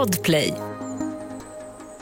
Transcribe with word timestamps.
Podplay. 0.00 0.54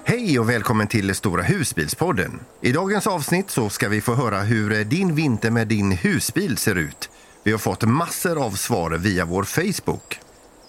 Hej 0.04 0.39
och 0.39 0.48
välkommen 0.48 0.87
till 0.87 1.15
Stora 1.15 1.42
husbilspodden. 1.42 2.41
I 2.60 2.73
dagens 2.73 3.07
avsnitt 3.07 3.50
så 3.50 3.71
ska 3.71 3.89
vi 3.89 4.00
få 4.00 4.15
höra 4.15 4.41
hur 4.41 4.73
eh, 4.73 4.78
din 4.78 5.15
vinter 5.15 5.50
med 5.50 5.68
din 5.68 5.92
husbil 5.92 6.57
ser 6.57 6.75
ut. 6.75 7.11
Vi 7.42 7.53
har 7.53 7.58
fått 7.58 7.84
massor 7.84 8.45
av 8.45 8.50
svar 8.50 8.91
via 8.91 9.25
vår 9.25 9.45
Facebook. 9.45 10.21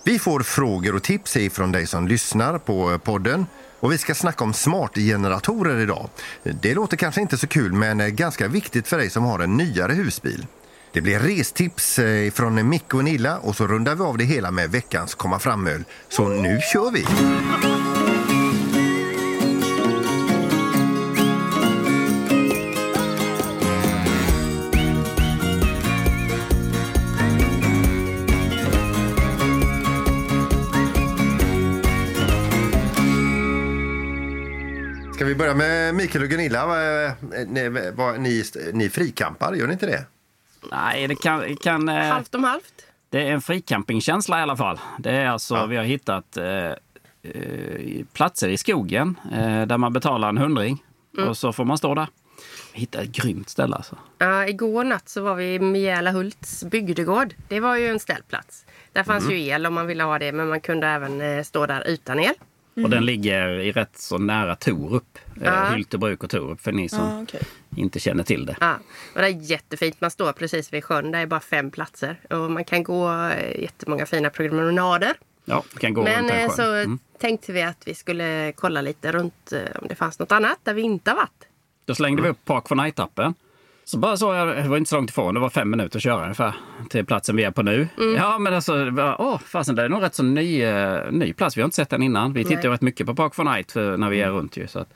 Vi 0.03 0.19
får 0.19 0.39
frågor 0.39 0.95
och 0.95 1.03
tips 1.03 1.37
från 1.51 1.71
dig 1.71 1.87
som 1.87 2.07
lyssnar 2.07 2.57
på 2.57 2.91
eh, 2.91 2.97
podden. 2.97 3.45
Och 3.79 3.91
vi 3.91 3.97
ska 3.97 4.15
snacka 4.15 4.43
om 4.43 4.53
smartgeneratorer 4.53 5.79
idag. 5.79 6.09
Det 6.43 6.73
låter 6.73 6.97
kanske 6.97 7.21
inte 7.21 7.37
så 7.37 7.47
kul 7.47 7.73
men 7.73 7.99
eh, 7.99 8.07
ganska 8.07 8.47
viktigt 8.47 8.87
för 8.87 8.97
dig 8.97 9.09
som 9.09 9.23
har 9.23 9.39
en 9.39 9.57
nyare 9.57 9.93
husbil. 9.93 10.45
Det 10.93 11.01
blir 11.01 11.19
restips 11.19 11.99
eh, 11.99 12.31
från 12.31 12.69
Micke 12.69 12.93
och 12.93 13.03
Nilla 13.03 13.37
och 13.37 13.55
så 13.55 13.67
rundar 13.67 13.95
vi 13.95 14.03
av 14.03 14.17
det 14.17 14.23
hela 14.23 14.51
med 14.51 14.71
veckans 14.71 15.15
komma 15.15 15.39
fram-öl. 15.39 15.83
Så 16.09 16.27
nu 16.27 16.59
kör 16.73 16.91
vi! 16.91 17.05
Ska 35.15 35.25
vi 35.25 35.35
börja 35.35 35.55
med 35.55 35.95
Mikael 35.95 36.23
och 36.23 36.29
Gunilla? 36.29 36.61
Eh, 37.05 37.13
ni, 37.47 37.69
ni, 38.17 38.43
ni 38.73 38.89
frikampar, 38.89 39.53
gör 39.53 39.67
ni 39.67 39.73
inte 39.73 39.85
det? 39.85 40.05
Nej, 40.71 41.07
det 41.07 41.15
kan... 41.15 41.55
kan 41.55 41.89
eh, 41.89 41.95
Halvt 41.95 42.35
om 42.35 42.43
halvt. 42.43 42.73
det 43.09 43.27
är 43.27 43.31
en 43.31 43.41
fricampingkänsla 43.41 44.39
i 44.39 44.41
alla 44.41 44.57
fall. 44.57 44.79
Det 44.99 45.11
är 45.11 45.27
alltså, 45.29 45.55
Ja. 45.55 45.65
vi 45.65 45.77
har 45.77 45.83
hittat 45.83 46.37
eh, 46.37 46.45
eh, 47.23 48.05
platser 48.13 48.49
i 48.49 48.57
skogen 48.57 49.19
eh, 49.33 49.61
där 49.65 49.77
man 49.77 49.93
betalar 49.93 50.29
en 50.29 50.37
hundring 50.37 50.83
och 51.27 51.37
så 51.37 51.53
får 51.53 51.65
man 51.65 51.77
stå 51.77 51.95
där. 51.95 52.07
Vi 52.73 52.79
hittade 52.79 53.03
ett 53.03 53.11
grymt 53.11 53.49
ställe 53.49 53.75
alltså. 53.75 53.97
Ja, 54.17 54.47
igår 54.47 54.83
natt 54.83 55.09
så 55.09 55.21
var 55.21 55.35
vi 55.35 55.53
i 55.53 55.59
Mjälahults 55.59 56.63
bygdegård. 56.63 57.33
Det 57.47 57.59
var 57.59 57.75
ju 57.75 57.87
en 57.87 57.99
ställplats. 57.99 58.65
Där 58.93 59.03
fanns 59.03 59.29
ju 59.31 59.41
el 59.41 59.65
om 59.65 59.73
man 59.73 59.87
ville 59.87 60.03
ha 60.03 60.19
det, 60.19 60.31
men 60.31 60.47
man 60.49 60.61
kunde 60.61 60.87
även 60.87 61.21
eh, 61.21 61.43
stå 61.43 61.65
där 61.65 61.87
utan 61.87 62.19
el. 62.19 62.33
Och 62.83 62.89
den 62.89 63.05
ligger 63.05 63.49
i 63.49 63.71
rätt 63.71 63.97
så 63.97 64.17
nära 64.17 64.55
Torup. 64.55 65.17
Eh, 65.41 65.43
Ja. 65.43 65.65
Hyltebruk 65.75 66.23
och 66.23 66.29
Torup 66.29 66.61
för 66.61 66.71
ni 66.71 66.89
som 66.89 66.99
Ja, 66.99 67.21
okej. 67.23 67.41
inte 67.75 67.99
känner 67.99 68.23
till 68.23 68.45
det. 68.45 68.55
Ja, 68.59 68.73
och 69.15 69.21
det 69.21 69.27
är 69.27 69.51
jättefint. 69.51 70.01
Man 70.01 70.11
står 70.11 70.31
precis 70.33 70.73
vid 70.73 70.83
sjön. 70.83 71.11
Det 71.11 71.17
är 71.17 71.25
bara 71.25 71.39
fem 71.39 71.71
platser. 71.71 72.19
Och 72.29 72.51
man 72.51 72.63
kan 72.63 72.83
gå 72.83 73.11
eh, 73.13 73.61
jättemånga 73.61 74.05
fina 74.05 74.29
promenader. 74.29 75.13
Ja, 75.45 75.63
kan 75.79 75.93
gå 75.93 76.03
Men 76.03 76.19
runt 76.23 76.31
eh, 76.31 76.49
så 76.55 76.73
Mm. 76.73 76.99
tänkte 77.19 77.51
vi 77.53 77.61
att 77.61 77.81
vi 77.87 77.93
skulle 77.93 78.51
kolla 78.55 78.81
lite 78.81 79.11
runt 79.11 79.53
om 79.81 79.87
det 79.87 79.95
fanns 79.95 80.19
något 80.19 80.31
annat 80.31 80.59
där 80.63 80.73
vi 80.73 80.81
inte 80.81 81.11
har 81.11 81.15
varit. 81.15 81.47
Då 81.85 81.95
slängde 81.95 82.21
vi 82.21 82.29
upp 82.29 82.45
Park 82.45 82.67
for 82.67 82.75
Night-appen. 82.75 83.33
Så 83.89 83.97
bara 83.97 84.17
så 84.17 84.33
jag, 84.33 84.47
det 84.47 84.69
var 84.69 84.77
inte 84.77 84.89
så 84.89 84.95
långt 84.95 85.09
ifrån, 85.09 85.33
det 85.33 85.39
var 85.39 85.49
fem 85.49 85.69
minuter 85.69 85.97
att 85.99 86.03
köra 86.03 86.23
ungefär 86.23 86.53
till 86.89 87.05
platsen 87.05 87.35
vi 87.35 87.43
är 87.43 87.51
på 87.51 87.61
nu. 87.63 87.87
Ja 88.17 88.39
men 88.39 88.53
alltså, 88.53 88.85
det 88.85 88.91
var- 88.91 89.21
åh 89.21 89.39
fasen 89.39 89.75
det 89.75 89.83
är 89.83 89.89
nog 89.89 90.03
rätt 90.03 90.15
så 90.15 90.23
ny, 90.23 90.61
eh, 90.63 91.11
ny 91.11 91.33
plats, 91.33 91.57
vi 91.57 91.61
har 91.61 91.65
inte 91.65 91.75
sett 91.75 91.89
den 91.89 92.03
innan. 92.03 92.33
Vi 92.33 92.43
tittar 92.45 92.63
ju 92.63 92.69
rätt 92.69 92.81
mycket 92.81 93.07
på 93.07 93.15
Park 93.15 93.35
for 93.35 93.43
Night 93.43 93.71
för, 93.71 93.97
när 93.97 94.09
vi 94.09 94.21
är 94.21 94.29
runt 94.29 94.57
ju. 94.57 94.67
Så 94.67 94.79
att, 94.79 94.89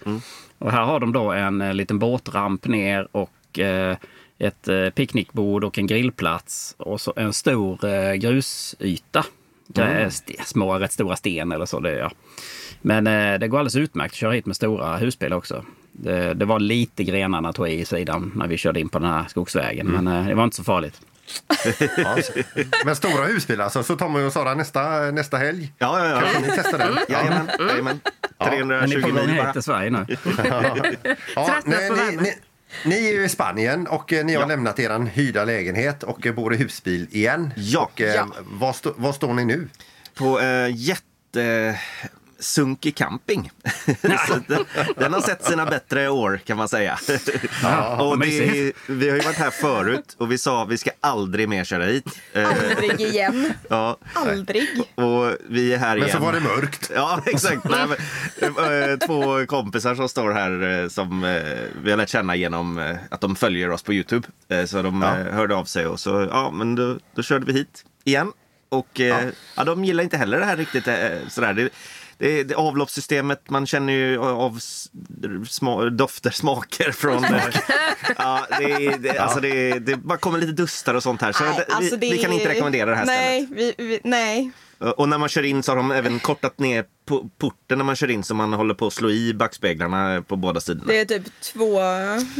Och 0.57 0.71
här 0.71 0.83
har 0.83 0.99
de 0.99 1.13
då 1.13 1.31
en 1.31 1.61
eh, 1.61 1.73
liten 1.73 1.99
båtramp 1.99 2.67
ner 2.67 3.07
och 3.11 3.59
eh, 3.59 3.97
ett 4.39 4.67
eh, 4.67 4.89
picknickbord 4.89 5.63
och 5.63 5.77
en 5.79 5.87
grillplats 5.87 6.75
och 6.77 7.01
så 7.01 7.13
en 7.15 7.33
stor 7.33 7.85
eh, 7.85 8.13
grusyta. 8.13 9.25
St- 10.07 10.43
små, 10.45 10.73
rätt 10.79 10.91
stora 10.91 11.15
sten 11.15 11.51
eller 11.51 11.65
så. 11.65 11.79
Det, 11.79 11.91
ja. 11.97 12.11
Men 12.81 13.07
eh, 13.07 13.39
det 13.39 13.47
går 13.47 13.57
alldeles 13.59 13.75
utmärkt 13.75 14.11
att 14.11 14.17
köra 14.17 14.31
hit 14.31 14.45
med 14.45 14.55
stora 14.55 14.97
husbilar 14.97 15.37
också. 15.37 15.63
Det, 15.95 16.33
det 16.33 16.45
var 16.45 16.59
lite 16.59 17.03
grenarna 17.03 17.53
tog 17.53 17.69
i 17.69 17.79
i 17.79 17.85
sidan 17.85 18.31
när 18.35 18.47
vi 18.47 18.57
körde 18.57 18.79
in 18.79 18.89
på 18.89 18.99
den 18.99 19.09
här 19.09 19.25
skogsvägen. 19.29 19.87
Men 19.87 20.07
eh, 20.07 20.27
det 20.27 20.35
var 20.35 20.43
inte 20.43 20.55
så 20.55 20.63
farligt. 20.63 21.01
Ja, 21.97 22.17
men 22.85 22.95
stora 22.95 23.25
husbilar, 23.25 23.69
så, 23.69 23.83
så 23.83 23.95
tar 23.95 24.09
man 24.09 24.21
ju 24.21 24.27
och 24.27 24.33
Sara 24.33 24.53
nästa, 24.53 25.11
nästa 25.11 25.37
helg. 25.37 25.73
Ja, 25.77 25.99
ja, 25.99 26.09
ja. 26.09 26.21
Kanske 26.21 26.41
ni 26.41 26.47
testar 26.55 26.77
den? 26.77 26.97
Jajamän, 27.09 27.49
jajamän. 27.59 27.99
Men 28.39 28.49
ni 28.49 28.95
är 28.95 28.99
320 28.99 29.01
på 29.01 29.07
gång 29.07 29.15
mil 29.15 29.29
hit 29.29 29.43
bara. 29.43 29.53
till 29.53 29.61
Sverige 29.63 29.89
nu. 29.89 30.05
Ja, 31.35 31.45
Tröttnat 31.47 31.65
nej, 31.65 31.89
på 31.89 31.95
ni, 31.95 32.17
ni, 32.17 32.33
ni 32.85 33.07
är 33.07 33.13
ju 33.13 33.23
i 33.23 33.29
Spanien 33.29 33.87
och 33.87 34.13
eh, 34.13 34.25
ni 34.25 34.35
har 34.35 34.47
lämnat 34.47 34.79
er 34.79 34.99
hyrda 35.05 35.45
lägenhet 35.45 36.03
och 36.03 36.27
bor 36.35 36.53
i 36.53 36.57
husbil 36.57 37.07
igen. 37.11 37.53
Ja. 37.57 37.81
Och, 37.93 38.01
eh, 38.01 38.15
Ja. 38.15 38.27
Var, 38.43 38.73
stå, 38.73 38.93
var 38.97 39.13
står 39.13 39.33
ni 39.33 39.45
nu? 39.45 39.67
På 40.15 40.39
eh, 40.39 40.75
jätte... 40.75 41.79
Sunkig 42.43 42.95
camping. 42.95 43.51
Den, 44.47 44.65
den 44.97 45.13
har 45.13 45.21
sett 45.21 45.45
sina 45.45 45.65
bättre 45.65 46.09
år 46.09 46.39
kan 46.45 46.57
man 46.57 46.69
säga. 46.69 46.99
och 47.99 48.07
vad 48.07 48.19
det, 48.19 48.73
vi 48.87 49.09
har 49.09 49.15
ju 49.17 49.21
varit 49.23 49.35
här 49.37 49.49
förut 49.49 50.15
och 50.17 50.31
vi 50.31 50.37
sa 50.37 50.63
att 50.63 50.69
vi 50.69 50.77
ska 50.77 50.91
aldrig 51.01 51.49
mer 51.49 51.63
köra 51.63 51.83
hit. 51.85 52.05
Eh, 52.33 52.47
Aldrig 52.49 53.01
igen. 53.01 53.53
ja, 53.69 53.97
Aldrig. 54.13 54.67
och 54.95 55.35
vi 55.49 55.73
är 55.73 55.77
här 55.77 55.97
Men 55.97 56.07
igen. 56.07 56.17
så 56.17 56.23
var 56.25 56.33
det 56.33 56.39
mörkt. 56.39 56.91
Ja, 56.95 57.21
exakt. 57.25 57.63
Nej, 57.63 57.87
men, 58.41 58.91
eh, 58.91 58.97
två 58.97 59.45
kompisar 59.45 59.95
som 59.95 60.09
står 60.09 60.31
här 60.31 60.81
eh, 60.83 60.87
som 60.89 61.21
vi 61.83 61.89
har 61.91 61.97
lärt 61.97 62.09
känna 62.09 62.35
genom 62.35 62.95
att 63.09 63.21
de 63.21 63.35
följer 63.35 63.69
oss 63.71 63.83
på 63.83 63.93
Youtube. 63.93 64.27
Så 64.67 64.81
de 64.81 65.01
Ja. 65.01 65.31
hörde 65.31 65.55
av 65.55 65.65
sig 65.65 65.87
och 65.87 65.99
så, 65.99 66.27
ja, 66.31 66.51
men 66.51 66.75
då, 66.75 66.97
då 67.15 67.23
körde 67.23 67.45
vi 67.45 67.53
hit 67.53 67.85
igen. 68.03 68.31
Och 68.69 68.99
eh, 68.99 69.25
ja. 69.55 69.63
de 69.63 69.85
gillar 69.85 70.03
inte 70.03 70.17
heller 70.17 70.39
det 70.39 70.45
här 70.45 70.57
riktigt 70.57 70.83
sådär. 71.33 71.53
Det, 71.53 71.69
det, 72.17 72.43
det 72.43 72.55
avloppssystemet, 72.55 73.49
man 73.49 73.67
känner 73.67 73.93
ju 73.93 74.19
av 74.19 74.59
sma, 75.49 75.85
dofter, 75.89 76.29
smaker 76.31 76.91
från... 76.91 77.23
eh, 77.23 77.43
ja, 78.17 78.47
det, 78.59 78.89
det, 78.99 79.17
alltså 79.19 79.39
det, 79.39 79.79
det 79.79 79.95
bara 79.95 80.17
kommer 80.17 80.39
lite 80.39 80.51
dustar 80.51 80.93
och 80.93 81.03
sånt 81.03 81.21
här. 81.21 81.31
Så 81.31 81.43
Nej, 81.43 81.53
det, 81.67 81.73
alltså 81.75 81.95
vi, 81.97 82.09
det- 82.09 82.15
vi 82.15 82.21
kan 82.23 82.33
inte 82.33 82.49
rekommendera 82.49 82.89
det 82.89 82.95
här 82.95 83.05
nej, 83.05 83.45
stället. 83.45 83.75
vi, 83.77 83.85
vi, 83.87 83.99
nej. 84.03 84.51
Och 84.91 85.09
när 85.09 85.17
man 85.17 85.29
kör 85.29 85.43
in 85.43 85.63
så 85.63 85.71
har 85.71 85.75
de 85.77 85.91
även 85.91 86.19
kortat 86.19 86.59
ner 86.59 86.85
po- 87.09 87.29
porten 87.37 87.77
när 87.77 87.85
man 87.85 87.95
kör 87.95 88.11
in 88.11 88.23
så 88.23 88.35
man 88.35 88.53
håller 88.53 88.73
på 88.73 88.87
att 88.87 88.93
slå 88.93 89.09
i 89.09 89.33
backspeglarna 89.33 90.21
på 90.27 90.35
båda 90.35 90.59
sidorna. 90.59 90.87
Det 90.87 90.99
är 90.99 91.05
typ 91.05 91.23
två 91.41 91.79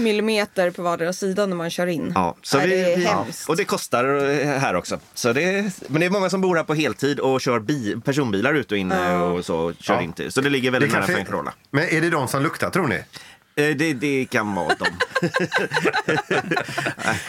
millimeter 0.01 0.71
på 0.71 0.81
vardera 0.81 1.13
sida 1.13 1.45
när 1.45 1.55
man 1.55 1.69
kör 1.69 1.87
in. 1.87 2.11
Ja, 2.15 2.35
så 2.41 2.57
Nej, 2.57 2.67
vi, 2.67 2.75
det 2.75 2.93
är 2.93 2.97
vi, 2.97 3.05
hemskt. 3.05 3.49
och 3.49 3.57
det 3.57 3.65
kostar 3.65 4.29
eh, 4.29 4.47
här 4.59 4.75
också. 4.75 4.99
Så 5.13 5.33
det, 5.33 5.71
men 5.87 5.99
det 5.99 6.05
är 6.05 6.09
många 6.09 6.29
som 6.29 6.41
bor 6.41 6.55
här 6.55 6.63
på 6.63 6.73
heltid 6.73 7.19
och 7.19 7.41
kör 7.41 7.59
bi, 7.59 7.95
personbilar 8.05 8.53
ut 8.53 8.71
och 8.71 8.77
in 8.77 8.91
eh, 8.91 9.21
och 9.21 9.45
så 9.45 9.73
kör 9.79 9.93
Ja. 9.93 10.01
in 10.01 10.13
till. 10.13 10.31
Så 10.31 10.41
det 10.41 10.49
ligger 10.49 10.71
Det 10.71 10.71
väldigt 10.71 10.91
nära 10.91 10.99
kanske- 11.01 11.13
för 11.13 11.19
en 11.19 11.25
Corolla. 11.25 11.53
Men 11.71 11.83
är 11.89 12.01
det 12.01 12.09
de 12.09 12.27
som 12.27 12.43
luktar 12.43 12.69
tror 12.69 12.87
ni? 12.87 12.95
Eh, 13.55 13.75
Det, 13.75 13.93
det 13.93 14.25
kan 14.29 14.55
vara 14.55 14.67
dem. 14.75 14.87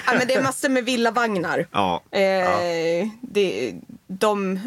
Ja, 0.07 0.13
men 0.19 0.27
det 0.29 0.35
är 0.35 0.43
massor 0.43 0.69
med 0.69 0.85
villavagnar. 0.85 1.67
Ja. 1.73 2.03
Eh, 2.11 3.09
det, 3.23 3.75
de, 4.07 4.61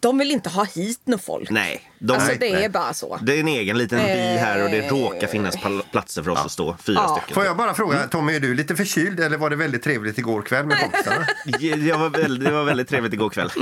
de 0.00 0.18
vill 0.18 0.30
inte 0.30 0.48
ha 0.50 0.64
hit 0.64 1.00
något 1.04 1.24
folk. 1.24 1.50
Nej, 1.50 1.90
de, 1.98 2.12
alltså 2.14 2.32
det 2.40 2.52
nej. 2.52 2.64
är 2.64 2.68
bara 2.68 2.94
så. 2.94 3.18
det 3.22 3.36
är 3.36 3.40
en 3.40 3.48
egen 3.48 3.78
liten 3.78 3.98
by 3.98 4.12
här 4.38 4.64
och 4.64 4.70
det 4.70 4.78
Eh. 4.78 4.90
råkar 4.94 5.26
finnas 5.26 5.56
platser 5.92 6.22
för 6.22 6.30
oss 6.30 6.38
att 6.44 6.52
stå 6.52 6.76
fyra 6.82 6.96
Ja. 7.00 7.16
stycken. 7.18 7.34
Får 7.34 7.44
jag 7.44 7.56
bara 7.56 7.74
fråga, 7.74 7.98
Tommy, 8.08 8.36
är 8.36 8.40
du 8.40 8.54
lite 8.54 8.76
förkyld 8.76 9.20
eller 9.20 9.36
var 9.36 9.50
det 9.50 9.56
väldigt 9.56 9.82
trevligt 9.82 10.18
igår 10.18 10.42
kväll 10.42 10.66
med 10.66 10.78
kompisarna? 10.80 11.26
Det 11.58 11.92
var, 11.92 12.10
väldigt, 12.10 12.44
det 12.44 12.52
var 12.52 12.64
väldigt 12.64 12.88
trevligt 12.88 13.12
igår 13.12 13.30
kväll. 13.30 13.50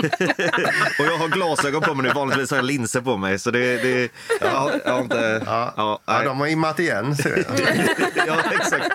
och 0.98 1.04
jag 1.06 1.18
har 1.18 1.28
glasögon 1.28 1.82
på 1.82 1.94
mig 1.94 2.06
nu, 2.06 2.12
vanligtvis 2.14 2.50
har 2.50 2.58
jag 2.58 2.64
linser 2.64 3.00
på 3.00 3.16
mig. 3.16 3.38
Så 3.38 3.50
det... 3.50 3.76
det 3.82 4.08
ja, 4.40 4.72
jag 4.84 4.92
har 4.92 5.00
inte... 5.00 5.42
Ja, 5.46 5.74
Ja, 5.76 6.00
ja, 6.06 6.22
de 6.24 6.40
har 6.40 6.46
immat 6.46 6.78
igen. 6.80 7.16
ser 7.16 7.44
jag. 7.48 7.60
ja 8.26 8.36
exakt. 8.52 8.86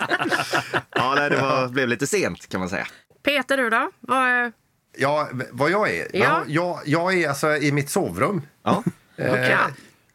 Ja, 0.95 1.15
nej, 1.15 1.29
det 1.29 1.37
var, 1.41 1.67
blev 1.67 1.87
lite 1.87 2.07
sent 2.07 2.49
kan 2.49 2.59
man 2.59 2.69
säga. 2.69 2.87
Peter, 3.25 3.57
du 3.57 3.69
då? 3.69 3.91
Vad, 3.99 4.51
Ja, 4.97 5.29
vad 5.51 5.71
jag 5.71 5.89
är? 5.89 6.07
Ja. 6.13 6.19
Ja. 6.23 6.43
jag, 6.47 6.79
jag 6.85 7.13
är 7.13 7.29
alltså 7.29 7.55
i 7.57 7.71
mitt 7.71 7.89
sovrum. 7.89 8.41
Ja. 8.63 8.83
Eh, 9.17 9.49
ja. 9.49 9.57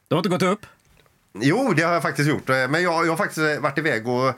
Du 0.08 0.14
har 0.14 0.18
inte 0.18 0.28
gått 0.28 0.42
upp? 0.42 0.66
Jo, 1.40 1.72
det 1.76 1.82
har 1.82 1.92
jag 1.92 2.02
faktiskt 2.02 2.28
gjort. 2.28 2.48
Eh, 2.50 2.68
Men 2.68 2.82
jag, 2.82 3.06
jag 3.06 3.10
har 3.12 3.16
faktiskt 3.16 3.60
varit 3.60 3.78
iväg 3.78 4.08
och 4.08 4.28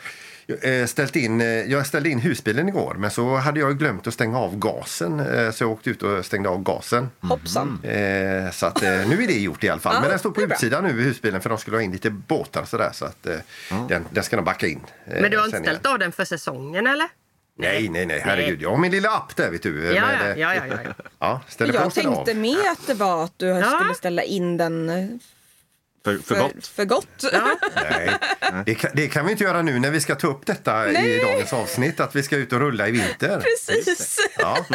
eh, 0.65 0.87
ställt 0.87 1.17
in, 1.17 1.41
eh, 1.41 1.47
jag 1.47 1.87
ställde 1.87 2.09
in 2.09 2.19
husbilen 2.19 2.69
igår 2.69 2.95
men 2.99 3.11
så 3.11 3.37
hade 3.37 3.61
jag 3.61 3.79
glömt 3.79 4.07
att 4.07 4.15
stänga 4.15 4.39
av 4.39 4.59
gasen 4.59 5.21
eh, 5.21 5.51
så 5.51 5.65
jag 5.65 5.71
åkte 5.71 5.91
ut 5.91 6.03
och 6.03 6.25
stängde 6.25 6.49
av 6.49 6.63
gasen. 6.63 7.11
Hoppsan. 7.21 7.81
Eh, 7.85 8.51
Så 8.51 8.67
att, 8.67 8.83
eh, 8.83 8.91
nu 8.91 9.23
är 9.23 9.27
det 9.27 9.39
gjort 9.41 9.65
i 9.65 9.69
alla 9.69 9.81
fall. 9.81 9.95
Ja, 9.95 10.01
Men 10.01 10.11
den 10.11 10.19
står 10.19 10.31
på 10.31 10.41
utsidan 10.43 10.85
nu 10.85 10.91
i 11.01 11.05
husbilen 11.05 11.41
för 11.41 11.49
de 11.49 11.59
skulle 11.59 11.77
ha 11.77 11.83
in 11.83 11.93
lite 11.93 12.11
båtar 12.11 12.63
och 12.63 12.69
sådär. 12.69 12.91
Så 12.93 13.05
att 13.05 13.27
eh, 13.27 13.37
den, 13.89 14.05
den 14.11 14.25
ska 14.25 14.37
de 14.37 14.45
backa 14.45 14.67
in. 14.67 14.81
eh, 15.07 15.21
Men 15.23 15.31
du 15.31 15.39
har 15.39 15.45
inte 15.45 15.59
ställt 15.59 15.81
igen. 15.85 15.93
av 15.93 15.99
den 15.99 16.13
för 16.13 16.25
säsongen 16.25 16.87
eller? 16.87 17.09
Nej, 17.59 17.89
nej, 17.89 18.07
nej, 18.07 18.21
herregud. 18.25 18.63
Jag 18.63 18.71
har 18.71 18.77
min 18.77 18.91
lilla 18.93 19.09
app 19.11 19.37
där 19.37 19.51
vet 19.51 19.63
du. 19.63 19.85
Ja, 19.85 19.93
ja, 19.93 20.29
ja, 20.37 20.55
ja, 20.55 20.65
ja, 20.85 20.95
ja. 21.19 21.41
ställer 21.49 21.75
Jag 21.75 21.95
tänkte 21.95 22.35
med 22.35 22.57
att 22.73 22.87
det 22.87 22.95
var 22.95 23.25
att 23.25 23.39
du 23.39 23.47
Ja. 23.47 23.63
skulle 23.81 23.95
ställa 23.95 24.23
in 24.23 24.57
den 24.57 25.21
För, 26.05 26.19
för 26.19 26.41
gott. 26.41 26.67
För 26.67 26.85
gott. 26.85 27.25
Nej, 27.75 28.11
det 28.67 28.75
kan, 28.75 28.91
det 28.95 29.09
kan 29.09 29.27
vi 29.27 29.33
inte 29.33 29.45
göra 29.45 29.63
nu 29.63 29.79
när 29.79 29.91
vi 29.91 30.01
ska 30.01 30.15
ta 30.15 30.27
upp 30.27 30.47
detta 30.47 30.91
i 30.91 31.21
dagens 31.25 31.53
avsnitt, 31.53 32.01
att 32.01 32.17
vi 32.17 32.23
ska 32.23 32.37
ut 32.37 32.53
och 32.53 32.61
rulla 32.61 32.89
i 32.89 32.91
vinter. 32.91 33.41
Precis. 33.41 34.19
Ja. 34.39 34.57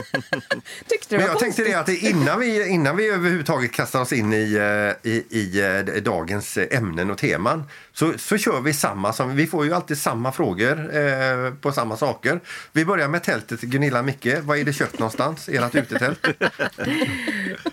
Tyckte 0.87 1.15
det 1.15 1.17
Men 1.17 1.19
var 1.21 1.27
jag 1.27 1.39
tänkte 1.39 1.63
konstigt. 1.63 1.65
det 1.65 1.73
att 1.73 1.89
innan 1.89 2.39
vi, 2.39 2.67
innan 2.67 2.95
vi 2.97 3.09
överhuvudtaget 3.09 3.71
kastar 3.71 4.01
oss 4.01 4.13
in 4.13 4.33
i, 4.33 4.53
eh, 4.55 5.11
i, 5.11 5.25
i 5.29 5.61
eh, 5.61 6.01
dagens 6.03 6.57
ämnen 6.57 7.11
och 7.11 7.17
teman 7.17 7.63
så, 7.93 8.13
så 8.17 8.37
kör 8.37 8.61
vi 8.61 8.73
samma. 8.73 9.13
Som, 9.13 9.35
vi 9.35 9.47
får 9.47 9.65
ju 9.65 9.73
alltid 9.73 9.97
samma 9.97 10.31
frågor 10.31 10.97
eh, 10.97 11.53
på 11.61 11.71
samma 11.71 11.97
saker. 11.97 12.39
Vi 12.71 12.85
börjar 12.85 13.07
med 13.07 13.23
tältet. 13.23 13.61
Gunilla 13.61 14.01
Micke, 14.01 14.27
vad 14.41 14.57
är 14.57 14.63
det 14.63 14.73
köpt 14.73 14.99
någonstans? 14.99 15.49
Ert 15.49 15.75
utetält? 15.75 16.27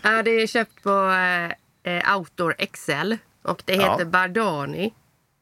Ja, 0.02 0.22
det 0.22 0.30
är 0.30 0.46
köpt 0.46 0.82
på 0.82 1.10
eh, 1.84 1.94
eh, 1.94 2.16
Outdoor 2.16 2.54
XL 2.72 3.14
och 3.44 3.62
det 3.64 3.74
Ja. 3.74 3.92
heter 3.92 4.04
Bardani. 4.04 4.94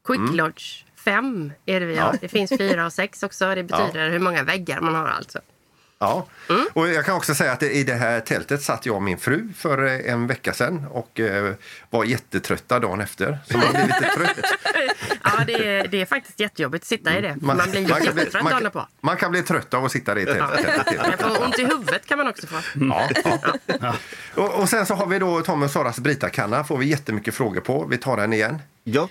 Quick 0.06 0.34
Lodge 0.34 0.84
5 1.04 1.52
är 1.66 1.80
det 1.80 1.86
vi 1.86 1.96
har. 1.96 2.16
Det 2.20 2.28
finns 2.28 2.52
4 2.58 2.86
och 2.86 2.92
6 2.92 3.22
också. 3.22 3.54
Det 3.54 3.62
betyder 3.62 4.10
hur 4.10 4.18
många 4.18 4.42
väggar 4.42 4.80
man 4.80 4.94
har 4.94 5.08
alltså. 5.08 5.38
Ja, 6.02 6.26
och 6.72 6.88
jag 6.88 7.04
kan 7.04 7.16
också 7.16 7.34
säga 7.34 7.52
att 7.52 7.62
i 7.62 7.84
det 7.84 7.94
här 7.94 8.20
tältet 8.20 8.62
satt 8.62 8.86
jag 8.86 8.96
och 8.96 9.02
min 9.02 9.18
fru 9.18 9.48
för 9.56 9.84
eh, 9.86 10.12
en 10.12 10.26
vecka 10.26 10.52
sedan 10.52 10.86
och 10.90 11.20
eh, 11.20 11.54
var 11.90 12.04
jättetrötta 12.04 12.78
dagen 12.78 13.00
efter. 13.00 13.38
Så 13.46 13.58
man 13.58 13.68
blir 13.72 13.82
lite 13.82 14.10
trött. 14.16 14.36
Ja, 15.24 15.44
det 15.46 15.68
är, 15.68 15.88
det 15.88 16.00
är 16.00 16.06
faktiskt 16.06 16.40
jättejobbigt 16.40 16.82
att 16.82 16.88
sitta 16.88 17.18
i 17.18 17.20
det. 17.20 17.36
Man, 17.40 17.56
blir 17.56 17.64
kan 17.64 17.84
bli, 17.84 18.04
jättetrött 18.04 18.42
man, 18.42 18.52
dagen 18.52 18.62
kan, 18.62 18.70
på. 18.70 18.86
man 19.00 19.16
kan 19.16 19.30
bli 19.30 19.42
trött 19.42 19.74
av 19.74 19.84
att 19.84 19.92
sitta 19.92 20.20
i 20.20 20.24
det 20.24 20.34
tältet. 20.34 21.18
Man 21.20 21.34
får 21.34 21.44
ont 21.44 21.58
i 21.58 21.64
huvudet 21.64 22.06
kan 22.06 22.18
man 22.18 22.28
också 22.28 22.46
få. 22.46 22.56
Ja, 22.74 23.08
ja. 23.80 23.94
Och, 24.34 24.54
och 24.60 24.68
sen 24.68 24.86
så 24.86 24.94
har 24.94 25.06
vi 25.06 25.18
då 25.18 25.40
Tommy 25.40 25.66
och 25.66 25.70
Saras 25.70 25.98
Brita-kanna. 25.98 26.64
får 26.64 26.78
vi 26.78 26.86
jättemycket 26.86 27.34
frågor 27.34 27.60
på. 27.60 27.86
Vi 27.90 27.98
tar 27.98 28.16
den 28.16 28.32
igen. 28.32 28.58
Ja. 28.84 29.08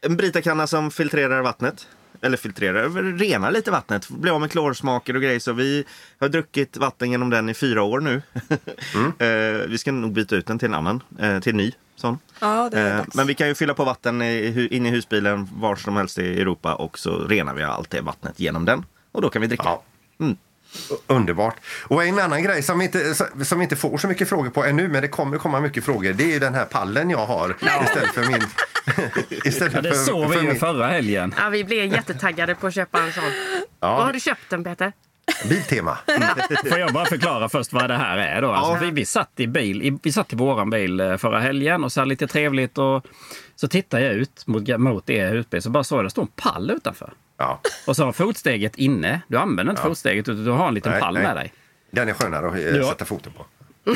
En 0.00 0.16
Brita-kanna 0.16 0.66
som 0.66 0.90
filtrerar 0.90 1.42
vattnet. 1.42 1.86
Eller 2.22 2.36
filtrerar, 2.36 2.88
renar 3.18 3.50
lite 3.50 3.70
vattnet. 3.70 4.08
Blir 4.08 4.32
av 4.34 4.40
med 4.40 4.50
klorsmaker 4.50 5.16
och 5.16 5.22
grejer. 5.22 5.38
Så 5.38 5.52
vi 5.52 5.84
har 6.20 6.28
druckit 6.28 6.76
vatten 6.76 7.10
genom 7.10 7.30
den 7.30 7.48
i 7.48 7.54
fyra 7.54 7.82
år 7.82 8.00
nu. 8.00 8.22
Eh, 9.18 9.66
vi 9.68 9.78
ska 9.78 9.92
nog 9.92 10.12
byta 10.12 10.36
ut 10.36 10.46
den 10.46 10.58
till 10.58 10.68
en 10.68 10.74
annan, 10.74 11.02
eh, 11.18 11.40
till 11.40 11.50
en 11.50 11.56
ny 11.56 11.72
sån. 11.96 12.18
Ja, 12.40 12.68
det 12.72 12.80
är 12.80 12.98
Eh. 12.98 13.04
Men 13.14 13.26
vi 13.26 13.34
kan 13.34 13.48
ju 13.48 13.54
fylla 13.54 13.74
på 13.74 13.84
vatten 13.84 14.22
i, 14.22 14.50
hu- 14.52 14.68
in 14.68 14.86
i 14.86 14.90
husbilen 14.90 15.48
var 15.52 15.76
som 15.76 15.96
helst 15.96 16.18
i 16.18 16.40
Europa 16.40 16.74
och 16.74 16.98
så 16.98 17.18
renar 17.24 17.54
vi 17.54 17.62
allt 17.62 17.90
det 17.90 18.00
vattnet 18.00 18.40
genom 18.40 18.64
den. 18.64 18.84
Och 19.12 19.22
då 19.22 19.30
kan 19.30 19.42
vi 19.42 19.48
dricka. 19.48 19.62
Ja. 19.64 19.82
U- 20.18 20.36
Underbart. 21.06 21.56
Och 21.84 22.04
en 22.04 22.18
annan 22.18 22.42
grej 22.42 22.62
som 22.62 22.78
vi, 22.78 22.84
inte, 22.84 23.14
som 23.44 23.62
inte 23.62 23.76
får 23.76 23.98
så 23.98 24.08
mycket 24.08 24.28
frågor 24.28 24.50
på 24.50 24.64
ännu, 24.64 24.88
men 24.88 25.02
det 25.02 25.08
kommer 25.08 25.38
komma 25.38 25.60
mycket 25.60 25.84
frågor, 25.84 26.12
det 26.12 26.24
är 26.24 26.32
ju 26.32 26.38
den 26.38 26.54
här 26.54 26.64
pallen 26.64 27.10
jag 27.10 27.26
har 27.26 27.56
istället 27.84 28.10
för 28.10 28.26
min... 28.26 28.42
istället 29.44 29.74
Ja, 29.74 29.80
det 29.80 29.90
för, 29.90 29.96
såg 29.96 30.30
vi 30.30 30.36
ju 30.36 30.42
min 30.42 30.58
förra 30.58 30.86
helgen. 30.86 31.34
Ja, 31.38 31.48
vi 31.48 31.64
blev 31.64 31.92
jättetaggade 31.92 32.54
på 32.54 32.66
att 32.66 32.74
köpa 32.74 33.00
en 33.00 33.12
sån. 33.12 33.24
Var 33.80 34.04
har 34.04 34.12
du 34.12 34.20
köpt 34.20 34.50
den 34.50 34.64
Peter? 34.64 34.92
Biltema. 35.48 35.98
Får 36.68 36.78
jag 36.78 36.92
bara 36.92 37.06
förklara 37.06 37.48
först 37.48 37.72
vad 37.72 37.90
det 37.90 37.96
här 37.96 38.18
är 38.18 38.42
då? 38.42 38.52
Alltså, 38.52 38.84
vi, 38.84 38.90
vi 38.90 39.04
satt 39.04 39.40
i 39.40 39.46
bil, 39.46 39.82
i, 39.82 39.98
vi 40.02 40.12
satt 40.12 40.32
i 40.32 40.36
våran 40.36 40.70
bil 40.70 41.00
eh, 41.00 41.16
förra 41.16 41.40
helgen 41.40 41.84
och 41.84 41.92
så 41.92 42.00
här 42.00 42.06
lite 42.06 42.26
trevligt 42.26 42.78
och 42.78 43.06
så 43.56 43.68
tittar 43.68 43.98
jag 43.98 44.12
ut 44.12 44.46
mot, 44.46 44.78
mot 44.78 45.10
er 45.10 45.34
husbil 45.34 45.62
så 45.62 45.70
bara 45.70 45.84
såg 45.84 45.98
jag 45.98 46.06
det 46.06 46.10
står 46.10 46.22
en 46.22 46.28
pall 46.28 46.70
utanför. 46.70 47.12
Ja. 47.38 47.60
Och 47.86 47.96
så 47.96 48.04
har 48.04 48.12
fotsteget 48.12 48.76
inne. 48.76 49.20
Du 49.28 49.36
använder 49.38 49.70
inte 49.72 49.82
fotsteget 49.82 50.28
utan 50.28 50.44
du 50.44 50.50
har 50.50 50.68
en 50.68 50.74
liten 50.74 50.92
Nej, 50.92 51.00
pall 51.00 51.14
nej. 51.14 51.22
med 51.22 51.36
dig. 51.36 51.52
Den 51.90 52.08
är 52.08 52.12
skönare 52.12 52.46
att 52.48 52.54
eh, 52.54 52.60
Ja. 52.76 52.88
sätta 52.88 53.04
foten 53.04 53.32
på. 53.32 53.46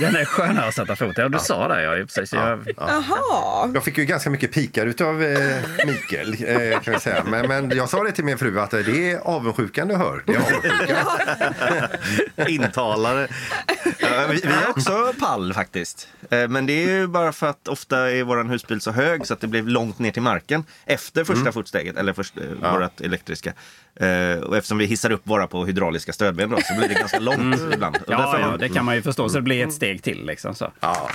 Den 0.01 0.17
är 0.17 0.25
skönare 0.25 0.69
att 0.69 0.75
sätta 0.75 0.97
foten. 0.97 1.15
Ja, 1.23 1.29
du 1.29 1.39
sa 1.39 1.69
det 1.69 1.83
ja, 1.83 2.05
precis. 2.07 2.33
Jag, 2.33 2.69
Jaha. 2.77 3.71
Jag 3.75 3.85
fick 3.85 3.99
ju 3.99 4.05
ganska 4.05 4.31
mycket 4.31 4.53
pikar 4.53 4.87
utav 4.87 5.23
eh, 5.23 5.57
Mikael, 5.87 6.37
eh, 6.73 6.81
kan 6.81 6.93
jag 6.93 7.03
säga. 7.03 7.25
Men, 7.27 7.49
men 7.49 7.77
jag 7.77 7.89
sa 7.89 8.03
det 8.05 8.13
till 8.13 8.25
min 8.25 8.39
fru 8.39 8.61
att 8.61 8.75
eh, 8.75 8.81
det 8.81 9.11
är 9.13 9.19
avundsjukan 9.19 9.89
du 9.89 9.95
hör. 9.95 10.23
Det 10.27 10.35
är 10.35 10.39
avundsjukan. 10.39 11.07
Intalare. 12.49 13.29
Ja, 13.99 14.27
vi, 14.31 14.41
vi 14.45 14.53
har 14.53 14.71
också 14.71 15.13
pall 15.21 15.55
faktiskt. 15.55 16.09
Eh, 16.31 16.49
Men 16.49 16.67
det 16.67 16.73
är 16.85 16.89
ju 16.89 17.07
bara 17.07 17.33
för 17.33 17.47
att 17.47 17.69
ofta 17.69 18.11
är 18.11 18.23
vår 18.23 18.45
husbil 18.45 18.81
så 18.81 18.91
hög 18.91 19.27
så 19.27 19.35
att 19.35 19.41
det 19.41 19.47
blir 19.47 19.63
långt 19.63 19.99
ner 19.99 20.11
till 20.11 20.23
marken 20.23 20.65
efter 20.87 21.25
första 21.25 21.53
fotsteget, 21.53 21.97
eller 21.97 22.13
först, 22.13 22.35
eh, 22.39 22.73
vårat 22.73 23.01
elektriska. 23.01 23.53
Eh, 24.01 24.39
Och 24.43 24.57
eftersom 24.57 24.79
vi 24.79 24.85
hissar 24.85 25.13
upp 25.13 25.21
våra 25.25 25.47
på 25.47 25.65
hydrauliska 25.67 26.13
stödben 26.13 26.51
då, 26.51 26.59
så 26.65 26.75
blir 26.79 26.89
det 26.89 26.95
ganska 26.95 27.19
långt 27.19 27.61
ibland. 27.75 27.97
Och 27.97 28.03
ja, 28.07 28.19
därför- 28.19 28.41
ja, 28.41 28.57
det 28.57 28.69
kan 28.69 28.85
man 28.85 28.95
ju 28.95 29.03
förstå. 29.03 29.29
Så 29.29 29.37
det 29.37 29.43
blir 29.43 29.67
ett 29.67 29.73
steg 29.83 30.03
till 30.03 30.27
liksom. 30.27 30.55
Så. 30.55 30.73
Ja. 30.81 31.11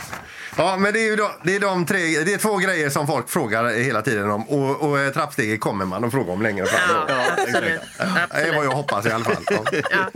ja, 0.58 0.78
men 0.78 0.94
det 0.94 1.00
är 1.00 1.10
ju 1.10 1.16
då, 1.16 1.32
det 1.44 1.56
är 1.56 1.60
de 1.60 1.86
tre, 1.86 2.00
det 2.00 2.34
är 2.34 2.38
två 2.38 2.58
grejer 2.58 2.90
som 2.90 3.08
folk 3.08 3.30
frågar 3.30 3.70
hela 3.70 4.02
tiden 4.02 4.32
om. 4.32 4.50
Och, 4.50 4.90
och 4.90 5.00
eh, 5.00 5.14
trappsteget 5.14 5.60
kommer 5.60 5.86
man 5.86 6.04
att 6.04 6.12
fråga 6.12 6.34
om 6.34 6.42
längre 6.42 6.66
fram. 6.66 7.06
Ja, 7.08 7.16
då. 7.16 7.42
absolut. 7.42 7.82
Det 7.98 8.04
är 8.04 8.08
vad 8.08 8.24
absolut. 8.24 8.64
jag 8.64 8.72
hoppas 8.72 9.06
i 9.06 9.12
alla 9.12 9.26
fall. 9.26 9.44
Ja. 9.50 10.10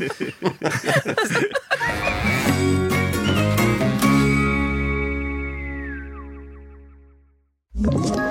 Ja. 8.15 8.30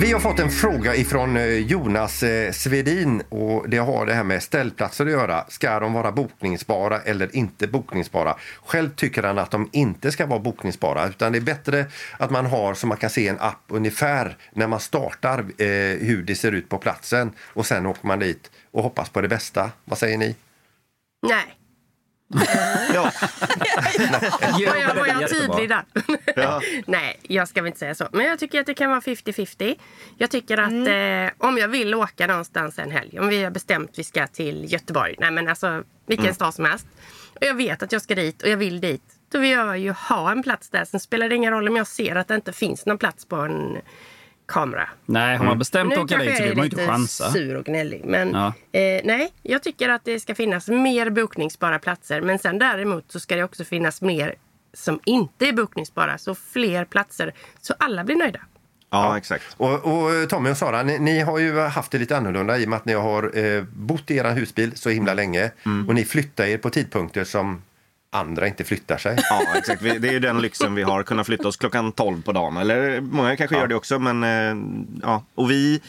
Vi 0.00 0.12
har 0.12 0.20
fått 0.20 0.38
en 0.38 0.50
fråga 0.50 0.96
ifrån 0.96 1.36
eh, 1.36 1.44
Jonas 1.44 2.22
eh, 2.22 2.52
Svedin 2.52 3.22
och 3.28 3.68
det 3.68 3.76
har 3.76 4.06
det 4.06 4.14
här 4.14 4.24
med 4.24 4.42
ställplatser 4.42 5.06
att 5.06 5.12
göra. 5.12 5.44
Ska 5.48 5.80
de 5.80 5.92
vara 5.92 6.12
bokningsbara 6.12 7.00
eller 7.00 7.36
inte 7.36 7.66
bokningsbara? 7.66 8.36
Själv 8.64 8.94
tycker 8.94 9.22
han 9.22 9.38
att 9.38 9.50
de 9.50 9.68
inte 9.72 10.12
ska 10.12 10.26
vara 10.26 10.38
bokningsbara 10.38 11.08
utan 11.08 11.32
det 11.32 11.38
är 11.38 11.40
bättre 11.40 11.86
att 12.18 12.30
man 12.30 12.46
har 12.46 12.74
så 12.74 12.86
man 12.86 12.96
kan 12.96 13.10
se 13.10 13.28
en 13.28 13.40
app 13.40 13.62
ungefär 13.68 14.36
när 14.52 14.66
man 14.66 14.80
startar 14.80 15.38
eh, 15.38 15.66
hur 16.00 16.22
det 16.22 16.34
ser 16.34 16.52
ut 16.52 16.68
på 16.68 16.78
platsen 16.78 17.32
och 17.40 17.66
sen 17.66 17.86
åker 17.86 18.06
man 18.06 18.18
dit 18.18 18.50
och 18.70 18.82
hoppas 18.82 19.08
på 19.08 19.20
det 19.20 19.28
bästa. 19.28 19.70
Vad 19.84 19.98
säger 19.98 20.18
ni? 20.18 20.36
Nej. 21.28 21.63
Ja. 22.94 23.02
Var 24.52 24.76
jag, 24.76 24.94
var 24.94 25.06
jag 25.06 25.30
tydlig 25.30 25.68
där? 25.68 25.84
Ja. 26.36 26.60
Nej, 26.86 27.20
jag 27.22 27.48
ska 27.48 27.62
väl 27.62 27.66
inte 27.66 27.78
säga 27.78 27.94
så. 27.94 28.08
Men 28.12 28.26
jag 28.26 28.38
tycker 28.38 28.60
att 28.60 28.66
det 28.66 28.74
kan 28.74 28.90
vara 28.90 29.00
50-50. 29.00 29.74
Jag 30.18 30.30
tycker 30.30 30.58
att 30.58 30.72
eh, 30.72 31.48
om 31.48 31.58
jag 31.58 31.68
vill 31.68 31.94
åka 31.94 32.26
någonstans 32.26 32.78
en 32.78 32.90
helg, 32.90 33.20
om 33.20 33.28
vi 33.28 33.44
har 33.44 33.50
bestämt 33.50 33.90
att 33.90 33.98
vi 33.98 34.04
ska 34.04 34.26
till 34.26 34.72
Göteborg, 34.72 35.14
nej 35.18 35.30
men 35.30 35.48
alltså 35.48 35.82
vilken 36.06 36.34
stad 36.34 36.54
som 36.54 36.64
helst. 36.64 36.86
Och 37.40 37.46
jag 37.46 37.54
vet 37.54 37.82
att 37.82 37.92
jag 37.92 38.02
ska 38.02 38.14
dit 38.14 38.42
och 38.42 38.48
jag 38.48 38.56
vill 38.56 38.80
dit. 38.80 39.02
Då 39.32 39.38
vill 39.38 39.50
jag 39.50 39.78
ju 39.78 39.90
ha 39.92 40.32
en 40.32 40.42
plats 40.42 40.70
där. 40.70 40.84
Sen 40.84 41.00
spelar 41.00 41.28
det 41.28 41.34
ingen 41.34 41.52
roll 41.52 41.68
om 41.68 41.76
jag 41.76 41.86
ser 41.86 42.16
att 42.16 42.28
det 42.28 42.34
inte 42.34 42.52
finns 42.52 42.86
någon 42.86 42.98
plats 42.98 43.24
på 43.24 43.36
en 43.36 43.78
kamera. 44.46 44.88
Nej, 45.06 45.36
har 45.36 45.44
man 45.44 45.58
bestämt 45.58 45.92
att 45.92 45.98
Nu 45.98 46.04
åka 46.04 46.18
dit 46.18 46.36
så 46.36 46.42
jag 46.42 46.48
vill 46.48 46.52
är 46.52 46.56
man 46.56 46.64
ju 46.64 46.66
inte 46.66 46.76
lite 46.76 46.90
chansa. 46.92 47.30
sur 47.30 47.56
och 47.56 47.64
gnällig. 47.64 48.02
Men 48.04 48.30
Ja. 48.32 48.46
eh, 48.80 49.00
nej, 49.04 49.32
jag 49.42 49.62
tycker 49.62 49.88
att 49.88 50.04
det 50.04 50.20
ska 50.20 50.34
finnas 50.34 50.68
mer 50.68 51.10
bokningsbara 51.10 51.78
platser. 51.78 52.20
Men 52.20 52.38
sen 52.38 52.58
däremot 52.58 53.12
så 53.12 53.20
ska 53.20 53.36
det 53.36 53.44
också 53.44 53.64
finnas 53.64 54.02
mer 54.02 54.34
som 54.74 55.00
inte 55.04 55.48
är 55.48 55.52
bokningsbara. 55.52 56.18
Så 56.18 56.34
fler 56.34 56.84
platser 56.84 57.32
så 57.60 57.74
alla 57.78 58.04
blir 58.04 58.16
nöjda. 58.16 58.40
ja, 58.90 59.18
exakt. 59.18 59.44
Och, 59.56 59.72
och 59.84 60.28
Tommy 60.28 60.50
och 60.50 60.56
Sara, 60.56 60.82
ni, 60.82 60.98
ni 60.98 61.20
har 61.20 61.38
ju 61.38 61.58
haft 61.60 61.90
det 61.92 61.98
lite 61.98 62.16
annorlunda 62.16 62.58
i 62.58 62.64
och 62.64 62.68
med 62.68 62.76
att 62.76 62.84
ni 62.84 62.92
har 62.92 63.38
eh, 63.38 63.62
bott 63.72 64.10
i 64.10 64.16
er 64.16 64.24
husbil 64.34 64.76
så 64.76 64.90
himla 64.90 65.14
länge 65.14 65.50
och 65.88 65.94
ni 65.94 66.04
flyttar 66.04 66.44
er 66.44 66.58
på 66.58 66.70
tidpunkter 66.70 67.24
som 67.24 67.62
andra 68.14 68.46
inte 68.46 68.64
flyttar 68.64 68.98
sig. 68.98 69.16
Ja, 69.30 69.42
exakt. 69.56 69.82
Det 69.82 70.08
är 70.08 70.12
ju 70.12 70.20
den 70.20 70.42
lyxen 70.42 70.74
vi 70.74 70.82
har, 70.82 71.02
kunna 71.02 71.24
flytta 71.24 71.48
oss 71.48 71.56
klockan 71.56 71.92
12 71.92 72.22
på 72.22 72.32
dagen. 72.32 72.56
Eller 72.56 73.00
många 73.00 73.36
kanske 73.36 73.56
gör 73.56 73.66
det 73.66 73.74
också, 73.74 73.98
men 73.98 74.24
eh, 74.24 74.56
ja. 75.02 75.24
Och 75.34 75.50
vi 75.50 75.80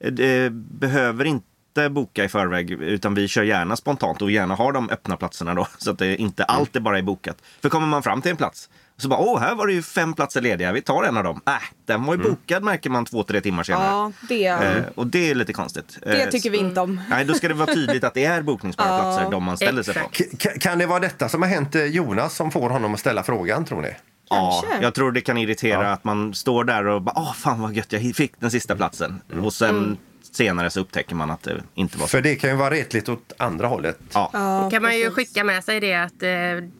eh, 0.00 0.50
behöver 0.50 1.24
inte 1.24 1.46
boka 1.90 2.24
i 2.24 2.28
förväg, 2.28 2.70
utan 2.70 3.14
vi 3.14 3.28
kör 3.28 3.42
gärna 3.42 3.76
spontant 3.76 4.22
och 4.22 4.30
gärna 4.30 4.54
har 4.54 4.72
de 4.72 4.90
öppna 4.90 5.16
platserna 5.16 5.54
då. 5.54 5.66
Så 5.78 5.90
att 5.90 5.98
det 5.98 6.16
inte 6.16 6.44
allt 6.44 6.76
är 6.76 6.80
bara 6.80 6.98
är 6.98 7.02
bokat. 7.02 7.36
För 7.62 7.68
kommer 7.68 7.86
man 7.86 8.02
fram 8.02 8.22
till 8.22 8.30
en 8.30 8.36
plats 8.36 8.68
så 8.96 9.08
bara, 9.08 9.20
åh, 9.20 9.40
här 9.40 9.54
var 9.54 9.66
det 9.66 9.72
ju 9.72 9.82
fem 9.82 10.14
platser 10.14 10.40
lediga, 10.40 10.72
vi 10.72 10.82
tar 10.82 11.04
en 11.04 11.16
av 11.16 11.24
dem. 11.24 11.40
Äh, 11.46 11.52
den 11.86 12.04
var 12.04 12.14
ju 12.16 12.22
bokad 12.22 12.62
märker 12.62 12.90
man 12.90 13.04
två, 13.04 13.22
tre 13.22 13.40
timmar 13.40 13.62
senare. 13.62 13.84
Ja, 13.86 14.12
det, 14.28 14.46
Eh, 14.46 14.82
och 14.94 15.06
det 15.06 15.30
är 15.30 15.34
lite 15.34 15.52
konstigt. 15.52 15.98
det 16.02 16.22
Eh, 16.22 16.28
tycker 16.30 16.50
vi 16.50 16.58
inte 16.58 16.80
om. 16.80 17.00
Nej, 17.10 17.24
då 17.24 17.34
ska 17.34 17.48
det 17.48 17.54
vara 17.54 17.74
tydligt 17.74 18.04
att 18.04 18.14
det 18.14 18.24
är 18.24 18.42
bokningsbara 18.42 18.88
platser 18.98 19.30
de 19.30 19.44
man 19.44 19.56
ställer 19.56 19.82
sig 19.82 19.94
på. 19.94 20.00
K- 20.42 20.50
kan 20.60 20.78
det 20.78 20.86
vara 20.86 21.00
detta 21.00 21.28
som 21.28 21.42
har 21.42 21.48
hänt 21.48 21.74
eh, 21.74 21.84
Jonas 21.84 22.36
som 22.36 22.50
får 22.50 22.70
honom 22.70 22.94
att 22.94 23.00
ställa 23.00 23.22
frågan, 23.22 23.64
tror 23.64 23.80
ni? 23.82 23.90
Ja, 24.30 24.64
jag 24.82 24.94
tror 24.94 25.12
det 25.12 25.20
kan 25.20 25.36
irritera 25.38 25.92
att 25.92 26.04
man 26.04 26.34
står 26.34 26.64
där 26.64 26.86
och 26.86 27.02
bara, 27.02 27.14
åh 27.16 27.32
fan 27.34 27.60
vad 27.60 27.72
gött, 27.76 27.92
jag 27.92 28.14
fick 28.16 28.40
den 28.40 28.50
sista 28.50 28.76
platsen. 28.76 29.20
Mm. 29.32 29.44
Och 29.44 29.52
sen 29.52 29.96
senare 30.34 30.70
så 30.70 30.80
upptäcker 30.80 31.14
man 31.14 31.30
att 31.30 31.42
det 31.42 31.62
inte 31.74 31.98
var 31.98 32.06
så. 32.06 32.10
För 32.10 32.20
det 32.20 32.36
kan 32.36 32.50
ju 32.50 32.56
vara 32.56 32.70
retligt 32.70 33.08
åt 33.08 33.32
andra 33.38 33.66
hållet. 33.66 33.98
Ja. 34.12 34.30
Ja, 34.32 34.70
kan 34.70 34.82
man 34.82 34.98
ju 34.98 35.10
skicka 35.10 35.44
med 35.44 35.64
sig 35.64 35.80
det 35.80 35.94
att 35.94 36.22
eh, 36.22 36.30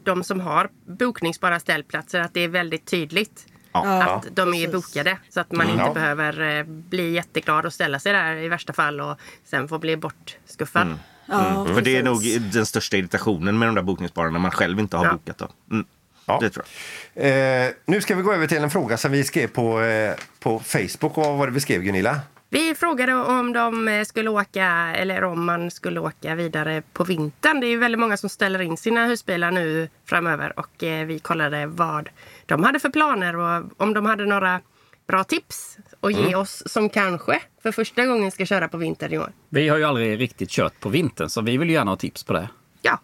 de 0.03 0.23
som 0.23 0.39
har 0.39 0.69
bokningsbara 0.87 1.59
ställplatser 1.59 2.19
att 2.19 2.33
det 2.33 2.41
är 2.41 2.47
väldigt 2.47 2.85
tydligt. 2.85 3.45
Ja. 3.73 4.03
Att 4.03 4.35
de 4.35 4.53
är 4.53 4.67
bokade 4.71 5.17
så 5.29 5.39
att 5.39 5.51
man 5.51 5.69
inte 5.69 5.83
Ja. 5.85 5.93
behöver 5.93 6.57
eh, 6.59 6.63
bli 6.65 7.11
jätteglad 7.11 7.65
och 7.65 7.73
ställa 7.73 7.99
sig 7.99 8.13
där 8.13 8.35
i 8.35 8.47
värsta 8.47 8.73
fall 8.73 9.01
och 9.01 9.17
sen 9.45 9.67
få 9.67 9.77
bli 9.79 9.97
bortskuffad. 9.97 10.99
Ja, 11.25 11.67
För 11.73 11.81
det 11.81 11.97
är 11.97 12.03
nog 12.03 12.21
den 12.53 12.65
största 12.65 12.97
irritationen 12.97 13.59
med 13.59 13.67
de 13.67 13.75
där 13.75 13.81
bokningsbara 13.81 14.29
när 14.29 14.39
man 14.39 14.51
själv 14.51 14.79
inte 14.79 14.97
har 14.97 15.05
Ja. 15.05 15.11
bokat. 15.13 15.37
Då. 15.37 15.47
Mm. 15.71 15.85
Ja. 16.25 16.37
Det 16.41 16.49
tror 16.49 16.65
jag. 17.13 17.65
Eh, 17.65 17.71
nu 17.85 18.01
ska 18.01 18.15
vi 18.15 18.21
gå 18.21 18.33
över 18.33 18.47
till 18.47 18.57
en 18.57 18.69
fråga 18.69 18.97
som 18.97 19.11
vi 19.11 19.23
skrev 19.23 19.47
på, 19.47 19.81
eh, 19.81 20.13
på 20.39 20.59
Facebook. 20.59 21.17
Och 21.17 21.25
vad 21.25 21.37
var 21.37 21.47
det 21.47 21.53
vi 21.53 21.59
skrev, 21.59 21.81
Gunilla? 21.81 22.19
Vi 22.55 22.75
frågade 22.75 23.13
om 23.13 23.53
de 23.53 23.87
eh, 23.87 24.03
skulle 24.03 24.29
åka 24.29 24.93
eller 24.95 25.23
om 25.23 25.45
man 25.45 25.71
skulle 25.71 25.99
åka 25.99 26.35
vidare 26.35 26.83
på 26.93 27.03
vintern. 27.03 27.59
Det 27.59 27.67
är 27.67 27.69
ju 27.69 27.77
väldigt 27.77 27.99
många 27.99 28.17
som 28.17 28.29
ställer 28.29 28.61
in 28.61 28.77
sina 28.77 29.05
husbilar 29.05 29.51
nu 29.51 29.89
framöver 30.05 30.59
och 30.59 30.83
eh, 30.83 31.05
vi 31.05 31.19
kollade 31.19 31.65
vad 31.67 32.09
de 32.45 32.63
hade 32.63 32.79
för 32.79 32.89
planer 32.89 33.35
och 33.35 33.63
om 33.77 33.93
de 33.93 34.05
hade 34.05 34.25
några 34.25 34.61
bra 35.07 35.23
tips 35.23 35.77
att 35.99 36.13
ge 36.13 36.35
oss 36.35 36.63
som 36.65 36.89
kanske 36.89 37.41
för 37.63 37.71
första 37.71 38.05
gången 38.05 38.31
ska 38.31 38.45
köra 38.45 38.67
på 38.67 38.77
vintern 38.77 39.13
i 39.13 39.17
år. 39.17 39.31
Vi 39.49 39.69
har 39.69 39.77
ju 39.77 39.83
aldrig 39.83 40.19
riktigt 40.19 40.49
kört 40.49 40.79
på 40.79 40.89
vintern 40.89 41.29
så 41.29 41.41
vi 41.41 41.57
vill 41.57 41.69
ju 41.69 41.73
gärna 41.73 41.91
ha 41.91 41.97
tips 41.97 42.23
på 42.23 42.33
det. 42.33 42.49
Ja, 42.81 42.99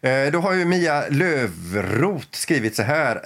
Eh, 0.00 0.32
då 0.32 0.40
har 0.40 0.54
ju 0.54 0.64
Mia 0.64 1.04
Lövrot 1.08 2.34
skrivit 2.34 2.76
så 2.76 2.82
här. 2.82 3.16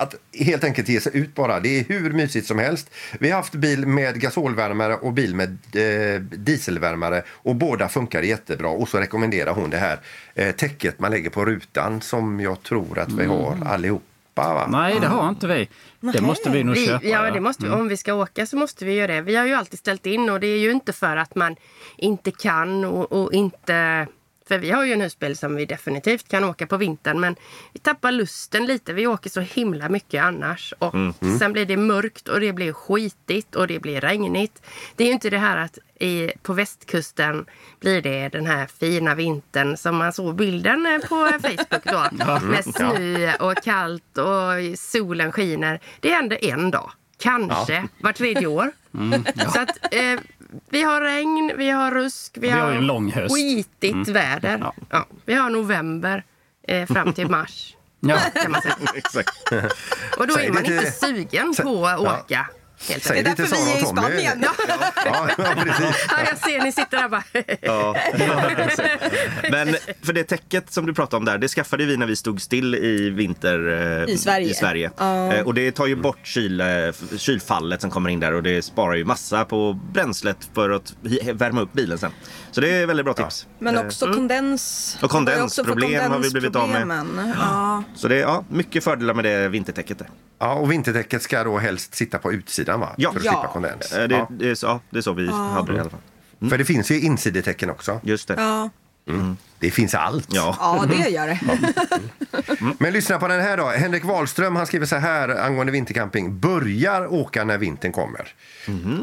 Att 0.00 0.14
helt 0.32 0.64
enkelt 0.64 0.88
ge 0.88 1.00
sig 1.00 1.16
ut 1.16 1.34
bara. 1.34 1.60
Det 1.60 1.80
är 1.80 1.84
hur 1.84 2.12
mysigt 2.12 2.46
som 2.46 2.58
helst. 2.58 2.90
Vi 3.18 3.30
har 3.30 3.36
haft 3.36 3.54
bil 3.54 3.86
med 3.86 4.20
gasolvärmare 4.20 4.96
och 4.96 5.12
bil 5.12 5.34
med 5.34 5.58
eh, 5.72 6.20
dieselvärmare 6.20 7.22
och 7.28 7.54
båda 7.54 7.88
funkar 7.88 8.22
jättebra. 8.22 8.68
Och 8.68 8.88
så 8.88 8.98
rekommenderar 8.98 9.52
hon 9.52 9.70
det 9.70 9.76
här 9.76 9.98
eh, 10.34 10.54
täcket 10.54 10.98
man 10.98 11.10
lägger 11.10 11.30
på 11.30 11.44
rutan 11.44 12.00
som 12.00 12.40
jag 12.40 12.62
tror 12.62 12.98
att 12.98 13.12
vi 13.12 13.24
har 13.24 13.56
allihopa. 13.66 14.04
Va? 14.34 14.66
Nej, 14.70 15.00
det 15.00 15.06
har 15.06 15.28
inte 15.28 15.46
vi. 15.46 15.68
Det 16.00 16.20
måste 16.20 16.50
vi 16.50 16.64
nog 16.64 16.74
vi, 16.74 16.86
köpa. 16.86 17.06
ja 17.06 17.30
det 17.30 17.40
måste 17.40 17.64
vi, 17.64 17.70
om 17.70 17.88
vi 17.88 17.96
ska 17.96 18.14
åka 18.14 18.46
så 18.46 18.56
måste 18.56 18.84
vi 18.84 18.92
göra 18.92 19.14
det. 19.14 19.20
Vi 19.20 19.36
har 19.36 19.46
ju 19.46 19.54
alltid 19.54 19.78
ställt 19.78 20.06
in 20.06 20.30
och 20.30 20.40
det 20.40 20.46
är 20.46 20.58
ju 20.58 20.70
inte 20.70 20.92
för 20.92 21.16
att 21.16 21.34
man 21.34 21.56
inte 21.96 22.30
kan 22.30 22.84
och, 22.84 23.12
och 23.12 23.32
inte... 23.32 24.06
För 24.50 24.58
vi 24.58 24.70
har 24.70 24.84
ju 24.84 24.92
en 24.92 25.00
husbil 25.00 25.36
som 25.36 25.56
vi 25.56 25.66
definitivt 25.66 26.28
kan 26.28 26.44
åka 26.44 26.66
på 26.66 26.76
vintern 26.76 27.20
men 27.20 27.36
vi 27.72 27.80
tappar 27.80 28.12
lusten 28.12 28.66
lite. 28.66 28.92
Vi 28.92 29.06
åker 29.06 29.30
så 29.30 29.40
himla 29.40 29.88
mycket 29.88 30.24
annars. 30.24 30.74
Och 30.78 30.94
sen 31.38 31.52
blir 31.52 31.66
det 31.66 31.76
mörkt 31.76 32.28
och 32.28 32.40
det 32.40 32.52
blir 32.52 32.72
skitigt 32.72 33.54
och 33.54 33.66
det 33.66 33.80
blir 33.80 34.00
regnigt. 34.00 34.62
Det 34.96 35.04
är 35.04 35.06
ju 35.06 35.12
inte 35.12 35.30
det 35.30 35.38
här 35.38 35.56
att 35.56 35.78
i, 36.00 36.30
på 36.42 36.52
västkusten 36.52 37.46
blir 37.80 38.02
det 38.02 38.28
den 38.28 38.46
här 38.46 38.66
fina 38.66 39.14
vintern 39.14 39.76
som 39.76 39.96
man 39.96 40.12
såg 40.12 40.34
bilden 40.34 40.86
eh, 40.86 41.08
på 41.08 41.30
Facebook 41.42 41.84
då. 41.84 42.08
Med 42.46 42.64
snö 42.64 43.36
och 43.36 43.56
kallt 43.64 44.18
och 44.18 44.78
solen 44.78 45.32
skiner. 45.32 45.80
Det 46.00 46.10
händer 46.10 46.44
en 46.44 46.70
dag. 46.70 46.90
Kanske 47.18 47.88
var 48.00 48.12
tredje 48.12 48.46
år. 48.46 48.72
Så 49.52 49.60
att 49.60 49.94
eh, 49.94 50.20
vi 50.70 50.82
har 50.82 51.00
regn, 51.00 51.52
vi 51.56 51.70
har 51.70 51.90
rusk, 51.90 52.32
vi, 52.36 52.40
Vi 52.40 52.50
har 52.50 52.70
ju 52.70 52.76
en 52.76 52.86
lång 52.86 53.12
höst. 53.12 53.34
skitigt 53.34 54.08
väder. 54.08 54.58
Ja. 54.60 54.74
Ja. 54.90 55.06
vi 55.24 55.34
har 55.34 55.50
november 55.50 56.24
eh, 56.68 56.86
fram 56.86 57.12
till 57.12 57.28
mars. 57.30 57.76
Ja. 58.00 58.18
Kan 58.42 58.50
man 58.52 58.62
säga. 58.62 58.76
Exakt. 58.94 59.52
Och 60.18 60.26
då 60.26 60.34
Säg 60.34 60.46
är 60.46 60.52
man 60.52 60.64
inte 60.64 60.90
sugen 60.92 61.54
på 61.62 61.86
att 61.86 62.02
ja. 62.02 62.18
åka. 62.20 62.46
Helt 62.88 63.04
Säg 63.04 63.18
är 63.18 63.44
i 63.44 63.46
Sara 63.46 63.58
och 63.72 63.80
Tommy. 63.80 64.00
Spanien. 64.00 64.44
Ja, 65.04 65.28
ja, 65.38 65.54
precis. 65.64 66.06
Ja, 66.10 66.16
jag 66.28 66.38
ser 66.38 66.62
ni 66.64 66.72
sitter 66.72 66.96
där 66.96 67.08
bara. 67.08 67.22
Ja. 67.60 67.96
Men 69.50 69.76
för 70.02 70.12
det 70.12 70.24
täcket 70.24 70.72
som 70.72 70.86
du 70.86 70.94
pratade 70.94 71.16
om 71.16 71.24
där, 71.24 71.38
det 71.38 71.48
skaffade 71.48 71.84
vi 71.84 71.96
när 71.96 72.06
vi 72.06 72.16
stod 72.16 72.40
still 72.42 72.74
i 72.74 73.10
vinter 73.10 73.68
eh, 74.08 74.14
I 74.14 74.18
Sverige. 74.18 74.50
I 74.50 74.54
Sverige. 74.54 74.90
Ja. 74.98 75.32
Eh, 75.32 75.46
Och 75.46 75.54
det 75.54 75.72
tar 75.72 75.86
ju 75.86 75.96
bort 75.96 76.18
kyl, 76.26 76.60
eh, 76.60 76.66
kylfallet 77.18 77.80
som 77.80 77.90
kommer 77.90 78.10
in 78.10 78.20
där 78.20 78.32
och 78.34 78.42
det 78.42 78.62
sparar 78.62 78.94
ju 78.94 79.04
massa 79.04 79.44
på 79.44 79.72
bränslet 79.92 80.48
för 80.54 80.70
att 80.70 80.94
värma 81.32 81.60
upp 81.60 81.72
bilen 81.72 81.98
sen. 81.98 82.12
Så 82.50 82.60
det 82.60 82.68
är 82.70 82.86
väldigt 82.86 83.04
bra 83.04 83.14
tips. 83.14 83.46
Men 83.58 83.78
också 83.86 84.12
kondens. 84.12 84.98
Och 85.02 85.10
kondensproblem 85.10 86.12
har 86.12 86.18
vi 86.18 86.30
blivit 86.30 86.56
av 86.56 86.68
med. 86.68 87.06
Ja. 87.38 87.82
Så 87.94 88.08
det 88.08 88.16
är 88.16 88.20
ja, 88.20 88.44
mycket 88.48 88.84
fördelar 88.84 89.14
med 89.14 89.24
det 89.24 89.48
vintertäcket 89.48 89.98
där. 89.98 90.08
Ja, 90.38 90.54
och 90.54 90.72
vinterdäcket 90.72 91.22
ska 91.22 91.44
då 91.44 91.58
helst 91.58 91.94
sitta 91.94 92.18
på 92.18 92.32
utsidan 92.32 92.80
va? 92.80 92.88
Ja. 92.96 93.12
för 93.12 93.18
att 93.18 93.24
Ja. 93.24 93.32
slippa 93.32 93.46
kondens. 93.52 93.92
Eh, 93.92 94.08
Det, 94.08 94.14
Ja. 94.14 94.26
det, 94.30 94.50
är, 94.50 94.54
så, 94.54 94.66
ja, 94.66 94.80
det 94.90 94.98
är 94.98 95.02
så 95.02 95.12
vi 95.12 95.30
hade 95.30 95.72
det 95.72 95.76
i 95.76 95.80
alla 95.80 95.90
fall. 95.90 96.00
För 96.50 96.58
det 96.58 96.64
finns 96.64 96.90
ju 96.90 97.00
insidetecken 97.00 97.70
också. 97.70 98.00
Just 98.02 98.28
det. 98.28 98.34
Ja. 99.18 99.36
Det 99.60 99.70
finns 99.70 99.94
allt. 99.94 100.28
Ja. 100.30 100.56
ja, 100.60 100.86
det 100.88 101.10
gör 101.10 101.26
det. 101.26 101.40
Men 102.78 102.92
lyssna 102.92 103.18
på 103.18 103.28
den 103.28 103.40
här 103.40 103.56
då. 103.56 103.66
Henrik 103.66 104.04
Wahlström 104.04 104.56
han 104.56 104.66
skriver 104.66 104.86
så 104.86 104.96
här 104.96 105.28
angående 105.28 105.72
vintercamping. 105.72 106.38
Börjar 106.38 107.12
åka 107.12 107.44
när 107.44 107.58
vintern 107.58 107.92
kommer. 107.92 108.28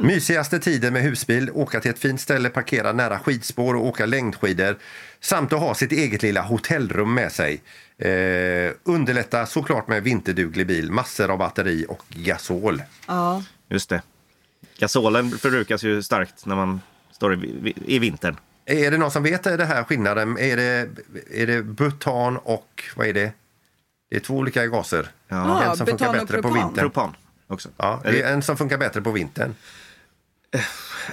Mysigaste 0.02 0.60
tiden 0.60 0.94
med 0.94 1.02
husbil, 1.02 1.52
åka 1.54 1.80
till 1.80 1.92
ett 1.92 2.00
fint 2.00 2.22
ställe, 2.22 2.50
parkera 2.50 2.94
nära 2.94 3.20
skidspår 3.20 3.76
och 3.76 3.86
åka 3.86 4.06
längdskidor. 4.06 4.78
Samt 5.22 5.54
att 5.54 5.60
ha 5.60 5.76
sitt 5.76 5.92
eget 5.92 6.24
lilla 6.24 6.42
hotellrum 6.42 7.14
med 7.14 7.32
sig. 7.32 7.62
Eh, 7.98 8.72
underlätta 8.84 9.46
såklart 9.46 9.88
med 9.88 10.04
vinterduglig 10.04 10.68
bil, 10.68 10.92
massor 10.92 11.32
av 11.32 11.38
batteri 11.38 11.86
och 11.90 12.04
gasol. 12.10 12.84
Ja. 13.08 13.44
Just 13.70 13.90
det. 13.90 14.02
Gasolen 14.80 15.32
förbrukas 15.32 15.84
ju 15.84 16.04
starkt 16.04 16.46
när 16.46 16.56
man 16.56 16.82
står 17.12 17.46
i, 17.46 17.74
i 17.86 18.00
vintern. 18.00 18.38
Är 18.70 18.92
det 18.92 18.98
någon 18.98 19.12
som 19.12 19.24
vet 19.24 19.44
det 19.44 19.66
här 19.66 19.84
skillnaden? 19.84 20.38
Är 20.38 20.58
det, 20.58 20.90
är 21.34 21.48
det 21.48 21.62
butan 21.64 22.38
och 22.38 22.84
vad 22.96 23.08
är 23.08 23.14
det? 23.14 23.32
Det 24.10 24.16
är 24.16 24.20
två 24.20 24.34
olika 24.34 24.66
gaser. 24.68 25.08
Ja. 25.28 25.64
en 25.64 25.78
som 25.78 25.88
funkar 25.88 26.14
bättre 26.14 26.42
på 26.42 26.50
vintern. 26.50 26.74
Propan 26.74 27.16
också. 27.48 27.70
Ja, 27.78 28.02
det 28.04 28.22
är 28.22 28.34
en 28.34 28.42
som 28.42 28.58
funkar 28.58 28.78
bättre 28.78 29.02
på 29.02 29.12
vintern. 29.12 29.56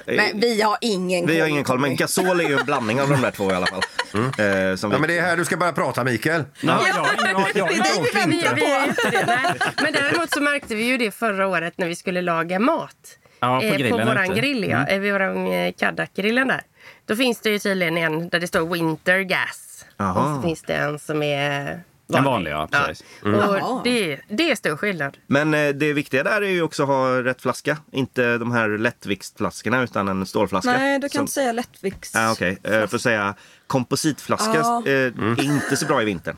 Men 0.07 0.41
vi 0.41 0.63
har 0.63 0.79
ingen 0.81 1.27
Vi 1.27 1.41
har 1.41 1.49
ingen 1.49 1.65
koll, 1.65 1.79
men 1.79 1.97
gasol 1.97 2.41
är 2.41 2.49
ju 2.49 2.59
en 2.59 2.65
blandning 2.65 3.01
av 3.01 3.09
de 3.09 3.21
där 3.21 3.31
två 3.31 3.51
i 3.51 3.55
alla 3.55 3.67
fall. 3.67 3.83
Eh, 4.15 4.77
som 4.77 4.91
vi... 4.91 4.97
Ja, 4.97 5.01
men 5.01 5.09
det 5.09 5.19
är 5.19 5.23
här 5.23 5.37
du 5.37 5.45
ska 5.45 5.57
börja 5.57 5.73
prata, 5.73 6.05
Mikael. 6.05 6.45
Ja, 6.61 6.81
ja, 6.89 7.07
ja, 7.19 7.49
ja, 7.55 7.67
Det 7.69 7.75
är 7.75 7.83
dig 8.15 8.25
vi 8.27 8.43
är 8.43 8.87
inte 8.89 9.11
det, 9.11 9.27
nej. 9.27 9.55
Men 9.83 9.93
däremot 9.93 10.31
så 10.31 10.41
märkte 10.41 10.75
vi 10.75 10.85
ju 10.85 10.99
det 10.99 11.11
förra 11.11 11.49
året 11.49 11.79
när 11.79 11.89
vi 11.89 11.97
skulle 11.97 12.23
laga 12.23 12.59
mat. 12.59 13.19
Ja, 13.41 13.61
på 13.61 13.67
Eh, 13.67 13.91
på 13.91 13.97
våran 13.97 14.35
grill, 14.35 14.65
ja. 14.65 14.87
Mm. 14.87 15.13
Våran 15.13 15.53
eh, 15.53 15.73
Kadak-grillen 15.73 16.49
där. 16.49 16.63
Då 17.07 17.17
finns 17.17 17.41
det 17.41 17.51
ju 17.51 17.59
tydligen 17.59 17.97
en 17.97 18.29
där 18.29 18.41
det 18.41 18.47
står 18.47 18.67
Winter 18.75 19.21
Gas. 19.21 19.85
Jaha. 19.97 20.13
Och 20.31 20.37
så 20.37 20.49
finns 20.49 20.63
det 20.63 20.75
en 20.75 20.99
som 20.99 21.23
är 21.23 21.81
En 22.15 22.25
vanlig, 22.25 22.51
ja, 22.51 22.69
precis. 22.73 23.05
Jaha. 23.25 23.63
Och 23.65 23.85
det, 23.85 24.21
det 24.29 24.51
är 24.51 24.55
stor 24.55 24.77
skillnad. 24.77 25.17
Men 25.27 25.55
eh, 25.55 25.69
det 25.69 25.93
viktiga 25.93 26.23
där 26.23 26.43
är 26.43 26.49
ju 26.49 26.63
också 26.63 26.83
att 26.83 26.89
ha 26.89 27.23
rätt 27.23 27.43
flaska. 27.43 27.77
Inte 27.93 28.39
de 28.39 28.53
här 28.53 28.69
lättviktsflaskorna 28.69 29.83
utan 29.83 30.09
en 30.09 30.27
stålflaska. 30.27 30.71
Nej, 30.73 30.99
du 30.99 31.09
kan 31.09 31.11
Som- 31.11 31.21
inte 31.21 31.33
säga 31.33 31.53
lättvikt. 31.53 32.11
Ah, 32.17 32.33
Okej, 32.33 32.59
eh, 32.63 32.71
för 32.87 32.97
att 32.97 33.03
säga 33.03 33.35
kompositflaska 33.67 34.55
Ja. 34.55 34.83
eh, 34.87 34.93
är 34.93 35.43
inte 35.45 35.77
så 35.77 35.87
bra 35.87 36.03
i 36.03 36.05
vintern. 36.05 36.37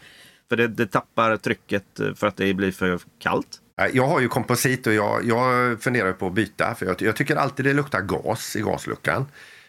För 0.48 0.56
det, 0.56 0.68
det 0.68 0.86
tappar 0.86 1.36
trycket 1.36 2.00
eh, 2.00 2.14
för 2.14 2.26
att 2.26 2.36
det 2.36 2.54
blir 2.54 2.72
för 2.72 2.98
kallt. 3.18 3.60
Jag 3.92 4.06
har 4.08 4.20
ju 4.20 4.28
komposit 4.28 4.86
och 4.86 4.94
jag, 4.94 5.24
jag 5.24 5.82
funderar 5.82 6.12
på 6.12 6.26
att 6.26 6.32
byta. 6.32 6.74
För 6.74 6.86
jag, 6.86 7.02
jag 7.02 7.16
tycker 7.16 7.36
alltid 7.36 7.64
det 7.66 7.72
luktar 7.72 8.00
gas 8.00 8.56
i 8.56 8.60
gasluckan. 8.60 9.26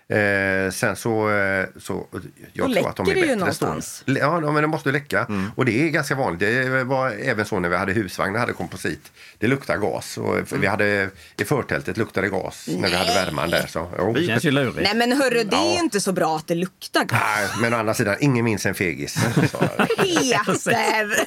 Eh, 0.09 0.71
sen 0.71 0.95
så... 0.95 1.29
eh, 1.29 1.65
så 1.79 2.07
jag 2.53 2.69
Då 2.69 2.73
tror 2.75 2.89
att 2.89 2.95
de 2.95 3.05
är 3.05 3.09
ju 3.09 3.13
bättre 3.15 3.25
stående. 3.25 3.35
någonstans. 3.39 4.01
Le- 4.05 4.19
Ja, 4.19 4.39
de- 4.39 4.53
men 4.53 4.61
det 4.61 4.67
måste 4.67 4.91
läcka. 4.91 5.27
Och 5.55 5.65
det 5.65 5.83
är 5.83 5.89
ganska 5.89 6.15
vanligt. 6.15 6.39
Det 6.39 6.83
var 6.83 7.09
även 7.11 7.45
så 7.45 7.59
när 7.59 7.69
vi 7.69 7.75
hade 7.77 7.93
husvagn 7.93 8.33
och 8.35 8.39
hade 8.39 8.53
komposit. 8.53 9.11
Det 9.39 9.47
luktar 9.47 9.77
gas. 9.77 10.17
Och 10.17 10.47
för 10.47 10.57
vi 10.57 10.67
hade, 10.67 11.09
I 11.37 11.45
förtältet 11.45 11.97
luktade 11.97 12.29
gas 12.29 12.67
när 12.77 12.89
vi 12.89 12.95
hade 12.95 13.13
värman 13.13 13.49
där. 13.49 13.67
Så, 13.67 13.89
jo. 13.97 14.13
Det 14.13 14.23
känns 14.27 14.43
ju 14.43 14.51
lurigt. 14.51 14.77
Nej 14.83 14.95
men 14.95 15.11
hörru, 15.11 15.43
det 15.43 15.55
är 15.55 15.73
ju 15.73 15.79
inte 15.79 16.01
så 16.01 16.11
bra 16.11 16.35
att 16.35 16.47
det 16.47 16.55
luktar 16.55 17.03
gas. 17.03 17.19
Nej, 17.21 17.47
men 17.61 17.73
å 17.73 17.77
andra 17.77 17.93
sidan, 17.93 18.15
ingen 18.19 18.45
minns 18.45 18.65
en 18.65 18.75
fegis. 18.75 19.15
Peter! 19.35 21.17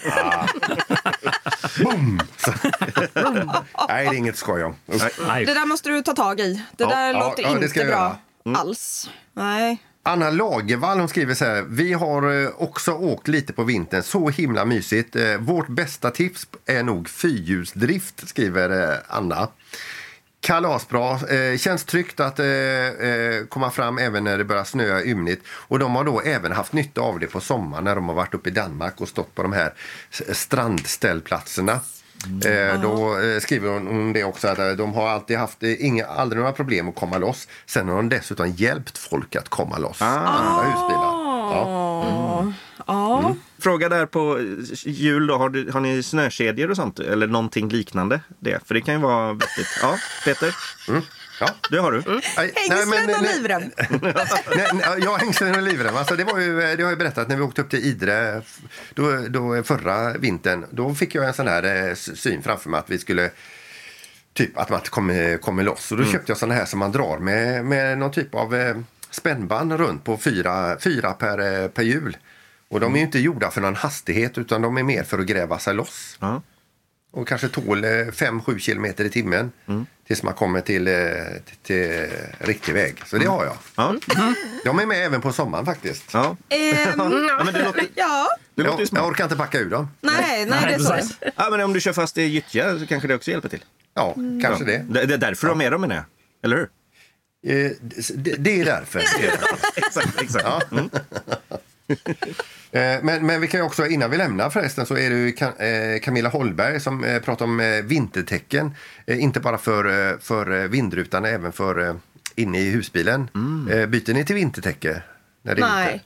boom! 1.84 2.20
Så, 2.36 2.50
nej, 3.88 4.04
det 4.06 4.10
är 4.10 4.14
inget 4.14 4.36
skoj 4.36 4.64
om. 4.64 4.74
Nej. 5.26 5.44
Det 5.44 5.54
där 5.54 5.66
måste 5.66 5.88
du 5.88 6.02
ta 6.02 6.12
tag 6.12 6.40
i. 6.40 6.62
Det 6.76 6.84
Ja, 6.84 6.90
där 6.90 7.06
ja, 7.12 7.20
låter 7.20 7.42
ja, 7.42 7.54
det 7.54 7.64
inte 7.66 7.84
bra 7.84 8.18
göra. 8.52 8.60
alls. 8.60 9.10
Nej. 9.32 9.78
Anna 10.02 10.30
Lagervall 10.30 10.98
hon 10.98 11.08
skriver 11.08 11.34
så 11.34 11.44
här. 11.44 11.62
Vi 11.68 11.92
har 11.92 12.42
eh, 12.42 12.50
också 12.56 12.92
åkt 12.92 13.28
lite 13.28 13.52
på 13.52 13.64
vintern. 13.64 14.02
Så 14.02 14.28
himla 14.28 14.64
mysigt. 14.64 15.16
Eh, 15.16 15.36
Vårt 15.36 15.68
bästa 15.68 16.10
tips 16.10 16.46
är 16.66 16.82
nog 16.82 17.08
fyrhjulsdrift, 17.08 18.28
skriver 18.28 18.92
eh, 18.92 18.98
Anna. 19.08 19.48
Kalasbra. 20.40 21.28
Eh, 21.28 21.58
känns 21.58 21.84
tryggt 21.84 22.20
att 22.20 22.38
eh, 22.38 22.46
eh, 22.46 23.44
komma 23.48 23.70
fram 23.70 23.98
även 23.98 24.24
när 24.24 24.38
det 24.38 24.44
börjar 24.44 24.64
snöa 24.64 25.02
ymnigt. 25.02 25.42
Och 25.48 25.78
de 25.78 25.94
har 25.94 26.04
då 26.04 26.20
även 26.20 26.52
haft 26.52 26.72
nytta 26.72 27.00
av 27.00 27.18
det 27.20 27.26
på 27.26 27.40
sommaren 27.40 27.84
när 27.84 27.94
de 27.94 28.08
har 28.08 28.14
varit 28.14 28.34
uppe 28.34 28.48
i 28.48 28.52
Danmark 28.52 29.00
och 29.00 29.08
stått 29.08 29.34
på 29.34 29.42
de 29.42 29.52
här 29.52 29.72
strandställplatserna. 30.32 31.80
Eh, 32.44 32.82
då 32.82 33.20
eh, 33.20 33.40
skriver 33.40 33.68
hon 33.68 33.88
om 33.88 34.12
det 34.12 34.24
också 34.24 34.48
att 34.48 34.58
eh, 34.58 34.68
de 34.68 34.94
har 34.94 35.08
alltid 35.08 35.38
haft 35.38 35.62
eh, 35.62 35.86
inga, 35.86 36.06
aldrig 36.06 36.40
några 36.40 36.52
problem 36.52 36.88
att 36.88 36.94
komma 36.94 37.18
loss. 37.18 37.48
Sen 37.66 37.88
har 37.88 37.96
de 37.96 38.08
dessutom 38.08 38.50
hjälpt 38.50 38.98
folk 38.98 39.36
att 39.36 39.48
komma 39.48 39.78
loss. 39.78 40.02
Andra 40.02 40.62
husbilar. 40.62 41.30
Ja. 41.52 42.52
Ja. 42.86 43.34
Fråga 43.58 43.88
där 43.88 44.06
på 44.06 44.38
jul 44.84 45.26
då, 45.26 45.36
har, 45.36 45.48
du, 45.48 45.70
har 45.72 45.80
ni 45.80 46.02
snökedjor 46.02 46.70
och 46.70 46.76
sånt? 46.76 46.98
Eller 46.98 47.26
någonting 47.26 47.68
liknande? 47.68 48.20
Det, 48.38 48.66
för 48.66 48.74
det 48.74 48.80
kan 48.80 48.94
ju 48.94 49.00
vara 49.00 49.32
vettigt. 49.32 49.78
Ja, 49.82 49.96
Peter? 50.24 50.54
Ja. 51.40 51.48
Det 51.70 51.78
har 51.78 51.92
du? 51.92 52.02
Nej, 52.36 52.52
Hängslen 52.54 53.14
och 53.14 53.22
livrem. 53.22 53.62
jag 55.02 55.18
hängslade 55.18 55.56
och 55.56 55.62
livrem. 55.62 55.96
Alltså, 55.96 56.16
det, 56.16 56.24
var 56.24 56.38
ju, 56.38 56.60
det 56.76 56.82
har 56.82 56.90
jag 56.90 56.98
berättat 56.98 57.28
när 57.28 57.36
vi 57.36 57.42
åkte 57.42 57.62
upp 57.62 57.70
till 57.70 57.84
Idre 57.84 58.42
då, 58.94 59.26
då, 59.28 59.62
förra 59.62 60.12
vintern. 60.12 60.66
Då 60.70 60.94
fick 60.94 61.14
jag 61.14 61.24
en 61.24 61.34
sån 61.34 61.48
här 61.48 61.88
eh, 61.88 61.94
syn 61.94 62.42
framför 62.42 62.70
mig 62.70 62.78
att 62.78 62.90
vi 62.90 62.98
skulle 62.98 63.30
Typ 64.34 64.58
att 64.58 64.70
man 64.70 64.80
kommer, 64.80 65.36
kommer 65.36 65.62
loss. 65.62 65.92
Och 65.92 65.98
då 65.98 66.04
köpte 66.04 66.30
jag 66.30 66.38
såna 66.38 66.54
här 66.54 66.64
som 66.64 66.78
man 66.78 66.92
drar 66.92 67.18
med, 67.18 67.64
med 67.64 67.98
någon 67.98 68.10
typ 68.10 68.34
av 68.34 68.54
eh, 68.54 68.76
spännband 69.10 69.72
runt 69.72 70.04
på 70.04 70.16
fyra, 70.16 70.78
fyra 70.80 71.12
per, 71.12 71.62
eh, 71.62 71.68
per 71.68 71.82
hjul. 71.82 72.16
Och 72.68 72.80
de 72.80 72.94
är 72.94 72.96
ju 72.96 73.04
inte 73.04 73.18
gjorda 73.18 73.50
för 73.50 73.60
någon 73.60 73.76
hastighet 73.76 74.38
utan 74.38 74.62
de 74.62 74.76
är 74.76 74.82
mer 74.82 75.02
för 75.02 75.18
att 75.18 75.26
gräva 75.26 75.58
sig 75.58 75.74
loss. 75.74 76.16
Ja. 76.20 76.42
Och 77.12 77.28
kanske 77.28 77.48
tål 77.48 77.84
5-7 77.84 78.58
kilometer 78.58 79.04
i 79.04 79.10
timmen 79.10 79.52
tills 80.06 80.22
man 80.22 80.34
kommer 80.34 80.60
till, 80.60 80.88
eh, 80.88 80.94
till, 81.44 81.56
till 81.62 82.06
riktig 82.38 82.74
väg. 82.74 83.02
Så 83.06 83.18
det 83.18 83.26
har 83.26 83.44
jag. 83.44 83.56
Ja. 83.76 83.94
De 84.64 84.78
är 84.78 84.86
med 84.86 85.06
även 85.06 85.20
på 85.20 85.32
sommaren 85.32 85.66
faktiskt. 85.66 86.04
ja. 86.12 86.36
Ehm, 86.48 86.98
ja 87.28 87.42
men 87.44 87.54
det 87.54 87.64
låter, 87.64 87.86
ja, 87.94 88.28
det 88.54 88.62
låter 88.62 88.80
Jag, 88.92 89.02
jag 89.02 89.08
orkar 89.08 89.24
inte 89.24 89.36
packa 89.36 89.58
ur 89.58 89.70
dem. 89.70 89.88
nej, 90.00 90.46
nej, 90.46 90.64
det 90.68 90.74
är 90.74 90.78
så. 90.78 91.14
Ja, 91.36 91.48
men 91.50 91.60
om 91.60 91.72
du 91.72 91.80
kör 91.80 91.92
fast 91.92 92.18
i 92.18 92.22
gyttja 92.22 92.78
så 92.78 92.86
kanske 92.86 93.08
det 93.08 93.14
också 93.14 93.30
hjälper 93.30 93.48
till. 93.48 93.64
Ja, 93.94 94.14
kanske 94.42 94.64
det. 94.64 94.84
Det, 94.88 95.06
det 95.06 95.14
är 95.14 95.18
därför 95.18 95.46
du 95.46 95.50
har 95.50 95.56
med 95.56 95.72
dem 95.72 95.80
menar 95.80 95.94
jag. 95.94 96.04
Eller 96.44 96.56
hur? 96.56 96.68
Eh, 97.46 97.70
det. 98.14 98.34
Det 98.38 98.60
är 98.60 98.64
därför. 98.64 98.98
Det 98.98 99.26
är 99.26 99.30
därför. 99.30 99.58
exakt, 99.76 100.22
exakt. 100.22 100.46
Mm. 101.90 102.34
Eh, 102.72 103.02
Men, 103.02 103.26
men 103.26 103.40
vi 103.40 103.48
kan 103.48 103.60
ju 103.60 103.66
också, 103.66 103.86
innan 103.86 104.10
vi 104.10 104.16
lämnar 104.16 104.50
förresten, 104.50 104.86
så 104.86 104.96
är 104.96 105.10
det 105.10 105.16
ju 105.16 105.28
eh, 105.38 106.00
Camilla 106.00 106.28
Holberg 106.28 106.80
som 106.80 107.04
eh, 107.04 107.22
pratar 107.22 107.44
om 107.44 107.82
vintertecken. 107.84 108.74
Inte 109.06 109.40
bara 109.40 109.58
för, 109.58 110.18
för 110.18 110.68
vindrutan, 110.68 111.24
även 111.24 111.52
för 111.52 111.96
inne 112.34 112.60
i 112.60 112.70
husbilen. 112.70 113.28
Eh, 113.70 113.86
Byter 113.86 114.14
ni 114.14 114.24
till 114.24 114.34
vintertäcke? 114.34 115.02
När 115.42 115.54
det 115.54 115.62
är 115.62 115.66
Nej. 115.66 116.04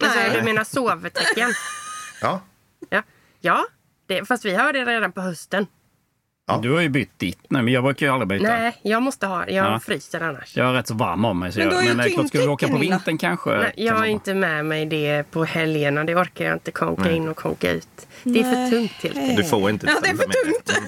Alltså, 0.00 0.18
Nej. 0.18 0.30
du 0.34 0.42
menar 0.42 0.64
sovtecken? 0.64 1.52
Ja. 2.20 2.42
Ja, 2.90 3.02
ja 3.40 3.64
det, 4.06 4.24
fast 4.24 4.44
vi 4.44 4.54
har 4.54 4.72
det 4.72 4.84
redan 4.84 5.12
på 5.12 5.20
hösten. 5.20 5.66
Ja. 6.46 6.58
Du 6.62 6.70
har 6.72 6.80
ju 6.80 6.88
bytt 6.88 7.18
ditt 7.18 7.38
nu, 7.50 7.62
men 7.62 7.72
jag 7.74 7.84
brukar 7.84 8.06
ju 8.06 8.12
aldrig 8.12 8.28
byta. 8.28 8.42
Nej, 8.56 8.76
jag 8.82 9.02
måste 9.02 9.26
ha 9.26 9.48
Jag 9.48 9.66
Ja. 9.72 9.80
fryser 9.80 10.20
annars. 10.20 10.56
Jag 10.56 10.68
är 10.68 10.72
rätt 10.72 10.86
så 10.86 10.94
varm 10.94 11.24
om 11.24 11.38
mig. 11.38 11.52
Så 11.52 11.58
Men 11.58 11.68
du 11.68 11.74
jag, 11.84 11.96
men 11.96 12.10
klart, 12.10 12.28
ska 12.28 12.38
vi 12.38 12.46
åka 12.46 12.68
på 12.68 12.78
vintern 12.78 13.18
kanske? 13.18 13.50
Nej, 13.50 13.72
jag 13.76 13.94
har 13.94 14.04
inte 14.04 14.34
med 14.34 14.64
mig 14.64 14.86
det 14.86 15.30
på 15.30 15.44
helgerna. 15.44 16.04
Det 16.04 16.14
orkar 16.16 16.44
jag 16.44 16.54
inte 16.54 16.70
konka 16.70 17.10
in 17.10 17.28
och 17.28 17.36
konka 17.36 17.70
ut. 17.70 18.06
Det 18.22 18.40
är 18.40 18.42
för 18.42 18.50
Nej. 18.50 18.70
tungt 18.70 18.92
helt 19.02 19.16
enkelt. 19.16 19.36
Du 19.36 19.44
får 19.44 19.70
inte 19.70 19.86
Ja, 19.86 19.94
det 20.02 20.08
är 20.08 20.14
för 20.16 20.24
tungt. 20.24 20.72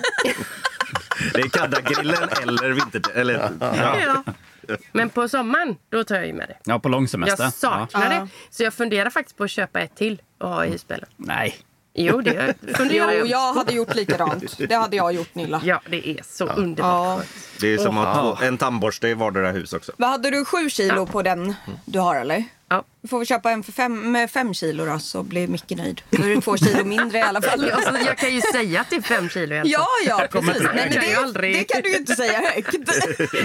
Det 1.34 1.40
är 1.40 1.48
kaddagrillen 1.48 2.28
eller 2.42 2.70
vinter... 2.70 3.02
Eller, 3.14 3.50
ja. 3.60 3.96
Ja. 4.06 4.76
Men 4.92 5.10
på 5.10 5.28
sommaren, 5.28 5.76
då 5.88 6.04
tar 6.04 6.14
jag 6.14 6.26
ju 6.26 6.32
med 6.32 6.48
det. 6.48 6.56
Ja, 6.64 6.78
på 6.78 6.88
långsemester. 6.88 7.44
Jag 7.44 7.52
saknar 7.52 8.02
Ja. 8.14 8.20
det. 8.20 8.28
Så 8.50 8.62
jag 8.62 8.74
funderar 8.74 9.10
faktiskt 9.10 9.36
på 9.36 9.44
att 9.44 9.50
köpa 9.50 9.80
ett 9.80 9.96
till 9.96 10.22
och 10.40 10.48
ha 10.48 10.64
i 10.66 10.70
husbilen. 10.70 11.08
Nej. 11.16 11.56
Jo, 11.96 12.20
det 12.20 12.54
funderar 12.76 13.12
Jo, 13.12 13.18
jag. 13.18 13.26
jag 13.26 13.52
hade 13.54 13.72
gjort 13.72 13.94
likadant. 13.94 14.58
Det 14.58 14.74
hade 14.74 14.96
jag 14.96 15.12
gjort, 15.12 15.34
Nilla. 15.34 15.60
Ja, 15.64 15.80
det 15.90 16.08
är 16.10 16.20
så 16.30 16.46
underbart 16.46 17.20
Ja. 17.20 17.20
Det 17.60 17.74
är 17.74 17.78
som 17.78 17.98
att 17.98 18.16
ha 18.16 18.42
en 18.42 18.58
tandborste 18.58 19.08
i 19.08 19.14
vardera 19.14 19.50
hus 19.50 19.72
också. 19.72 19.92
Vad 19.96 20.10
hade 20.10 20.30
du? 20.30 20.44
Sju 20.44 20.70
kilo 20.70 21.06
på 21.06 21.22
den 21.22 21.54
du 21.84 21.98
har, 21.98 22.16
eller? 22.16 22.44
Ja. 22.68 22.84
Du 23.02 23.08
får 23.08 23.18
vi 23.18 23.26
köpa 23.26 23.50
en 23.50 23.62
för 23.62 23.72
fem, 23.72 24.12
med 24.12 24.30
fem 24.30 24.54
kilo 24.54 24.84
då, 24.86 24.98
så 24.98 25.22
blir 25.22 25.48
Micke 25.48 25.70
nöjd. 25.76 26.02
Då 26.10 26.22
är 26.24 26.34
det 26.34 26.40
två 26.40 26.56
kilo 26.56 26.84
mindre 26.84 27.18
i 27.18 27.22
alla 27.22 27.42
fall. 27.42 27.70
Alltså, 27.70 27.98
jag 28.06 28.18
kan 28.18 28.34
ju 28.34 28.40
säga 28.40 28.80
att 28.80 28.90
det 28.90 28.96
är 28.96 29.00
fem 29.00 29.28
kilo 29.28 29.56
fall. 29.56 29.68
Ja, 29.70 29.86
ja, 30.06 30.26
precis. 30.30 30.62
Nej, 30.74 30.90
men 30.92 31.00
det, 31.00 31.14
aldrig- 31.14 31.54
det 31.58 31.64
kan 31.64 31.82
du 31.82 31.88
ju 31.90 31.96
inte 31.96 32.16
säga 32.16 32.40
högt. 32.54 32.76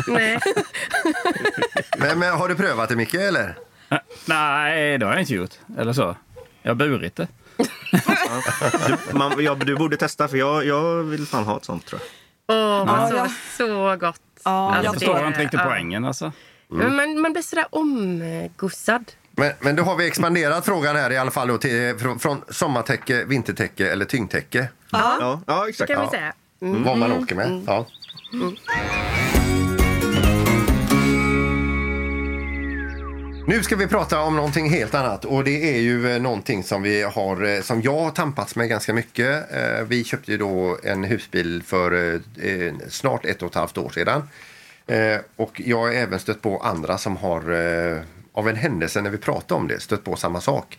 Nej. 0.07 0.39
Men, 1.97 2.19
men 2.19 2.33
har 2.33 2.47
du 2.49 2.55
prövat 2.55 2.89
det 2.89 2.95
Micke 2.95 3.13
eller? 3.13 3.55
Nej, 4.25 4.97
det 4.97 5.05
har 5.05 5.13
jag 5.13 5.21
inte 5.21 5.33
gjort. 5.33 5.53
Eller 5.77 5.93
så. 5.93 6.15
Jag 6.61 6.69
har 6.69 6.75
burit 6.75 7.15
det. 7.15 7.27
Du, 7.91 9.17
man, 9.17 9.43
ja, 9.43 9.55
du 9.55 9.75
borde 9.75 9.97
testa 9.97 10.27
för 10.27 10.37
jag, 10.37 10.65
jag 10.65 11.03
vill 11.03 11.25
fan 11.27 11.43
ha 11.43 11.57
ett 11.57 11.65
sånt 11.65 11.85
tror 11.85 12.01
jag. 12.47 12.57
Åh, 12.57 12.85
man 12.85 13.01
Ja. 13.01 13.09
sover 13.09 13.31
så 13.57 13.95
gott. 14.05 14.21
Ja, 14.43 14.75
Jag 14.75 14.85
jag 14.85 14.93
förstår 14.93 15.19
det- 15.19 15.27
inte 15.27 15.39
riktigt 15.39 15.59
ja. 15.59 15.65
poängen 15.65 16.05
alltså. 16.05 16.31
Men 16.67 16.95
man, 16.95 17.21
man 17.21 17.33
blir 17.33 17.43
sådär 17.43 17.65
omgussad. 17.69 19.11
Men, 19.31 19.53
men 19.59 19.75
då 19.75 19.83
har 19.83 19.95
vi 19.95 20.07
expanderat 20.07 20.65
frågan 20.65 20.95
här 20.95 21.11
i 21.11 21.17
alla 21.17 21.31
fall 21.31 21.47
då 21.47 21.57
till, 21.57 21.97
från, 21.99 22.19
från 22.19 22.41
sommartäcke, 22.49 23.25
vintertäcke 23.25 23.91
eller 23.91 24.05
tyngdtäcke. 24.05 24.67
Ja, 24.91 25.41
ja 25.47 25.69
exakt. 25.69 25.91
kan 25.91 25.99
vi 26.01 26.05
Ja. 26.05 26.11
säga. 26.11 26.33
Vad 26.59 26.97
man 26.97 27.11
åker 27.11 27.35
med. 27.35 27.63
Ja. 27.67 27.85
Nu 33.49 33.63
ska 33.63 33.75
vi 33.75 33.87
prata 33.87 34.21
om 34.21 34.35
någonting 34.35 34.69
helt 34.69 34.95
annat 34.95 35.25
och 35.25 35.43
det 35.43 35.75
är 35.75 35.79
ju 35.79 36.11
eh, 36.11 36.21
någonting 36.21 36.63
som 36.63 36.81
vi 36.81 37.01
har, 37.01 37.43
eh, 37.43 37.61
som 37.61 37.81
jag 37.81 37.99
har 37.99 38.11
tampats 38.11 38.55
med 38.55 38.69
ganska 38.69 38.93
mycket. 38.93 39.51
Eh, 39.51 39.83
vi 39.87 40.03
köpte 40.03 40.31
ju 40.31 40.37
då 40.37 40.77
en 40.83 41.03
husbil 41.03 41.63
för 41.63 42.19
snart 42.89 43.25
ett 43.25 43.41
och 43.41 43.49
ett 43.49 43.55
halvt 43.55 43.77
år 43.77 43.89
sedan. 43.89 44.29
Och 45.35 45.61
jag 45.65 45.77
har 45.77 45.89
även 45.89 46.19
stött 46.19 46.41
på 46.41 46.57
andra 46.59 46.97
som 46.97 47.17
har, 47.17 47.41
av 48.33 48.49
en 48.49 48.55
händelse 48.55 49.01
när 49.01 49.09
vi 49.09 49.17
pratar 49.17 49.55
om 49.55 49.67
det, 49.67 49.79
stött 49.79 50.03
på 50.03 50.15
samma 50.15 50.41
sak. 50.41 50.77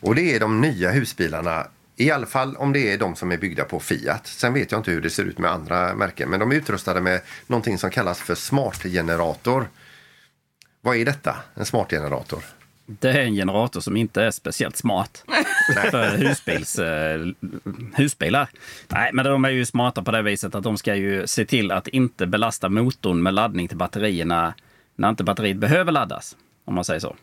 Och 0.00 0.14
det 0.14 0.34
är 0.34 0.40
de 0.40 0.60
nya 0.60 0.90
husbilarna. 0.90 1.66
I 1.96 2.10
alla 2.10 2.26
fall 2.26 2.56
om 2.56 2.72
det 2.72 2.92
är 2.92 2.98
de 2.98 3.16
som 3.16 3.32
är 3.32 3.36
byggda 3.36 3.64
på 3.64 3.80
Fiat. 3.80 4.26
Sen 4.26 4.54
vet 4.54 4.72
jag 4.72 4.80
inte 4.80 4.90
hur 4.90 5.00
det 5.00 5.10
ser 5.10 5.24
ut 5.24 5.38
med 5.38 5.50
andra 5.50 5.94
märken. 5.94 6.28
Men 6.30 6.40
de 6.40 6.52
är 6.52 6.56
utrustade 6.56 7.00
med 7.00 7.20
någonting 7.46 7.78
som 7.78 7.90
kallas 7.90 8.20
för 8.20 8.34
smartgenerator. 8.34 9.68
Vad 10.86 10.96
är 10.96 11.04
detta? 11.04 11.36
En 11.54 11.66
smartgenerator? 11.66 12.42
Det 12.86 13.10
är 13.10 13.20
en 13.20 13.34
generator 13.34 13.80
som 13.80 13.96
inte 13.96 14.22
är 14.22 14.30
speciellt 14.30 14.76
smart 14.76 15.24
för 15.90 16.16
husbils, 16.16 16.78
eh, 16.78 17.26
husbilar. 17.94 18.48
Nej, 18.88 19.10
men 19.12 19.24
de 19.24 19.44
är 19.44 19.50
ju 19.50 19.64
smarta 19.64 20.02
på 20.02 20.10
det 20.10 20.22
viset 20.22 20.54
att 20.54 20.62
de 20.62 20.76
ska 20.76 20.94
ju 20.94 21.26
se 21.26 21.44
till 21.44 21.70
att 21.70 21.88
inte 21.88 22.26
belasta 22.26 22.68
motorn 22.68 23.22
med 23.22 23.34
laddning 23.34 23.68
till 23.68 23.76
batterierna 23.76 24.54
när 24.96 25.08
inte 25.08 25.24
batteriet 25.24 25.56
behöver 25.56 25.92
laddas. 25.92 26.36
Om 26.64 26.74
man 26.74 26.84
säger 26.84 27.00
så. 27.00 27.16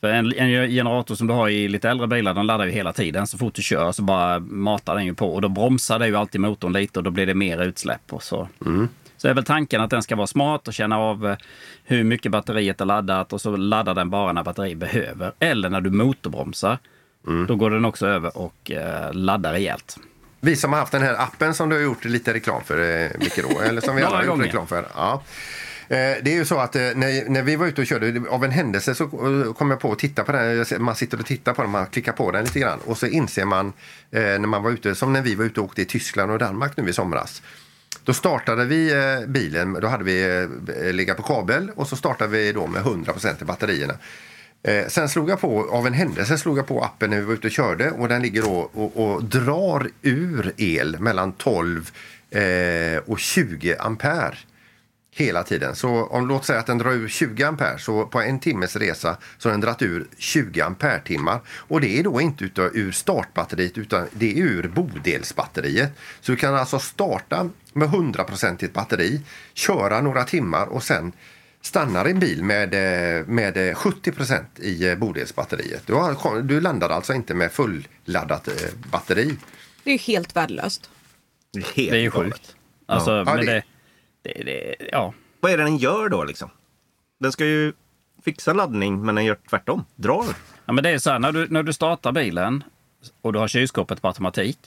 För 0.00 0.08
en, 0.08 0.32
en 0.32 0.70
generator 0.70 1.14
som 1.14 1.26
du 1.26 1.34
har 1.34 1.48
i 1.48 1.68
lite 1.68 1.90
äldre 1.90 2.06
bilar, 2.06 2.34
den 2.34 2.46
laddar 2.46 2.64
ju 2.64 2.70
hela 2.70 2.92
tiden. 2.92 3.26
Så 3.26 3.38
fort 3.38 3.54
du 3.54 3.62
kör 3.62 3.92
så 3.92 4.02
bara 4.02 4.38
matar 4.38 4.94
den 4.94 5.04
ju 5.04 5.14
på 5.14 5.34
och 5.34 5.40
då 5.40 5.48
bromsar 5.48 5.98
det 5.98 6.06
ju 6.06 6.16
alltid 6.16 6.40
motorn 6.40 6.72
lite 6.72 6.98
och 6.98 7.02
då 7.02 7.10
blir 7.10 7.26
det 7.26 7.34
mer 7.34 7.62
utsläpp. 7.62 8.12
Och 8.12 8.22
så. 8.22 8.48
Så 9.24 9.28
är 9.28 9.34
väl 9.34 9.44
tanken 9.44 9.80
att 9.80 9.90
den 9.90 10.02
ska 10.02 10.16
vara 10.16 10.26
smart 10.26 10.68
och 10.68 10.74
känna 10.74 10.98
av 10.98 11.26
eh, 11.26 11.36
hur 11.84 12.04
mycket 12.04 12.32
batteriet 12.32 12.80
är 12.80 12.84
laddat 12.84 13.32
och 13.32 13.40
så 13.40 13.56
laddar 13.56 13.94
den 13.94 14.10
bara 14.10 14.32
när 14.32 14.44
batteriet 14.44 14.78
behöver. 14.78 15.32
Eller 15.38 15.70
när 15.70 15.80
du 15.80 15.90
motorbromsar. 15.90 16.78
Då 17.48 17.56
går 17.56 17.70
den 17.70 17.84
också 17.84 18.06
över 18.06 18.38
och 18.38 18.70
eh, 18.70 19.12
laddar 19.12 19.52
rejält. 19.52 19.96
Vi 20.40 20.56
som 20.56 20.72
har 20.72 20.80
haft 20.80 20.92
den 20.92 21.02
här 21.02 21.14
appen 21.14 21.54
som 21.54 21.68
du 21.68 21.76
har 21.76 21.82
gjort 21.82 22.04
lite 22.04 22.34
reklam 22.34 22.64
för, 22.64 23.02
eh, 23.04 23.10
Micke, 23.18 23.38
då, 23.50 23.60
eller 23.60 23.80
som 23.80 23.96
vi 23.96 24.02
alla 24.06 24.16
har 24.16 24.24
gjort 24.24 24.40
reklam 24.40 24.66
för. 24.66 24.84
Ja. 24.94 25.22
Det 25.88 26.26
är 26.26 26.34
ju 26.34 26.44
så 26.44 26.58
att 26.58 26.74
när, 26.74 27.28
när 27.28 27.42
vi 27.42 27.56
var 27.56 27.66
ute 27.66 27.80
och 27.80 27.86
körde, 27.86 28.30
av 28.30 28.44
en 28.44 28.50
händelse 28.50 28.94
så 28.94 29.08
kom 29.58 29.70
jag 29.70 29.80
på 29.80 29.92
att 29.92 29.98
titta 29.98 30.24
på 30.24 30.32
den. 30.32 30.64
Man 30.78 30.96
sitter 30.96 31.20
och 31.20 31.26
tittar 31.26 31.54
på 31.54 31.62
den, 31.62 31.70
man 31.70 31.86
klickar 31.86 32.12
på 32.12 32.30
den 32.30 32.44
lite 32.44 32.60
grann 32.60 32.78
och 32.84 32.98
så 32.98 33.06
inser 33.06 33.44
man 33.44 33.72
när 34.10 34.38
man 34.38 34.62
var 34.62 34.70
ute, 34.70 34.94
som 34.94 35.12
när 35.12 35.22
vi 35.22 35.34
var 35.34 35.44
ute 35.44 35.60
och 35.60 35.66
åkte 35.66 35.82
i 35.82 35.84
Tyskland 35.84 36.32
och 36.32 36.38
Danmark 36.38 36.76
nu 36.76 36.88
i 36.88 36.92
somras. 36.92 37.42
Då 38.04 38.12
startade 38.12 38.64
vi 38.64 38.92
eh, 38.92 39.28
bilen, 39.28 39.72
då 39.72 39.86
hade 39.86 40.04
vi 40.04 40.46
eh, 40.82 40.92
legat 40.92 41.16
på 41.16 41.22
kabel 41.22 41.70
och 41.76 41.88
så 41.88 41.96
startade 41.96 42.30
vi 42.30 42.52
då 42.52 42.66
med 42.66 42.82
100% 42.82 43.42
i 43.42 43.44
batterierna. 43.44 43.94
Eh, 44.62 44.86
sen 44.86 45.08
slog 45.08 45.30
jag 45.30 45.40
på, 45.40 45.68
av 45.70 45.86
en 45.86 45.92
händelse 45.92 46.38
slog 46.38 46.58
jag 46.58 46.66
på 46.66 46.82
appen 46.84 47.10
när 47.10 47.16
vi 47.16 47.24
var 47.24 47.34
ute 47.34 47.46
och 47.46 47.52
körde 47.52 47.90
och 47.90 48.08
den 48.08 48.22
ligger 48.22 48.42
då 48.42 48.70
och, 48.72 48.96
och 48.96 49.24
drar 49.24 49.90
ur 50.02 50.52
el 50.56 50.98
mellan 50.98 51.32
12 51.32 51.90
och 53.06 53.18
20 53.18 53.76
ampere 53.76 54.36
hela 55.16 55.42
tiden. 55.42 55.76
Så 55.76 55.88
om 56.06 56.28
låt 56.28 56.44
säga 56.44 56.58
att 56.60 56.66
den 56.66 56.78
drar 56.78 56.90
ur 56.92 57.08
20 57.08 57.44
ampere 57.44 57.78
så 57.78 58.06
på 58.06 58.20
en 58.20 58.38
timmes 58.40 58.76
resa 58.76 59.16
så 59.38 59.48
har 59.48 59.52
den 59.52 59.60
dragit 59.60 59.82
ur 59.82 60.06
20 60.18 60.60
ampere-timmar. 60.60 61.40
Och 61.48 61.80
det 61.80 61.98
är 61.98 62.02
då 62.02 62.20
inte 62.20 62.44
utav, 62.44 62.70
ur 62.76 62.92
startbatteriet 62.92 63.78
utan 63.78 64.06
det 64.12 64.32
är 64.32 64.42
ur 64.42 64.68
bodelsbatteriet. 64.68 65.90
Så 66.20 66.32
du 66.32 66.36
kan 66.36 66.54
alltså 66.54 66.78
starta 66.78 67.50
med 67.72 67.88
100% 67.88 68.72
batteri, 68.72 69.20
köra 69.54 70.00
några 70.00 70.24
timmar 70.24 70.66
och 70.66 70.82
sen 70.82 71.12
stannar 71.62 72.04
en 72.04 72.18
bil 72.18 72.44
med, 72.44 72.74
eh, 72.74 73.26
med 73.26 73.56
eh, 73.56 73.74
70% 73.74 74.44
i 74.60 74.88
eh, 74.88 74.94
bodelsbatteriet. 74.96 75.82
Du, 75.86 75.92
har, 75.94 76.42
du 76.42 76.60
landar 76.60 76.88
alltså 76.90 77.12
inte 77.14 77.34
med 77.34 77.52
fulladdat 77.52 78.48
eh, 78.48 78.54
batteri. 78.90 79.36
Det 79.84 79.90
är 79.90 79.92
ju 79.92 79.98
helt 79.98 80.36
värdelöst. 80.36 80.90
Det 81.52 81.58
är 81.58 81.62
helt 81.62 81.90
Det 81.90 81.96
är 81.96 82.02
ju 82.02 82.10
sjukt. 82.10 82.56
Alltså, 82.86 83.10
Ja, 83.10 83.24
men 83.24 83.36
det- 83.36 83.52
det, 83.52 83.62
det, 84.24 84.42
det, 84.44 84.74
ja. 84.92 85.14
Vad 85.40 85.52
är 85.52 85.58
det 85.58 85.64
den 85.64 85.76
gör 85.76 86.08
då 86.08 86.24
liksom? 86.24 86.50
Den 87.20 87.32
ska 87.32 87.44
ju 87.44 87.72
fixa 88.24 88.52
laddning 88.52 89.04
men 89.04 89.14
den 89.14 89.24
gör 89.24 89.36
tvärtom. 89.50 89.84
Drar. 89.94 90.24
Ja, 90.64 90.72
men 90.72 90.84
det 90.84 90.90
är 90.90 90.98
så 90.98 91.10
här, 91.10 91.18
när 91.18 91.32
du, 91.32 91.48
när 91.48 91.62
du 91.62 91.72
startar 91.72 92.12
bilen 92.12 92.64
och 93.22 93.32
du 93.32 93.38
har 93.38 93.48
kylskåpet 93.48 94.02
på 94.02 94.08
automatik 94.08 94.58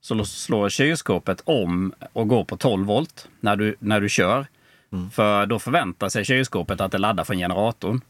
så 0.00 0.24
slår 0.24 0.68
kylskåpet 0.68 1.42
om 1.44 1.92
och 2.12 2.28
går 2.28 2.44
på 2.44 2.56
12 2.56 2.86
volt 2.86 3.28
när 3.40 3.56
du, 3.56 3.76
när 3.78 4.00
du 4.00 4.08
kör. 4.08 4.46
För 5.12 5.46
då 5.46 5.58
förväntar 5.58 6.08
sig 6.08 6.24
kylskåpet 6.24 6.80
att 6.80 6.92
det 6.92 6.98
laddar 6.98 7.24
från 7.24 7.38
generatorn. 7.38 8.00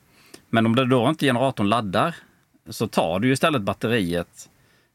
Men 0.51 0.67
om 0.67 0.77
det 0.77 0.87
då 0.87 1.09
inte 1.09 1.27
generatorn 1.27 1.69
laddar 1.69 2.17
så 2.71 2.89
tar 2.89 3.21
du 3.21 3.33
istället 3.33 3.63
batteriet, 3.63 4.49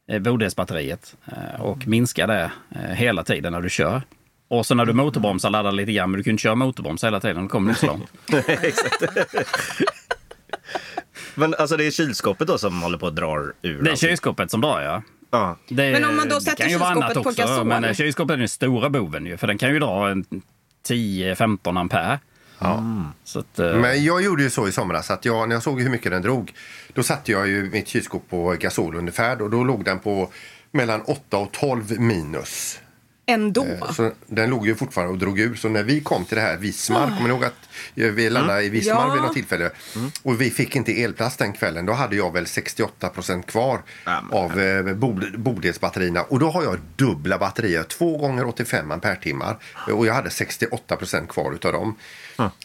eh, 0.07 0.19
bodelsbatteriet 0.19 1.15
eh, 1.25 1.61
och 1.61 1.87
minskar 1.87 2.27
det 2.27 2.51
eh, 2.69 2.81
hela 2.81 3.23
tiden 3.23 3.53
när 3.53 3.61
du 3.61 3.69
kör. 3.69 4.01
Och 4.51 4.65
så 4.65 4.75
när 4.75 4.85
du 4.85 4.93
motorbromsar 4.93 5.49
laddar 5.49 5.71
lite 5.71 5.91
grann, 5.91 6.11
men 6.11 6.17
du 6.17 6.23
kan 6.23 6.31
inte 6.31 6.41
köra 6.41 6.55
motorbroms 6.55 7.03
hela 7.03 7.19
tiden, 7.19 7.43
då 7.43 7.49
kommer 7.49 7.67
du 7.67 7.71
inte 7.71 7.79
så 7.79 7.87
långt. 7.87 8.11
Men 11.35 11.55
alltså 11.55 11.77
det 11.77 11.87
är 11.87 11.91
kylskåpet 11.91 12.47
då 12.47 12.57
som 12.57 12.81
håller 12.81 12.97
på 12.97 13.07
att 13.07 13.15
dra 13.15 13.37
ur 13.61 13.81
Det 13.81 13.91
är 13.91 13.95
kylskåpet 13.95 14.51
som 14.51 14.61
drar 14.61 14.81
ja. 14.81 15.01
Ja. 15.31 15.57
Det, 15.67 15.91
Men 15.91 16.05
om 16.05 16.15
man 16.15 16.29
då 16.29 16.41
sätter 16.41 16.63
kan 16.63 16.69
ju 16.69 16.77
vara 16.77 16.93
kylskåpet 16.93 17.23
på 17.23 17.29
också, 17.29 17.41
gasol? 17.41 17.67
Men 17.67 17.83
eh, 17.83 17.93
kylskåpet 17.93 18.33
är 18.33 18.37
den 18.37 18.49
stora 18.49 18.89
boven 18.89 19.25
ju, 19.25 19.37
för 19.37 19.47
den 19.47 19.57
kan 19.57 19.73
ju 19.73 19.79
dra 19.79 20.09
en 20.09 20.25
10-15 20.87 21.79
ampere. 21.79 22.19
Så 23.23 23.39
att, 23.39 23.59
eh, 23.59 23.75
Men 23.75 24.03
jag 24.03 24.23
gjorde 24.23 24.43
ju 24.43 24.49
så 24.49 24.67
i 24.67 24.71
somras 24.71 25.11
att 25.11 25.25
jag, 25.25 25.49
när 25.49 25.55
jag 25.55 25.63
såg 25.63 25.81
hur 25.81 25.89
mycket 25.89 26.11
den 26.11 26.21
drog 26.21 26.53
då 26.93 27.03
satte 27.03 27.31
jag 27.31 27.47
ju 27.47 27.69
mitt 27.69 27.87
kylskåp 27.87 28.29
på 28.29 28.55
gasol 28.59 28.95
ungefär 28.95 29.41
och 29.41 29.49
då 29.49 29.63
låg 29.63 29.85
den 29.85 29.99
på 29.99 30.29
mellan 30.71 31.01
8 31.01 31.37
och 31.37 31.51
12 31.51 31.99
minus. 31.99 32.79
Ändå. 33.25 33.65
Så 33.95 34.11
den 34.27 34.49
låg 34.49 34.67
ju 34.67 34.75
fortfarande 34.75 35.13
och 35.13 35.19
drog 35.19 35.39
ur. 35.39 35.55
Så 35.55 35.69
när 35.69 35.83
vi 35.83 36.01
kom 36.01 36.25
till 36.25 36.35
det 36.35 36.41
här 36.41 36.57
Vismar, 36.57 37.07
kommer 37.07 37.21
ni 37.21 37.29
ihåg 37.29 37.43
att 37.43 37.53
eh, 37.95 38.07
vi 38.07 38.29
landade 38.29 38.63
i 38.63 38.69
Vismar 38.69 39.07
Ja. 39.07 39.13
vid 39.13 39.21
något 39.21 39.33
tillfälle 39.33 39.69
och 40.23 40.41
vi 40.41 40.49
fick 40.49 40.75
inte 40.75 41.01
elplats 41.03 41.37
den 41.37 41.53
kvällen. 41.53 41.85
Då 41.85 41.93
hade 41.93 42.15
jag 42.15 42.33
väl 42.33 42.47
68 42.47 43.09
procent 43.09 43.47
kvar 43.47 43.79
men- 44.05 44.31
av 44.31 44.59
eh, 44.59 44.93
bod- 44.93 45.39
bodelsbatterierna. 45.39 46.21
Och 46.23 46.39
då 46.39 46.49
har 46.49 46.63
jag 46.63 46.77
dubbla 46.95 47.37
batterier, 47.37 47.83
två 47.83 48.17
gånger 48.17 48.45
85 48.47 48.91
ampere-timmar. 48.91 49.57
Och 49.91 50.05
jag 50.07 50.13
hade 50.13 50.29
68 50.29 50.95
procent 50.95 51.29
kvar 51.29 51.53
utav 51.53 51.73
dem. 51.73 51.95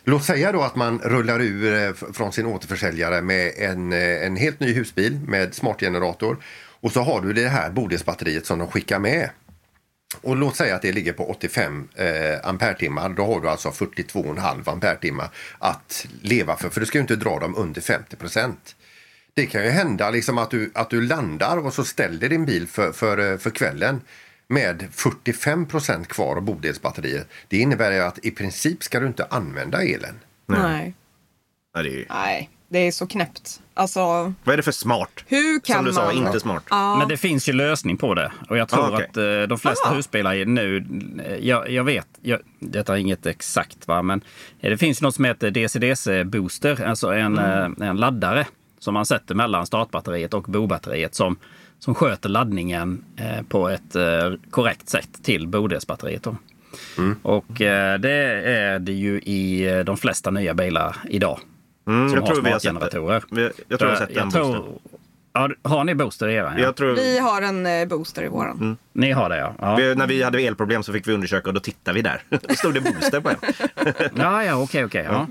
Låt 0.05 0.25
säga 0.25 0.53
då 0.53 0.63
att 0.63 0.77
man 0.77 0.99
rullar 1.05 1.41
ur 1.41 1.85
eh, 1.89 1.93
från 2.13 2.33
sin 2.33 2.47
återförsäljare 2.47 3.23
med 3.23 3.53
en, 3.59 3.93
eh, 3.93 4.27
en 4.27 4.37
helt 4.37 4.61
ny 4.61 4.73
husbil 4.73 5.21
med 5.27 5.55
smartgenerator. 5.55 6.37
Och 6.81 6.93
så 6.93 7.01
har 7.03 7.21
du 7.21 7.33
det 7.33 7.49
här 7.49 7.71
bodelsbatteriet 7.71 8.47
som 8.47 8.59
de 8.59 8.69
skickar 8.71 8.99
med. 8.99 9.31
Och 10.21 10.37
låt 10.37 10.57
säga 10.57 10.77
att 10.77 10.83
det 10.83 10.93
ligger 10.93 11.13
på 11.13 11.31
85 11.31 11.89
eh, 11.95 12.49
ampere-timmar. 12.49 13.09
Då 13.09 13.25
har 13.27 13.41
du 13.41 13.49
alltså 13.49 13.69
42,5 13.69 14.71
ampere-timmar 14.71 15.29
att 15.59 16.07
leva 16.23 16.57
för. 16.57 16.69
För 16.69 16.81
du 16.81 16.87
ska 16.87 16.99
ju 16.99 17.03
inte 17.03 17.17
dra 17.17 17.39
dem 17.39 17.55
under 17.57 17.81
50 17.81 18.17
procent. 18.17 18.77
Det 19.35 19.47
kan 19.47 19.65
ju 19.65 19.71
hända 19.71 20.11
liksom 20.11 20.39
att, 20.39 20.51
du, 20.51 20.71
att 20.75 20.91
du 20.91 21.01
landar 21.01 21.57
och 21.57 21.75
så 21.75 21.85
ställer 21.85 22.29
din 22.29 22.45
bil 22.45 22.67
för, 22.67 22.93
för, 22.93 23.33
eh, 23.33 23.39
för 23.39 23.51
kvällen 23.51 24.01
med 24.49 24.89
45 24.93 25.67
procent 25.67 26.09
kvar 26.09 26.37
av 26.37 26.43
bodelsbatteriet. 26.43 27.29
Det 27.49 27.59
innebär 27.59 27.93
ju 27.93 28.01
att 28.01 28.25
i 28.25 28.31
princip 28.31 28.83
ska 28.83 29.01
du 29.01 29.07
inte 29.07 29.25
använda 29.25 29.83
elen. 29.83 30.21
Nej. 30.47 30.95
Nej, 32.09 32.51
det 32.69 32.79
är 32.79 32.93
så 32.93 33.07
knäppt. 33.07 33.61
Alltså, 33.79 33.99
Vad 34.45 34.53
är 34.53 34.57
det 34.57 34.63
för 34.63 34.73
smart? 34.73 35.25
hur 35.27 35.61
kan 35.61 35.77
Som 35.77 35.85
du 35.85 35.93
sa, 35.93 36.05
man... 36.05 36.27
inte 36.27 36.41
smart. 36.41 36.63
Men 36.71 37.09
det 37.09 37.17
finns 37.17 37.49
ju 37.49 37.53
lösning 37.53 37.97
på 37.97 38.15
det. 38.15 38.33
Och 38.49 38.57
jag 38.59 38.69
tror 38.69 38.85
Ah, 38.85 38.89
okej. 38.95 39.07
att 39.11 39.17
eh, 39.17 39.49
de 39.49 39.59
flesta 39.59 39.89
Ah. 39.89 39.95
husbilar 39.95 40.45
nu... 40.45 40.85
eh, 41.27 41.37
Jag, 41.37 41.71
jag 41.71 41.85
vet, 41.85 42.07
jag, 42.23 42.41
detta 42.61 42.93
är 42.95 42.99
inget 43.01 43.27
exakt 43.27 43.89
va, 43.89 44.03
men 44.03 44.21
eh, 44.61 44.71
det 44.71 44.77
finns 44.79 45.03
något 45.03 45.15
som 45.15 45.25
heter 45.25 45.51
DC-DC-booster. 45.51 46.85
Alltså 46.87 47.13
en, 47.15 47.39
eh, 47.39 47.89
en 47.89 47.97
laddare 47.97 48.47
som 48.79 48.95
man 48.95 49.07
sätter 49.07 49.35
mellan 49.35 49.67
startbatteriet 49.67 50.35
och 50.35 50.43
bobatteriet 50.43 51.15
som, 51.15 51.37
som 51.79 51.95
sköter 51.95 52.29
laddningen 52.29 53.05
eh, 53.17 53.43
på 53.49 53.69
ett 53.69 53.97
eh, 53.97 54.33
korrekt 54.51 54.89
sätt 54.89 55.09
till 55.23 55.49
bodelsbatteriet. 55.49 56.23
Då. 56.23 56.37
Och 57.23 57.61
eh, 57.61 57.99
det 57.99 58.11
är 58.45 58.79
det 58.79 58.93
ju 58.93 59.19
i 59.21 59.83
de 59.87 59.97
flesta 59.97 60.31
nya 60.31 60.55
bilar 60.55 60.97
idag. 61.11 61.39
Mm, 61.87 62.09
som 62.09 62.15
jag 62.19 62.23
har 62.27 62.33
tror 62.35 62.43
vi 62.43 62.51
har 62.51 62.59
sett 62.59 62.75
det. 62.75 62.79
smartgeneratorer. 62.81 63.23
Vi- 63.31 63.51
Jag 63.69 63.79
tror 63.79 63.91
jag 63.91 63.99
har 63.99 64.07
sett 64.07 64.15
jag 64.17 64.25
en 64.25 64.31
tror, 64.31 64.53
booster. 64.57 64.73
ja, 65.33 65.49
Har 65.63 65.85
ni 65.85 65.95
booster 65.95 66.29
i 66.29 66.35
era? 66.35 66.55
Ja. 66.59 66.73
Tror... 66.73 66.95
Vi 66.95 67.19
har 67.19 67.43
en 67.43 67.67
eh, 67.67 67.87
booster 67.89 68.23
i 68.23 68.29
våran. 68.29 68.77
Ni 68.93 69.13
har 69.13 69.29
det 69.29 69.39
ja. 69.39 69.55
ja. 69.59 69.77
Vi, 69.77 69.95
när 69.95 70.07
vi 70.07 70.23
hade 70.23 70.39
elproblem 70.41 70.83
så 70.83 70.93
fick 70.93 71.09
vi 71.09 71.13
undersöka 71.13 71.49
och 71.49 71.55
då 71.55 71.61
tittade 71.61 71.95
vi 71.95 72.03
där. 72.03 72.23
Då 72.49 72.55
stod 72.55 72.75
det 72.75 72.81
booster 72.81 73.21
på 73.21 73.29
en. 73.29 73.37
Ja, 74.17 74.45
ja, 74.45 74.55
okej, 74.63 74.85
okej. 74.85 75.05
ja. 75.11 75.27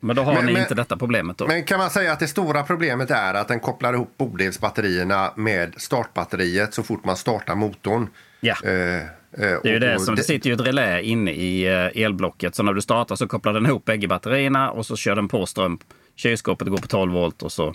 Men 0.00 0.16
då 0.16 0.22
har 0.22 0.34
Men- 0.34 0.46
ni 0.46 0.52
men- 0.52 0.62
inte 0.62 0.74
detta 0.74 0.96
problemet 0.96 1.38
då? 1.38 1.46
Men 1.46 1.64
kan 1.64 1.78
man 1.78 1.90
säga 1.90 2.12
att 2.12 2.18
det 2.20 2.28
stora 2.28 2.62
problemet 2.62 3.10
är 3.10 3.34
att 3.34 3.48
den 3.48 3.60
kopplar 3.60 3.92
ihop 3.94 4.14
bodelsbatterierna 4.18 5.30
med 5.36 5.74
startbatteriet 5.76 6.74
så 6.74 6.82
fort 6.82 7.04
man 7.04 7.16
startar 7.16 7.54
motorn. 7.54 8.08
Ja. 8.40 8.54
Eh, 8.64 9.02
Det 9.36 9.68
är 9.68 9.72
ju 9.72 9.78
det 9.78 10.00
som, 10.00 10.14
det 10.14 10.22
sitter 10.22 10.50
ju 10.50 10.54
ett 10.54 10.60
relä 10.60 11.02
inne 11.02 11.30
i 11.30 11.66
eh, 11.66 12.02
elblocket. 12.04 12.54
Så 12.54 12.62
när 12.62 12.72
du 12.72 12.80
startar 12.80 13.16
så 13.16 13.28
kopplar 13.28 13.52
den 13.52 13.66
ihop 13.66 13.84
bägge 13.84 14.08
batterierna 14.08 14.70
och 14.70 14.86
så 14.86 14.96
kör 14.96 15.16
den 15.16 15.28
på 15.28 15.46
ström. 15.46 15.78
Kylskåpet 16.16 16.68
går 16.68 16.78
på 16.78 16.86
12 16.86 17.12
volt 17.12 17.42
och 17.42 17.52
så 17.52 17.74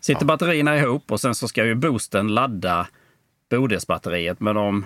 sitter 0.00 0.24
batterierna 0.24 0.78
ihop 0.78 1.12
och 1.12 1.20
sen 1.20 1.34
så 1.34 1.48
ska 1.48 1.64
ju 1.64 1.74
boosten 1.74 2.28
ladda 2.34 2.86
bodelsbatteriet. 3.50 4.40
Men 4.40 4.56
om 4.56 4.84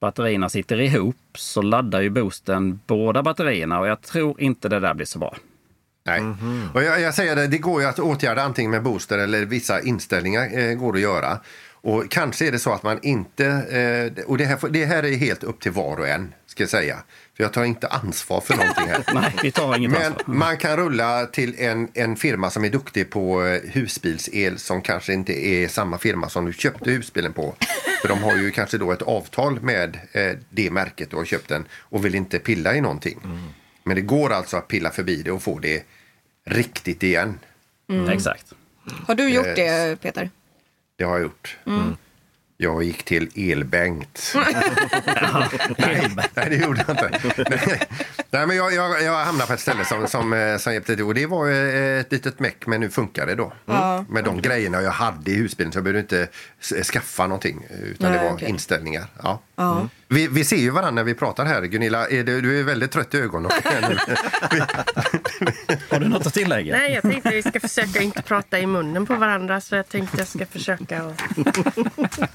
batterierna 0.00 0.48
sitter 0.48 0.80
ihop 0.80 1.16
så 1.34 1.62
laddar 1.62 2.00
ju 2.00 2.10
boosten 2.10 2.80
båda 2.86 3.22
batterierna 3.22 3.80
och 3.80 3.88
jag 3.88 4.02
tror 4.02 4.40
inte 4.40 4.68
det 4.68 4.80
där 4.80 4.94
blir 4.94 5.06
så 5.06 5.18
bra. 5.18 5.36
Nej. 6.06 6.22
Och 6.74 6.82
jag, 6.82 7.00
jag 7.00 7.14
säger 7.14 7.36
det, 7.36 7.46
det 7.46 7.58
går 7.58 7.80
ju 7.82 7.88
att 7.88 7.98
åtgärda 7.98 8.42
antingen 8.42 8.70
med 8.70 8.82
booster 8.82 9.18
eller 9.18 9.44
vissa 9.44 9.80
inställningar 9.80 10.58
eh, 10.58 10.74
går 10.74 10.94
att 10.94 11.00
göra. 11.00 11.38
Och 11.80 12.10
kanske 12.10 12.46
är 12.46 12.52
det 12.52 12.58
så 12.58 12.72
att 12.72 12.82
man 12.82 12.98
inte, 13.02 13.46
eh, 13.46 14.24
och 14.24 14.38
det 14.38 14.44
här, 14.44 14.68
det 14.68 14.84
här 14.84 15.02
är 15.02 15.16
helt 15.16 15.44
upp 15.44 15.60
till 15.60 15.72
var 15.72 15.96
och 16.00 16.08
en, 16.08 16.34
ska 16.46 16.62
jag 16.62 16.70
säga. 16.70 16.96
För 17.36 17.42
jag 17.44 17.52
tar 17.52 17.64
inte 17.64 17.88
ansvar 17.88 18.40
för 18.40 18.56
någonting 18.56 18.86
här. 18.86 19.04
Nej, 19.14 19.34
vi 19.42 19.52
tar 19.52 19.76
inget 19.76 19.90
Men 19.90 20.02
ansvar. 20.12 20.34
man 20.34 20.56
kan 20.56 20.76
rulla 20.76 21.26
till 21.26 21.54
en, 21.58 21.88
en 21.94 22.16
firma 22.16 22.50
som 22.50 22.64
är 22.64 22.70
duktig 22.70 23.10
på 23.10 23.46
eh, 23.46 23.60
husbilsel 23.70 24.58
som 24.58 24.82
kanske 24.82 25.12
inte 25.12 25.46
är 25.48 25.68
samma 25.68 25.98
firma 25.98 26.28
som 26.28 26.44
du 26.44 26.52
köpte 26.52 26.90
husbilen 26.90 27.32
på. 27.32 27.54
För 28.02 28.08
de 28.08 28.22
har 28.22 28.36
ju 28.36 28.50
kanske 28.50 28.78
då 28.78 28.92
ett 28.92 29.02
avtal 29.02 29.60
med 29.60 29.98
eh, 30.12 30.32
det 30.50 30.70
märket 30.70 31.10
du 31.10 31.16
har 31.16 31.24
köpt 31.24 31.48
den 31.48 31.64
och 31.72 32.04
vill 32.04 32.14
inte 32.14 32.38
pilla 32.38 32.74
i 32.74 32.80
någonting. 32.80 33.18
Men 33.84 33.96
det 33.96 34.02
går 34.02 34.32
alltså 34.32 34.56
att 34.56 34.68
pilla 34.68 34.90
förbi 34.90 35.22
det 35.22 35.30
och 35.30 35.42
få 35.42 35.58
det 35.58 35.82
riktigt 36.46 37.02
igen. 37.02 37.38
Exakt. 38.10 38.52
Har 39.06 39.14
du 39.14 39.28
gjort 39.28 39.56
det 39.56 40.00
Peter? 40.00 40.30
Det 40.96 41.04
har 41.04 41.12
jag 41.12 41.22
gjort. 41.22 41.56
Jag 42.58 42.82
gick 42.82 43.02
till 43.02 43.28
Elbengt. 43.52 44.32
nej, 45.78 46.10
nej, 46.34 46.46
det 46.50 46.56
gjorde 46.56 46.84
jag 46.86 46.96
inte. 46.96 47.86
Nej, 48.30 48.46
men 48.46 48.56
jag, 48.56 48.72
jag, 48.74 49.02
jag 49.02 49.24
hamnade 49.24 49.46
på 49.46 49.52
ett 49.52 49.60
ställe 49.60 49.84
som, 49.84 50.06
som, 50.08 50.32
eh, 50.32 50.56
som 50.56 50.72
hjälpte 50.72 50.96
till. 50.96 51.04
Och 51.04 51.14
det 51.14 51.26
var 51.26 51.48
eh, 51.50 52.00
ett 52.00 52.12
litet 52.12 52.40
meck, 52.40 52.66
men 52.66 52.80
nu 52.80 52.90
funkar 52.90 53.26
det 53.26 53.34
då. 53.34 53.52
Med 54.08 54.24
de 54.24 54.42
grejerna 54.42 54.82
jag 54.82 54.90
hade 54.90 55.30
i 55.30 55.34
husbilen 55.34 55.72
så 55.72 55.76
jag 55.78 55.84
behövde 55.84 56.00
inte 56.00 56.28
skaffa 56.84 57.26
någonting. 57.26 57.66
Utan 57.82 58.10
Nej, 58.10 58.18
det 58.18 58.24
var 58.24 58.32
okej. 58.34 58.48
inställningar. 58.48 59.06
Ja. 59.22 59.40
Ja. 59.56 59.88
Vi, 60.08 60.28
vi 60.28 60.44
ser 60.44 60.56
ju 60.56 60.70
varandra 60.70 60.90
när 60.90 61.04
vi 61.04 61.14
pratar 61.14 61.44
här. 61.44 61.62
Gunilla, 61.62 62.08
är 62.08 62.24
det, 62.24 62.40
du 62.40 62.60
är 62.60 62.62
väldigt 62.62 62.90
trött 62.90 63.14
i 63.14 63.18
ögonen. 63.18 63.50
Har 65.90 66.00
du 66.00 66.08
något 66.08 66.26
att 66.26 66.34
tillägga? 66.34 66.76
Nej, 66.76 66.92
jag 66.92 67.02
tänkte 67.02 67.30
vi 67.30 67.42
ska 67.42 67.60
försöka 67.60 68.02
inte 68.02 68.22
prata 68.22 68.58
i 68.58 68.66
munnen 68.66 69.06
på 69.06 69.14
varandra. 69.14 69.60
Så 69.60 69.76
jag 69.76 69.88
tänkte 69.88 70.18
jag 70.18 70.28
ska 70.28 70.46
försöka 70.46 71.02
att 71.02 71.22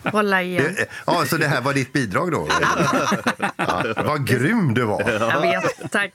hålla 0.14 0.42
igen. 0.42 0.76
ja, 1.06 1.26
så 1.26 1.38
det 1.38 1.48
här 1.48 1.62
var 1.62 1.74
ditt 1.74 1.94
bidrag 1.94 2.32
då? 2.32 2.48
Ja, 3.56 3.84
vad 4.06 4.28
grym 4.28 4.74
du 4.74 4.84
var. 4.84 5.12
Jag 5.12 5.42
vet. 5.42 5.92
Tack. 5.92 6.12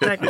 Tack. 0.00 0.20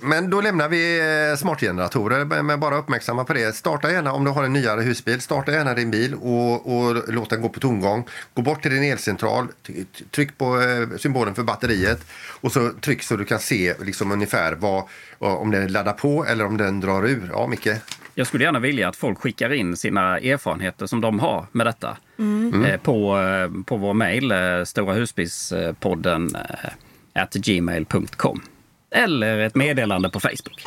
Men 0.00 0.30
då 0.30 0.40
lämnar 0.40 0.68
vi 0.68 0.98
eh, 1.30 1.36
smartgeneratorer, 1.36 2.42
men 2.42 2.60
bara 2.60 2.76
uppmärksamma 2.76 3.24
på 3.24 3.32
det. 3.32 3.56
Starta 3.56 3.92
gärna, 3.92 4.12
om 4.12 4.24
du 4.24 4.30
har 4.30 4.44
en 4.44 4.52
nyare 4.52 4.80
husbil, 4.80 5.20
starta 5.20 5.52
gärna 5.52 5.74
din 5.74 5.90
bil 5.90 6.14
och, 6.14 6.76
och 6.76 7.04
låt 7.08 7.30
den 7.30 7.42
gå 7.42 7.48
på 7.48 7.60
tomgång. 7.60 8.08
Gå 8.34 8.42
bort 8.42 8.62
till 8.62 8.70
din 8.70 8.82
elcentral, 8.82 9.48
tryck 10.10 10.38
på 10.38 10.60
eh, 10.60 10.98
symbolen 10.98 11.34
för 11.34 11.42
batteriet 11.42 12.06
och 12.40 12.52
så 12.52 12.70
tryck 12.80 13.02
så 13.02 13.16
du 13.16 13.24
kan 13.24 13.38
se 13.38 13.74
liksom 13.80 14.12
ungefär 14.12 14.54
vad, 14.54 14.84
om 15.18 15.50
den 15.50 15.72
laddar 15.72 15.92
på 15.92 16.24
eller 16.24 16.44
om 16.46 16.56
den 16.56 16.80
drar 16.80 17.06
ur. 17.06 17.30
Ja, 17.32 17.46
Micke? 17.46 17.68
Jag 18.18 18.26
skulle 18.26 18.44
gärna 18.44 18.58
vilja 18.58 18.88
att 18.88 18.96
folk 18.96 19.18
skickar 19.18 19.52
in 19.52 19.76
sina 19.76 20.18
erfarenheter 20.18 20.86
som 20.86 21.00
de 21.00 21.20
har 21.20 21.46
med 21.52 21.66
detta 21.66 21.96
eh, 22.66 22.80
på, 22.80 23.18
eh, 23.18 23.62
på 23.64 23.76
vår 23.76 23.94
mejl, 23.94 24.32
eh, 24.32 24.64
storahusbilspodden 24.64 26.34
eh, 26.34 27.22
at 27.22 27.34
gmail.com. 27.34 28.42
Eller 28.90 29.38
ett 29.38 29.54
meddelande 29.54 30.10
på 30.10 30.20
Facebook. 30.20 30.66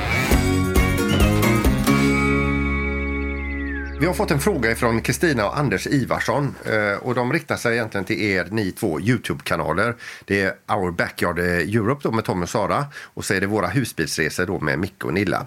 Vi 4.01 4.07
har 4.07 4.13
fått 4.13 4.31
en 4.31 4.39
fråga 4.39 4.75
från 4.75 5.01
Kristina 5.01 5.45
och 5.45 5.59
Anders 5.59 5.87
Ivarsson 5.87 6.55
eh, 6.65 7.03
och 7.03 7.15
de 7.15 7.33
riktar 7.33 7.55
sig 7.55 7.73
egentligen 7.73 8.05
till 8.05 8.21
er, 8.21 8.47
ni 8.51 8.71
två 8.71 8.99
Youtube-kanaler. 8.99 9.95
Det 10.25 10.41
är 10.41 10.75
Our 10.75 10.91
Backyard 10.91 11.39
Europe 11.39 12.01
då 12.03 12.11
med 12.11 12.23
Tommy 12.23 12.43
och 12.43 12.49
Sara 12.49 12.85
och 12.95 13.25
så 13.25 13.33
är 13.33 13.41
det 13.41 13.47
våra 13.47 13.67
husbilsresor 13.67 14.45
då 14.45 14.59
med 14.59 14.79
Micke 14.79 15.05
och 15.05 15.13
Nilla. 15.13 15.45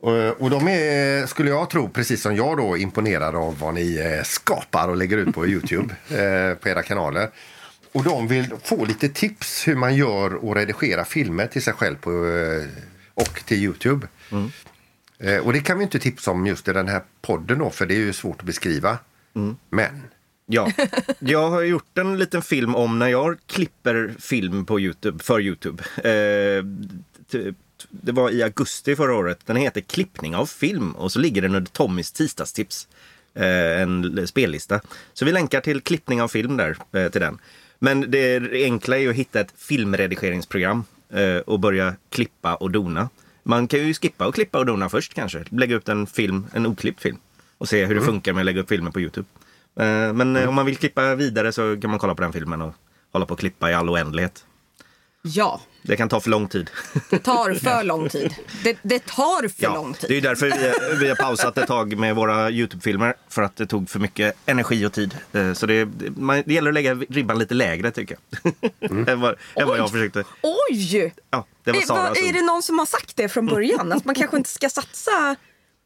Och, 0.00 0.12
och 0.42 0.50
de 0.50 0.68
är, 0.68 1.26
skulle 1.26 1.50
jag 1.50 1.70
tro, 1.70 1.88
precis 1.88 2.22
som 2.22 2.36
jag 2.36 2.56
då, 2.56 2.76
imponerade 2.76 3.38
av 3.38 3.58
vad 3.58 3.74
ni 3.74 3.96
eh, 3.96 4.22
skapar 4.24 4.88
och 4.88 4.96
lägger 4.96 5.16
ut 5.16 5.34
på 5.34 5.46
Youtube, 5.46 5.94
eh, 6.08 6.54
på 6.58 6.68
era 6.68 6.82
kanaler. 6.82 7.28
Och 7.92 8.04
de 8.04 8.28
vill 8.28 8.54
få 8.62 8.84
lite 8.84 9.08
tips 9.08 9.68
hur 9.68 9.76
man 9.76 9.96
gör 9.96 10.34
och 10.34 10.54
redigerar 10.54 11.04
filmer 11.04 11.46
till 11.46 11.62
sig 11.62 11.72
själv 11.72 11.96
på, 11.96 12.10
eh, 12.10 12.66
och 13.14 13.42
till 13.46 13.58
Youtube. 13.64 14.06
Eh, 15.18 15.38
och 15.38 15.52
det 15.52 15.60
kan 15.60 15.78
vi 15.78 15.84
inte 15.84 15.98
tipsa 15.98 16.30
om 16.30 16.46
just 16.46 16.68
i 16.68 16.72
den 16.72 16.88
här 16.88 17.02
podden 17.22 17.58
då, 17.58 17.70
för 17.70 17.86
det 17.86 17.94
är 17.94 17.98
ju 17.98 18.12
svårt 18.12 18.40
att 18.40 18.46
beskriva. 18.46 18.98
Men 19.70 20.02
Ja, 20.48 20.72
jag 21.18 21.50
har 21.50 21.62
gjort 21.62 21.98
en 21.98 22.18
liten 22.18 22.42
film 22.42 22.74
om 22.74 22.98
när 22.98 23.08
jag 23.08 23.36
klipper 23.46 24.14
film 24.18 24.64
på 24.64 24.80
Youtube, 24.80 25.24
för 25.24 25.40
Youtube. 25.40 25.82
Eh, 25.96 26.64
det 27.90 28.12
var 28.12 28.30
i 28.30 28.42
augusti 28.42 28.96
förra 28.96 29.14
året. 29.14 29.38
Den 29.46 29.56
heter 29.56 29.80
Klippning 29.80 30.36
av 30.36 30.46
film 30.46 30.92
och 30.92 31.12
så 31.12 31.18
ligger 31.18 31.42
den 31.42 31.54
under 31.54 31.70
Tommys 31.70 32.12
tisdagstips. 32.12 32.88
Eh, 33.34 33.82
en 33.82 34.26
spellista. 34.26 34.80
Så 35.12 35.24
vi 35.24 35.32
länkar 35.32 35.60
till 35.60 35.80
klippning 35.80 36.22
av 36.22 36.28
film 36.28 36.56
där, 36.56 36.76
eh, 36.92 37.08
till 37.08 37.20
den. 37.20 37.38
Men 37.78 38.10
det 38.10 38.52
enkla 38.64 38.96
är 38.96 39.00
ju 39.00 39.10
att 39.10 39.16
hitta 39.16 39.40
ett 39.40 39.54
filmredigeringsprogram 39.56 40.84
eh, 41.10 41.36
och 41.36 41.60
börja 41.60 41.94
klippa 42.10 42.54
och 42.54 42.70
dona. 42.70 43.08
Man 43.48 43.68
kan 43.68 43.80
ju 43.80 43.94
skippa 43.94 44.26
och 44.26 44.34
klippa 44.34 44.58
och 44.58 44.66
dona 44.66 44.88
först 44.88 45.14
kanske. 45.14 45.44
Lägga 45.50 45.76
ut 45.76 45.88
en 45.88 46.06
film, 46.06 46.46
en 46.52 46.66
oklippt 46.66 47.02
film. 47.02 47.18
Och 47.58 47.68
se 47.68 47.84
hur 47.86 47.94
det 47.94 48.00
funkar 48.00 48.32
med 48.32 48.40
att 48.40 48.46
lägga 48.46 48.60
upp 48.60 48.68
filmer 48.68 48.90
på 48.90 49.00
Youtube. 49.00 49.26
Eh, 49.76 50.12
Men 50.12 50.36
eh, 50.36 50.48
om 50.48 50.54
man 50.54 50.66
vill 50.66 50.76
klippa 50.76 51.14
vidare 51.14 51.52
så 51.52 51.80
kan 51.80 51.90
man 51.90 51.98
kolla 51.98 52.14
på 52.14 52.22
den 52.22 52.32
filmen 52.32 52.62
och 52.62 52.74
hålla 53.12 53.26
på 53.26 53.32
och 53.34 53.40
klippa 53.40 53.70
i 53.70 53.74
all 53.74 53.88
oändlighet. 53.90 54.44
Ja, 55.22 55.60
Det 55.86 55.96
kan 55.96 56.08
ta 56.08 56.20
för 56.20 56.30
lång 56.30 56.48
tid. 56.48 56.70
det 57.10 57.18
tar 57.18 57.54
för 57.64 57.84
lång 57.84 58.08
tid. 58.08 58.34
Det, 58.64 58.76
det 58.82 58.98
tar 59.06 59.48
för 59.48 59.74
lång 59.74 59.92
det 60.00 60.04
är 60.04 60.08
tid. 60.08 60.22
därför 60.22 60.46
vi, 60.46 60.96
vi 60.96 61.08
har 61.08 61.16
pausat 61.16 61.58
ett 61.58 61.66
tag 61.66 61.96
med 61.98 62.14
våra 62.16 62.50
Youtube-filmer. 62.50 63.14
För 63.28 63.42
att 63.42 63.56
det 63.56 63.66
tog 63.66 63.90
för 63.90 63.98
mycket 63.98 64.34
energi 64.46 64.86
och 64.86 64.92
tid. 64.92 65.16
Eh, 65.32 65.52
Så 65.52 65.66
det, 65.66 65.84
det, 65.84 66.10
man, 66.16 66.42
det 66.46 66.54
gäller 66.54 66.70
att 66.70 66.74
lägga 66.74 66.94
ribban 66.94 67.38
lite 67.38 67.54
lägre 67.54 67.90
tycker 67.90 68.16
jag. 68.42 68.52
än, 69.08 69.20
vad, 69.20 69.34
än 69.54 69.68
vad 69.68 69.78
jag 69.78 69.90
försökte. 69.90 70.24
Oj! 70.42 71.14
Ja, 71.30 71.46
det 71.64 71.72
var 71.72 71.78
är, 71.78 71.82
Saras 71.82 72.18
är 72.18 72.28
ord. 72.28 72.34
det 72.34 72.42
någon 72.42 72.62
som 72.62 72.78
har 72.78 72.86
sagt 72.86 73.16
det 73.16 73.28
från 73.28 73.46
början? 73.46 73.92
Att 73.92 74.04
man 74.04 74.14
kanske 74.14 74.36
inte 74.36 74.50
ska 74.50 74.68
satsa 74.68 75.36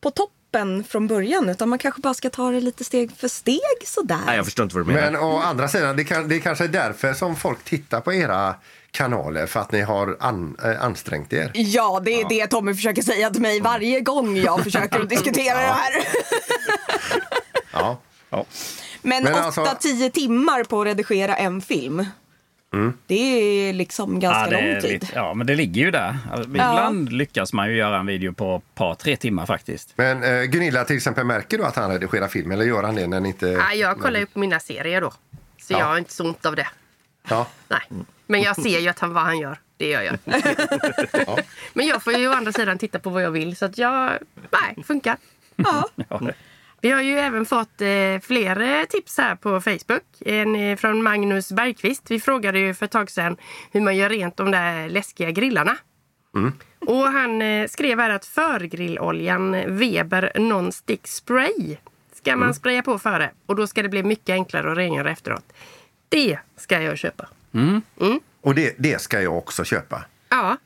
på 0.00 0.10
toppen 0.10 0.84
från 0.84 1.06
början 1.06 1.48
utan 1.48 1.68
man 1.68 1.78
kanske 1.78 2.00
bara 2.00 2.14
ska 2.14 2.30
ta 2.30 2.50
det 2.50 2.60
lite 2.60 2.84
steg 2.84 3.10
för 3.16 3.28
steg 3.28 3.60
sådär. 3.86 4.18
Nej, 4.26 4.36
jag 4.36 4.44
förstår 4.44 4.62
inte 4.64 4.76
vad 4.76 4.86
du 4.86 4.92
menar. 4.92 5.10
Men 5.10 5.20
å 5.20 5.38
andra 5.38 5.68
sidan, 5.68 5.96
det, 5.96 6.04
kan, 6.04 6.28
det 6.28 6.34
är 6.36 6.40
kanske 6.40 6.64
är 6.64 6.68
därför 6.68 7.14
som 7.14 7.36
folk 7.36 7.64
tittar 7.64 8.00
på 8.00 8.12
era 8.12 8.54
kanaler, 8.90 9.46
för 9.46 9.60
att 9.60 9.72
ni 9.72 9.80
har 9.80 10.16
an, 10.20 10.56
äh, 10.64 10.84
ansträngt 10.84 11.32
er. 11.32 11.50
Ja, 11.54 12.00
det 12.04 12.20
är 12.20 12.28
det 12.28 12.46
Tommy 12.46 12.74
försöker 12.74 13.02
säga 13.02 13.30
till 13.30 13.42
mig 13.42 13.60
varje 13.60 14.00
gång 14.00 14.36
jag 14.36 14.60
försöker 14.64 15.04
diskutera 15.04 15.54
det 15.60 15.66
här. 15.66 15.92
Ja. 17.72 17.98
Men, 19.02 19.24
Men 19.24 19.34
8-10 19.34 19.36
alltså- 19.36 20.10
timmar 20.12 20.64
på 20.64 20.80
att 20.80 20.86
redigera 20.86 21.36
en 21.36 21.60
film. 21.60 22.06
Det 23.06 23.14
är 23.14 23.72
liksom 23.72 24.20
ganska 24.20 24.40
Ja, 24.40 24.50
det 24.50 24.56
är 24.68 24.72
lång 24.72 24.80
tid. 24.82 24.90
lite, 24.92 25.06
ja, 25.14 25.34
men 25.34 25.46
det 25.46 25.54
ligger 25.54 25.82
ju 25.82 25.90
där. 25.90 26.18
Alltså, 26.32 26.48
Ibland 26.50 27.12
lyckas 27.12 27.52
man 27.52 27.68
ju 27.70 27.76
göra 27.76 27.98
en 27.98 28.06
video 28.06 28.32
på 28.32 28.56
ett 28.56 28.74
par, 28.74 28.94
tre 28.94 29.16
timmar 29.16 29.46
faktiskt. 29.46 29.92
Men 29.96 30.22
eh, 30.22 30.42
Gunilla 30.42 30.84
till 30.84 30.96
exempel, 30.96 31.24
märker 31.26 31.58
du 31.58 31.64
att 31.64 31.76
han 31.76 31.90
redigerar 31.92 32.28
film 32.28 32.50
eller 32.50 32.64
gör 32.64 32.82
han 32.82 32.94
det 32.94 33.06
när 33.06 33.20
ni 33.20 33.28
inte... 33.28 33.46
Ja, 33.46 33.72
jag 33.74 33.98
kollar 34.00 34.20
ju 34.20 34.26
på 34.26 34.38
mina 34.38 34.60
serier 34.60 35.00
då. 35.00 35.10
Så 35.10 35.72
Ja. 35.72 35.78
jag 35.78 35.86
har 35.86 35.98
inte 35.98 36.12
så 36.12 36.24
ont 36.24 36.46
av 36.46 36.56
det. 36.56 36.68
Ja. 37.28 37.46
Nej. 37.68 37.80
Men 38.30 38.42
jag 38.42 38.56
ser 38.56 38.78
ju 38.78 38.88
att 38.88 38.98
han, 38.98 39.12
vad 39.12 39.22
han 39.22 39.38
gör. 39.38 39.58
Det 39.76 39.88
gör 39.88 40.02
jag. 40.02 40.18
Men 41.72 41.86
jag 41.86 42.02
får 42.02 42.12
ju 42.12 42.28
å 42.28 42.32
andra 42.32 42.52
sidan 42.52 42.78
titta 42.78 42.98
på 42.98 43.10
vad 43.10 43.22
jag 43.22 43.30
vill. 43.30 43.56
Så 43.56 43.64
att 43.64 43.78
jag... 43.78 44.10
Nej, 44.50 44.84
funkar. 44.84 45.16
Ja. 45.56 45.88
Vi 46.80 46.90
har 46.90 47.00
ju 47.00 47.18
även 47.18 47.46
fått 47.46 47.80
eh, 47.80 48.20
fler 48.22 48.86
tips 48.86 49.18
här 49.18 49.34
på 49.34 49.60
Facebook. 49.60 50.02
En 50.20 50.56
eh, 50.56 50.76
från 50.76 51.02
Magnus 51.02 51.52
Bergqvist. 51.52 52.10
Vi 52.10 52.20
frågade 52.20 52.58
ju 52.58 52.74
för 52.74 52.86
ett 52.86 52.92
tag 52.92 53.10
sedan 53.10 53.36
hur 53.72 53.80
man 53.80 53.96
gör 53.96 54.08
rent 54.08 54.36
de 54.36 54.50
där 54.50 54.88
läskiga 54.88 55.30
grillarna. 55.30 55.76
Och 56.78 57.12
han 57.12 57.42
eh, 57.42 57.68
skrev 57.68 58.00
här 58.00 58.10
att 58.10 58.26
förgrilloljan 58.26 59.76
Weber 59.78 60.32
Non-Stick 60.34 61.06
Spray 61.06 61.76
ska 62.14 62.36
man 62.36 62.54
spraya 62.54 62.82
på 62.82 62.98
före. 62.98 63.30
Och 63.46 63.56
då 63.56 63.66
ska 63.66 63.82
det 63.82 63.88
bli 63.88 64.02
mycket 64.02 64.32
enklare 64.32 64.70
att 64.72 64.78
rengöra 64.78 65.10
efteråt. 65.10 65.52
Det 66.08 66.38
ska 66.56 66.82
jag 66.82 66.98
köpa. 66.98 67.28
Och 68.42 68.54
det, 68.54 68.74
det 68.78 69.00
ska 69.00 69.22
jag 69.22 69.38
också 69.38 69.64
köpa. 69.64 70.04
Ja. 70.28 70.56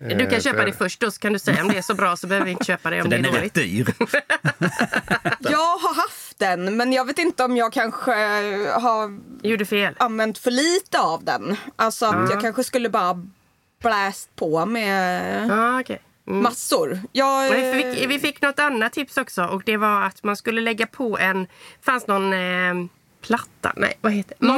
Du 0.00 0.08
kan 0.18 0.20
Eh, 0.32 0.40
köpa 0.40 0.64
det 0.64 0.72
först 0.72 1.00
då 1.00 1.10
så 1.10 1.20
kan 1.20 1.32
du 1.32 1.38
säga 1.38 1.62
om 1.62 1.68
det 1.68 1.78
är 1.78 1.82
så 1.82 1.94
bra 1.94 2.16
så 2.16 2.26
behöver 2.26 2.44
vi 2.46 2.52
inte 2.52 2.64
köpa 2.64 2.90
det 2.90 2.96
om 2.96 3.02
För 3.02 3.10
det 3.10 3.16
är 3.16 3.22
den 3.22 3.30
är 3.34 3.36
dåligt. 3.38 3.56
rätt 3.56 3.62
dyr. 3.64 3.94
Jag 5.50 5.58
har 5.78 5.94
haft 5.94 6.38
den 6.38 6.76
men 6.76 6.92
jag 6.92 7.04
vet 7.04 7.18
inte 7.18 7.44
om 7.44 7.56
jag 7.56 7.72
kanske 7.72 8.12
har 8.70 9.20
Gjorde 9.42 9.64
fel. 9.66 9.94
använt 9.98 10.38
för 10.38 10.50
lite 10.50 11.00
av 11.00 11.24
den. 11.24 11.56
Alltså 11.76 12.06
att 12.06 12.30
jag 12.30 12.40
kanske 12.40 12.64
skulle 12.64 12.88
bara 12.88 13.26
bläst 13.82 14.36
på 14.36 14.66
med 14.66 15.46
Ja, 15.48 15.80
okej. 15.80 16.00
Mm. 16.28 16.42
massor. 16.42 17.00
Jag, 17.12 17.50
Vi 17.50 17.82
fick, 17.94 18.10
vi 18.10 18.18
fick 18.18 18.42
något 18.42 18.58
annat 18.58 18.92
tips 18.92 19.16
också 19.16 19.44
och 19.44 19.62
det 19.66 19.76
var 19.76 20.02
att 20.02 20.22
man 20.22 20.36
skulle 20.36 20.60
lägga 20.60 20.86
på 20.86 21.18
en... 21.18 21.46
fanns 21.82 22.06
någon 22.06 22.32
eh, 22.32 22.74
platta? 23.26 23.72
Nej, 23.76 23.98
vad 24.00 24.12
heter 24.12 24.36
det? 24.38 24.46
Någon 24.46 24.56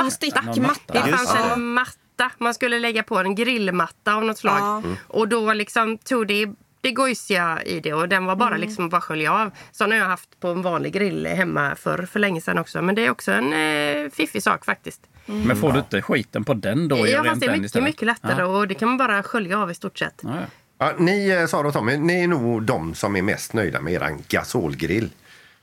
Matta. 0.62 0.92
Det 0.92 1.12
fanns 1.16 1.34
en 1.54 1.64
matta. 1.74 2.30
Man 2.38 2.54
skulle 2.54 2.78
lägga 2.78 3.02
på 3.02 3.18
en 3.18 3.34
grillmatta 3.34 4.14
av 4.14 4.24
något 4.24 4.38
slag. 4.38 4.58
Ja. 4.58 4.82
Och 5.08 5.28
då 5.28 5.52
liksom 5.52 5.98
tog 5.98 6.26
det 6.26 6.46
det 6.80 6.92
gojsiga 6.92 7.62
i 7.62 7.80
det 7.80 7.92
och 7.94 8.08
den 8.08 8.24
var 8.24 8.36
bara 8.36 8.56
liksom 8.56 8.88
bara 8.88 9.00
skölja 9.00 9.32
av. 9.32 9.50
Sån 9.72 9.90
har 9.90 9.98
jag 9.98 10.06
haft 10.06 10.40
på 10.40 10.48
en 10.48 10.62
vanlig 10.62 10.92
grill 10.92 11.26
hemma 11.26 11.74
för 11.74 12.06
för 12.06 12.20
länge 12.20 12.40
sedan 12.40 12.58
också. 12.58 12.82
Men 12.82 12.94
det 12.94 13.06
är 13.06 13.10
också 13.10 13.32
en 13.32 13.52
eh, 13.52 14.10
fiffig 14.10 14.42
sak 14.42 14.64
faktiskt. 14.64 15.00
Men 15.26 15.56
får 15.56 15.72
du 15.72 15.78
inte 15.78 16.02
skiten 16.02 16.44
på 16.44 16.54
den 16.54 16.88
då? 16.88 17.08
Ja, 17.08 17.24
fast 17.24 17.40
det 17.40 17.46
är 17.46 17.50
mycket, 17.50 17.66
istället? 17.66 17.88
mycket 17.88 18.06
lättare 18.06 18.42
Ja. 18.42 18.46
och 18.46 18.68
det 18.68 18.74
kan 18.74 18.88
man 18.88 18.98
bara 18.98 19.22
skölja 19.22 19.58
av 19.58 19.70
i 19.70 19.74
stort 19.74 19.98
sett. 19.98 20.20
Ja, 20.22 20.30
ja. 20.40 20.46
Ja, 20.78 20.92
ni, 20.98 21.28
eh, 21.30 21.46
Sara 21.46 21.66
och 21.68 21.72
Tommy, 21.72 21.96
ni 21.96 22.22
är 22.22 22.28
nog 22.28 22.62
de 22.62 22.94
som 22.94 23.16
är 23.16 23.22
mest 23.22 23.52
nöjda 23.52 23.80
med 23.80 23.92
er 23.92 24.16
gasolgrill. 24.28 25.10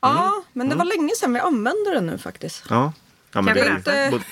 Ja, 0.04 0.42
men 0.52 0.68
det 0.68 0.76
var 0.76 0.84
länge 0.84 1.14
sedan 1.16 1.32
vi 1.32 1.40
använde 1.40 1.94
den 1.94 2.06
nu 2.06 2.18
faktiskt. 2.18 2.64
Ja. 2.70 2.92
Ja, 3.32 3.42
men 3.42 3.54
Kan 3.54 3.64
det, 3.84 3.90
är- 3.92 4.10
berätta? 4.10 4.24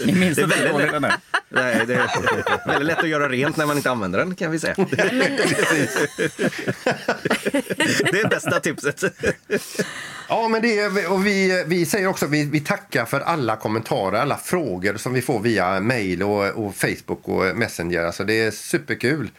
Ni 0.06 0.12
minns 0.12 0.36
Det 0.36 0.42
är 0.42 0.44
inte 0.44 0.56
hur 0.56 0.62
väldigt 0.62 0.72
dålig 0.72 0.92
den 0.92 1.04
är? 1.04 1.14
Nej, 1.48 1.84
det 1.86 1.94
är 1.94 2.66
väldigt 2.68 2.86
lätt 2.86 2.98
att 2.98 3.08
göra 3.08 3.28
rent 3.28 3.56
när 3.56 3.66
man 3.66 3.76
inte 3.76 3.90
använder 3.90 4.18
den 4.18 4.34
kan 4.34 4.50
vi 4.50 4.58
säga. 4.58 4.74
Det 4.78 5.00
är 8.20 8.28
bästa 8.28 8.60
tipset. 8.60 9.04
Ja, 10.28 10.48
men 10.48 10.62
det 10.62 10.78
är, 10.78 11.12
och 11.12 11.26
vi, 11.26 11.64
vi 11.66 11.86
säger 11.86 12.06
också 12.06 12.26
vi, 12.26 12.44
vi 12.44 12.60
tackar 12.60 13.04
för 13.04 13.20
alla 13.20 13.56
kommentarer, 13.56 14.18
alla 14.18 14.36
frågor 14.36 14.96
som 14.96 15.12
vi 15.12 15.22
får 15.22 15.40
via 15.40 15.80
mail 15.80 16.22
och, 16.22 16.46
och 16.66 16.76
Facebook 16.76 17.28
och 17.28 17.56
Messenger. 17.56 18.04
Alltså 18.04 18.24
det 18.24 18.40
är 18.40 18.50
superkul. 18.50 19.30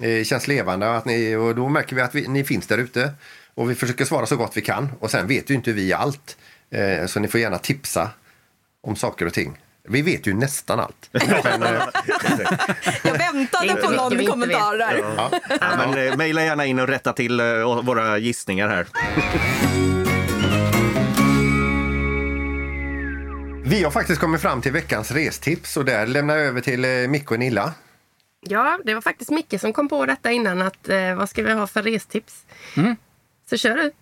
Det 0.00 0.24
känns 0.24 0.48
levande 0.48 0.96
att 0.96 1.04
ni, 1.04 1.36
och 1.36 1.54
då 1.54 1.68
märker 1.68 1.96
vi 1.96 2.02
att 2.02 2.14
vi, 2.14 2.28
ni 2.28 2.44
finns 2.44 2.66
där 2.66 2.78
ute. 2.78 3.12
Och 3.54 3.70
vi 3.70 3.74
försöker 3.74 4.04
svara 4.04 4.26
så 4.26 4.36
gott 4.36 4.52
vi 4.56 4.60
kan. 4.60 4.88
Och 5.00 5.10
sen 5.10 5.26
vet 5.26 5.50
ju 5.50 5.54
inte 5.54 5.72
vi 5.72 5.92
allt. 5.92 6.36
Eh, 6.70 7.06
så 7.06 7.20
ni 7.20 7.28
får 7.28 7.40
gärna 7.40 7.58
tipsa 7.58 8.10
om 8.82 8.96
saker 8.96 9.26
och 9.26 9.32
ting. 9.32 9.58
Vi 9.88 10.02
vet 10.02 10.26
ju 10.26 10.34
nästan 10.34 10.80
allt. 10.80 11.08
Men, 11.12 11.62
eh, 11.62 11.82
Jag 13.04 13.18
väntade 13.18 13.74
på 13.74 13.90
någon 13.90 14.26
kommentar 14.26 14.78
där. 14.78 14.98
ja. 15.16 15.30
Ja, 15.60 15.76
men, 15.76 16.08
eh, 16.08 16.16
mejla 16.16 16.44
gärna 16.44 16.66
in 16.66 16.78
och 16.78 16.88
rätta 16.88 17.12
till 17.12 17.40
våra 17.82 18.18
gissningar 18.18 18.68
här. 18.68 18.86
Vi 23.66 23.82
har 23.84 23.90
faktiskt 23.90 24.20
kommit 24.20 24.40
fram 24.40 24.62
till 24.62 24.72
veckans 24.72 25.10
restips 25.10 25.76
och 25.76 25.84
där 25.84 26.06
lämnar 26.06 26.36
jag 26.36 26.46
över 26.46 26.60
till 26.60 27.08
Micke 27.10 27.30
och 27.30 27.38
Nilla. 27.38 27.72
Ja, 28.40 28.78
det 28.84 28.94
var 28.94 29.00
faktiskt 29.00 29.30
Micke 29.30 29.60
som 29.60 29.72
kom 29.72 29.88
på 29.88 30.06
detta 30.06 30.30
innan. 30.32 30.62
att 30.62 30.88
eh, 30.88 31.14
Vad 31.14 31.28
ska 31.30 31.42
vi 31.42 31.52
ha 31.52 31.66
för 31.66 31.82
restips? 31.82 32.34
Så 33.50 33.56
kör 33.56 33.76
du. 33.76 33.92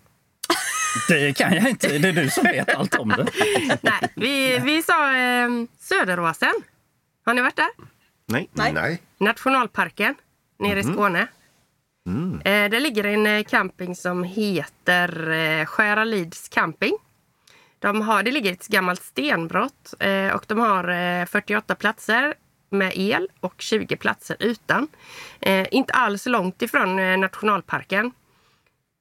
Det 1.07 1.37
kan 1.37 1.53
jag 1.53 1.69
inte. 1.69 1.97
Det 1.97 2.07
är 2.07 2.13
du 2.13 2.29
som 2.29 2.43
vet 2.43 2.75
allt 2.75 2.95
om 2.95 3.09
det. 3.09 3.27
Nej, 3.81 4.11
vi, 4.15 4.59
vi 4.59 4.83
sa 4.83 5.15
eh, 5.15 5.49
Söderåsen. 5.79 6.53
Har 7.25 7.33
ni 7.33 7.41
varit 7.41 7.55
där? 7.55 7.69
Nej. 8.25 8.49
Nej. 8.53 9.01
Nationalparken 9.17 10.15
nere 10.59 10.79
i 10.79 10.83
Skåne. 10.83 11.27
Eh, 12.45 12.69
det 12.69 12.79
ligger 12.79 13.03
en 13.03 13.25
eh, 13.27 13.43
camping 13.43 13.95
som 13.95 14.23
heter 14.23 15.29
eh, 15.31 15.65
Skäralids 15.65 16.49
camping. 16.49 16.97
De 17.79 18.01
har, 18.01 18.23
det 18.23 18.31
ligger 18.31 18.51
ett 18.51 18.67
gammalt 18.67 19.03
stenbrott 19.03 19.93
eh, 19.99 20.27
och 20.27 20.45
de 20.47 20.59
har 20.59 20.89
eh, 20.89 21.25
48 21.25 21.75
platser 21.75 22.33
med 22.69 22.91
el 22.95 23.29
och 23.39 23.55
20 23.57 23.95
platser 23.97 24.35
utan. 24.39 24.87
Eh, 25.41 25.67
inte 25.71 25.93
alls 25.93 26.25
långt 26.25 26.61
ifrån 26.61 26.99
eh, 26.99 27.17
nationalparken. 27.17 28.11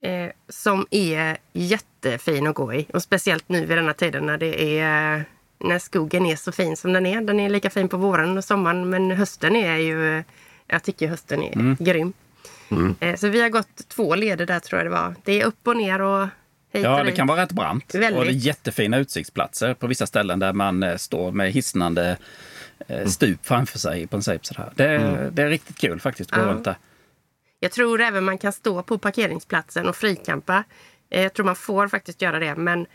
Eh, 0.02 0.30
som 0.48 0.86
är 0.90 1.36
jättefin 1.52 2.46
att 2.46 2.54
gå 2.54 2.74
i. 2.74 2.86
Och 2.92 3.02
speciellt 3.02 3.48
nu 3.48 3.66
vid 3.66 3.78
denna 3.78 3.94
tiden 3.94 4.26
när 4.26 4.38
det 4.38 4.78
är 4.78 5.24
när 5.58 5.78
skogen 5.78 6.26
är 6.26 6.36
så 6.36 6.52
fin 6.52 6.76
som 6.76 6.92
den 6.92 7.06
är. 7.06 7.20
Den 7.20 7.40
är 7.40 7.48
lika 7.50 7.70
fin 7.70 7.88
på 7.88 7.96
våren 7.96 8.38
och 8.38 8.44
sommaren 8.44 8.90
men 8.90 9.10
hösten 9.10 9.56
är 9.56 9.76
ju... 9.76 10.22
Jag 10.66 10.82
tycker 10.82 11.08
hösten 11.08 11.42
är 11.42 11.84
grym. 11.84 12.12
Eh, 13.00 13.14
Så 13.16 13.28
vi 13.28 13.40
har 13.42 13.48
gått 13.48 13.88
två 13.88 14.14
leder 14.14 14.46
där 14.46 14.60
tror 14.60 14.78
jag 14.78 14.86
det 14.86 14.90
var. 14.90 15.14
Det 15.24 15.40
är 15.40 15.44
upp 15.44 15.66
och 15.68 15.76
ner 15.76 16.00
och 16.02 16.26
hit 16.72 16.82
Ja, 16.84 16.98
och 17.00 17.06
det 17.06 17.12
kan 17.12 17.26
vara 17.26 17.42
rätt 17.42 17.52
brant. 17.52 17.94
Väldigt. 17.94 18.18
Och 18.18 18.24
det 18.24 18.30
är 18.30 18.34
jättefina 18.34 18.98
utsiktsplatser 18.98 19.74
på 19.74 19.86
vissa 19.86 20.06
ställen 20.06 20.38
där 20.38 20.52
man 20.52 20.82
eh, 20.82 20.96
står 20.96 21.32
med 21.32 21.52
hisnande 21.52 22.16
eh, 22.88 23.06
stup 23.06 23.46
framför 23.46 23.78
sig 23.78 24.02
i 24.02 24.06
princip. 24.06 24.46
Sådär. 24.46 24.72
Det, 24.74 24.84
är- 24.84 25.30
det 25.32 25.42
är 25.42 25.48
riktigt 25.48 25.78
kul 25.78 26.00
faktiskt 26.00 26.32
att 26.32 26.38
gå 26.38 26.44
Ja. 26.46 26.52
runt 26.52 26.64
där. 26.64 26.76
Jag 27.62 27.72
tror 27.72 28.00
även 28.00 28.24
man 28.24 28.38
kan 28.38 28.52
stå 28.52 28.82
på 28.82 28.98
parkeringsplatsen 28.98 29.88
och 29.88 29.96
frikampa. 29.96 30.64
Eh, 31.10 31.22
Jag 31.22 31.32
tror 31.34 31.46
man 31.46 31.56
får 31.56 31.88
faktiskt 31.88 32.22
göra 32.22 32.38
det. 32.38 32.54
Men 32.56 32.86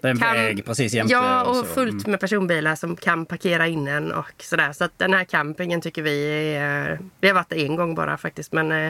Det 0.00 0.08
är 0.08 0.10
en 0.10 0.18
kan, 0.18 0.32
väg 0.34 0.64
precis 0.64 0.92
jämte. 0.92 1.12
Ja, 1.12 1.44
och 1.44 1.56
så. 1.56 1.64
fullt 1.64 1.92
Mm. 2.04 2.10
med 2.10 2.20
personbilar 2.20 2.74
som 2.74 2.96
kan 2.96 3.26
parkera 3.26 3.66
in 3.66 3.88
en 3.88 4.12
och 4.12 4.32
sådär. 4.38 4.72
Så 4.72 4.84
att 4.84 4.98
den 4.98 5.14
här 5.14 5.24
campingen 5.24 5.80
tycker 5.80 6.02
vi 6.02 6.26
är... 6.56 6.98
Vi 7.20 7.28
har 7.28 7.34
varit 7.34 7.48
där 7.48 7.56
en 7.56 7.76
gång 7.76 7.94
bara 7.94 8.16
faktiskt 8.18 8.52
men 8.52 8.72
eh, 8.72 8.86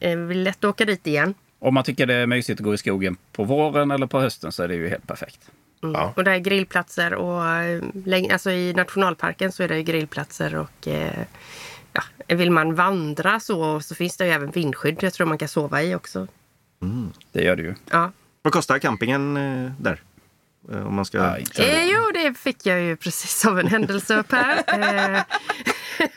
eh, 0.00 0.16
vi 0.18 0.34
är 0.40 0.44
lätt 0.44 0.56
att 0.58 0.64
åka 0.64 0.84
dit 0.84 1.06
igen. 1.06 1.34
Om 1.58 1.74
man 1.74 1.84
tycker 1.84 2.06
det 2.06 2.14
är 2.14 2.26
mysigt 2.26 2.60
att 2.60 2.64
gå 2.64 2.74
i 2.74 2.78
skogen 2.78 3.16
på 3.32 3.44
våren 3.44 3.90
eller 3.90 4.06
på 4.06 4.20
hösten 4.20 4.52
så 4.52 4.62
är 4.62 4.68
det 4.68 4.74
ju 4.74 4.88
helt 4.88 5.06
perfekt. 5.06 5.50
Ja. 5.80 6.12
Och 6.16 6.24
det 6.24 6.30
är 6.30 6.38
grillplatser 6.38 7.14
och 7.14 7.46
eh, 7.48 7.82
läng- 7.92 8.32
alltså 8.32 8.50
i 8.50 8.72
nationalparken 8.72 9.52
så 9.52 9.62
är 9.62 9.68
det 9.68 9.76
ju 9.76 9.82
grillplatser 9.82 10.54
och 10.56 10.88
eh, 10.88 11.22
ja, 12.26 12.36
vill 12.36 12.50
man 12.50 12.74
vandra 12.74 13.40
så, 13.40 13.80
så 13.80 13.94
finns 13.94 14.16
det 14.16 14.26
ju 14.26 14.32
även 14.32 14.50
vindskydd 14.50 14.96
jag 15.00 15.12
tror 15.12 15.26
man 15.26 15.38
kan 15.38 15.48
sova 15.48 15.82
i 15.82 15.94
också. 15.94 16.26
Det 17.32 17.42
gör 17.42 17.56
det 17.56 17.62
ju. 17.62 17.74
Ja. 17.90 18.12
Vad 18.42 18.52
kostar 18.52 18.78
campingen 18.78 19.36
eh, 19.36 19.72
där? 19.78 20.02
Eh, 20.72 20.86
Om 20.86 20.94
man 20.94 21.04
ska... 21.04 21.18
Ja, 21.18 21.36
Eh, 21.64 21.84
jo, 21.84 22.10
det 22.14 22.34
fick 22.38 22.66
jag 22.66 22.80
ju 22.80 22.96
precis 22.96 23.44
av 23.46 23.58
en 23.60 23.66
händelse 23.66 24.16
upp 24.16 24.32
här. 24.32 24.62
Eh, 24.68 25.22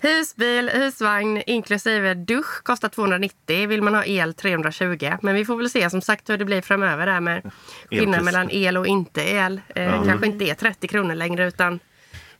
husbil, 0.00 0.68
husvagn 0.74 1.42
inklusive 1.46 2.14
dusch 2.14 2.62
kostar 2.62 2.88
290. 2.88 3.66
Vill 3.68 3.82
man 3.82 3.94
ha 3.94 4.04
el 4.04 4.34
320. 4.34 5.12
Men 5.22 5.34
vi 5.34 5.44
får 5.44 5.56
väl 5.56 5.70
se 5.70 5.90
som 5.90 6.00
sagt 6.00 6.30
hur 6.30 6.38
det 6.38 6.44
blir 6.44 6.60
framöver 6.62 7.06
där 7.06 7.20
med 7.20 7.50
skillnaden 7.90 8.24
mellan 8.24 8.50
el 8.50 8.76
och 8.76 8.86
inte 8.86 9.22
el. 9.22 9.60
Eh, 9.74 10.04
Kanske 10.04 10.26
inte 10.26 10.44
är 10.44 10.54
30 10.54 10.88
kronor 10.88 11.14
längre 11.14 11.48
utan 11.48 11.80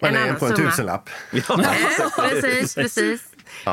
Man 0.01 0.11
en 0.11 0.17
är 0.17 0.23
annan 0.23 0.37
på 0.37 0.47
en 0.47 0.57
summa. 0.57 0.71
tusenlapp. 0.71 1.11
Eh, 1.33 2.31
precis, 2.31 2.75
precis. 2.75 3.23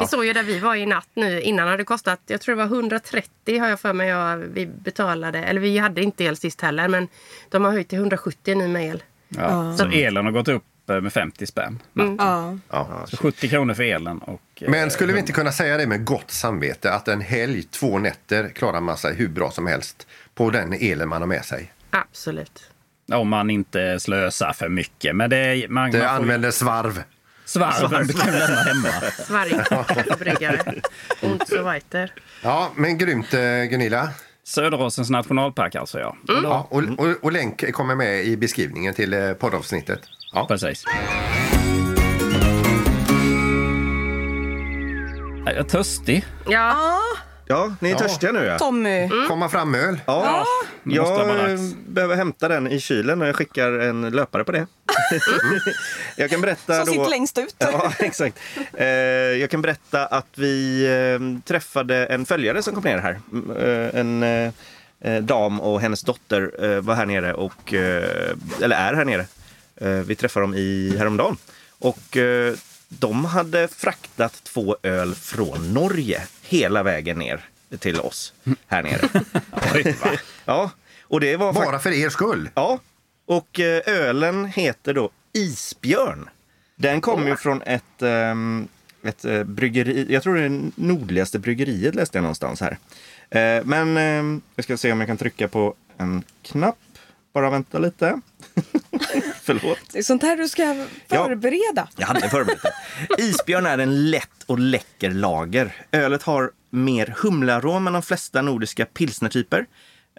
Vi 0.02 0.08
såg 0.08 0.26
ju 0.26 0.34
där 0.34 0.44
vi 0.44 0.60
var 0.60 0.76
i 0.76 0.86
natt 0.86 1.10
nu. 1.14 1.42
Innan 1.42 1.66
hade 1.68 1.78
det 1.78 1.84
kostat, 1.84 2.20
jag 2.28 2.42
tror 2.42 2.56
det 2.56 2.64
var 2.66 2.76
130 2.76 3.60
har 3.60 3.68
jag 3.68 3.80
för 3.80 3.94
mig. 3.94 4.10
Jag, 4.10 4.38
vi 4.38 4.66
betalade, 4.66 5.40
eller 5.44 5.62
vi 5.62 5.78
hade 5.78 6.02
inte 6.02 6.24
el 6.24 6.38
sist 6.38 6.62
heller. 6.62 6.88
Men 6.88 7.08
de 7.50 7.64
har 7.64 7.72
höjt 7.72 7.88
till 7.90 8.00
170 8.00 8.56
nu 8.58 8.68
med 8.68 8.86
el. 8.90 9.04
Ja. 9.28 9.78
Så 9.78 9.86
elen 9.86 10.26
har 10.26 10.32
gått 10.32 10.48
upp 10.48 10.64
eh, 10.90 11.02
med 11.02 11.14
50 11.14 11.46
spänn. 11.48 11.80
Ja. 12.18 12.58
Ja. 12.70 13.06
Så 13.08 13.18
70 13.18 13.50
kronor 13.50 13.74
för 13.74 13.84
elen. 13.84 14.18
Och, 14.18 14.42
eh, 14.62 14.70
Men 14.70 14.92
skulle 14.92 15.14
vi 15.14 15.20
inte 15.20 15.32
kunna 15.32 15.52
säga 15.52 15.78
det 15.78 15.88
med 15.88 16.06
gott 16.06 16.32
samvete 16.32 16.94
att 16.94 17.08
en 17.08 17.22
helg, 17.22 17.64
två 17.64 18.00
nätter, 18.00 18.50
klarar 18.50 18.82
man 18.82 18.98
sig 18.98 19.16
hur 19.16 19.28
bra 19.28 19.52
som 19.52 19.68
helst 19.68 20.08
på 20.36 20.50
den 20.50 20.74
elen 20.74 21.10
man 21.10 21.22
har 21.22 21.28
med 21.28 21.46
sig? 21.46 21.74
Absolut. 21.90 22.70
Om 23.14 23.30
man 23.30 23.50
inte 23.50 24.00
slösar 24.00 24.54
för 24.54 24.70
mycket. 24.70 25.16
Men 25.16 25.30
det 25.30 25.38
är, 25.38 25.68
man, 25.68 25.92
Det 25.92 25.98
man 25.98 26.08
får 26.08 26.16
använder 26.16 26.52
svarv. 26.52 27.04
Svarven 27.46 28.08
kan 28.08 28.34
vi 28.34 28.40
lämna 28.40 28.56
hemma. 28.62 29.12
Sverige 29.28 29.64
kaffebryggare. 29.70 30.82
Und 31.22 31.48
so 31.48 31.64
weiter. 31.64 32.12
Ja, 32.44 32.72
men 32.76 32.98
grymt 32.98 33.34
eh, 33.34 33.40
Gunilla. 33.70 34.10
Söderåsens 34.44 35.10
nationalpark 35.10 35.76
alltså 35.76 36.00
ja. 36.00 36.16
Mm. 36.30 36.44
Ja, 36.44 36.68
och, 36.70 36.84
och, 36.98 37.08
och 37.22 37.32
länk 37.32 37.74
kommer 37.74 37.96
med 37.96 38.26
i 38.26 38.38
beskrivningen 38.38 38.94
till 38.94 39.14
eh, 39.14 39.34
poddavsnittet. 39.34 40.00
Ja. 40.34 40.48
Precis. 40.48 40.84
Jag 45.46 45.56
är 45.56 45.64
törstig. 45.64 46.26
Ja, 46.50 47.00
Ja, 47.48 47.76
ni 47.80 47.92
är 47.92 47.96
törstiga 47.96 48.32
nu 48.32 48.46
ja. 48.46 48.58
Tommy. 48.58 49.10
Komma 49.28 49.50
fram 49.50 49.76
öl. 49.76 50.00
Ja, 50.06 50.46
nu 50.84 51.00
måste 51.00 51.14
det 51.14 51.20
jag 51.20 51.28
vara 51.28 51.52
eh, 51.52 51.58
dags. 51.58 51.76
behöver 51.88 52.16
hämta 52.16 52.48
den 52.48 52.68
i 52.68 52.80
kylen 52.80 53.22
och 53.22 53.28
jag 53.28 53.36
skickar 53.36 53.72
en 53.72 54.10
löpare 54.10 54.44
på 54.44 54.52
det. 54.52 54.68
jag 56.18 56.30
kan 56.30 56.42
berätta 56.42 56.76
Som 56.76 56.86
då... 56.86 56.92
sitter 56.92 57.10
längst 57.10 57.38
ut. 57.38 57.56
Ja, 57.58 57.94
exakt. 58.00 58.40
Eh, 58.74 58.88
jag 58.88 59.50
kan 59.50 59.62
berätta 59.62 60.06
att 60.06 60.28
vi 60.36 60.86
eh, 60.86 61.42
träffade 61.48 62.06
en 62.06 62.26
följare 62.26 62.64
som 62.64 62.74
kom 62.74 62.84
ner 62.84 62.98
här. 62.98 63.20
Mm, 63.32 63.58
eh, 63.58 64.00
en 64.00 64.24
eh, 64.24 64.52
eh, 65.02 65.24
dam 65.24 65.62
och 65.62 65.82
hennes 65.82 66.02
dotter 66.02 66.52
eh, 66.64 66.82
var 66.82 66.96
här 66.96 67.06
nere 67.06 67.34
och, 67.34 67.74
eh, 67.74 68.36
eller 68.62 68.76
är 68.76 68.94
här 68.94 69.06
nere. 69.06 69.26
Eh, 69.76 69.90
vi 69.90 70.16
träffade 70.16 70.44
dem 70.44 70.56
i 70.56 70.96
häromdagen. 70.98 71.38
Och 71.80 72.18
eh, 72.18 72.54
de 72.90 73.26
hade 73.26 73.68
fraktat 73.68 74.44
två 74.44 74.78
öl 74.84 75.16
från 75.16 75.74
Norge 75.74 76.22
hela 76.42 76.84
vägen 76.84 77.20
ner 77.20 77.50
till 77.80 78.00
oss 78.00 78.34
här 78.68 78.84
nere. 78.84 79.10
Oj, 79.74 79.96
ja, 80.46 80.72
och 81.02 81.20
det 81.20 81.38
var 81.38 81.54
Bara 81.54 81.80
för 81.80 81.92
er 81.92 82.10
skull. 82.10 82.50
Ja, 82.54 82.80
och 83.26 83.60
eh, 83.60 83.82
ölen 83.86 84.46
heter 84.46 84.94
då 84.94 85.10
Isbjörn. 85.34 86.30
Den 86.76 87.02
kommer 87.02 87.28
ju 87.28 87.36
från 87.36 87.62
ett, 87.62 88.02
ehm, 88.02 88.68
ett 89.04 89.26
eh, 89.26 89.44
bryggeri, 89.44 90.06
jag 90.10 90.24
tror 90.24 90.36
det 90.36 90.44
är 90.44 90.62
nordligaste 90.76 91.40
bryggeriet 91.40 91.96
läste 91.96 92.18
jag 92.18 92.22
någonstans 92.22 92.62
här. 92.62 92.78
Eh, 93.30 93.66
men 93.66 93.98
ehm, 93.98 94.42
jag 94.56 94.64
ska 94.64 94.78
se 94.78 94.92
om 94.92 95.00
jag 95.00 95.08
kan 95.08 95.18
trycka 95.18 95.48
på 95.48 95.76
en 95.98 96.24
knapp. 96.42 96.78
Bara 97.34 97.50
vänta 97.50 97.80
lite. 97.80 98.22
Förlåt. 99.46 99.80
Det 99.92 100.00
är 100.00 100.04
sånt 100.04 100.24
här 100.24 100.38
du 100.38 100.48
ska 100.48 100.88
förbereda. 101.10 101.88
Jag 101.98 102.08
hade 102.08 102.30
förberett 102.30 102.62
det. 102.62 103.24
Isbjörn 103.24 103.66
är 103.66 103.78
en 103.78 104.10
lätt 104.10 104.44
och 104.46 104.60
läcker 104.60 105.12
lager. 105.12 105.76
Ölet 105.92 106.24
har 106.24 106.52
mer 106.70 107.16
humlearom 107.18 107.88
än 107.88 107.94
de 107.94 108.02
flesta 108.02 108.42
nordiska 108.42 108.86
pilsnertyper. 108.86 109.66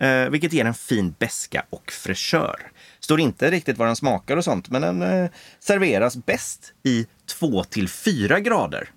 Eh, 0.01 0.29
vilket 0.31 0.53
ger 0.53 0.65
en 0.65 0.75
fin 0.75 1.15
beska 1.19 1.65
och 1.71 1.93
fräschör. 1.93 2.71
Står 3.01 3.21
inte 3.21 3.51
riktigt 3.51 3.79
vad 3.79 3.89
den 3.89 3.97
smakar 3.97 4.37
och 4.37 4.45
sånt, 4.45 4.71
men 4.71 4.83
den 4.83 5.03
eh, 5.03 5.31
serveras 5.61 6.17
bäst 6.17 6.73
i 6.83 7.07
2 7.27 7.65
till 7.65 7.89
4 7.89 8.41
grader. 8.41 8.91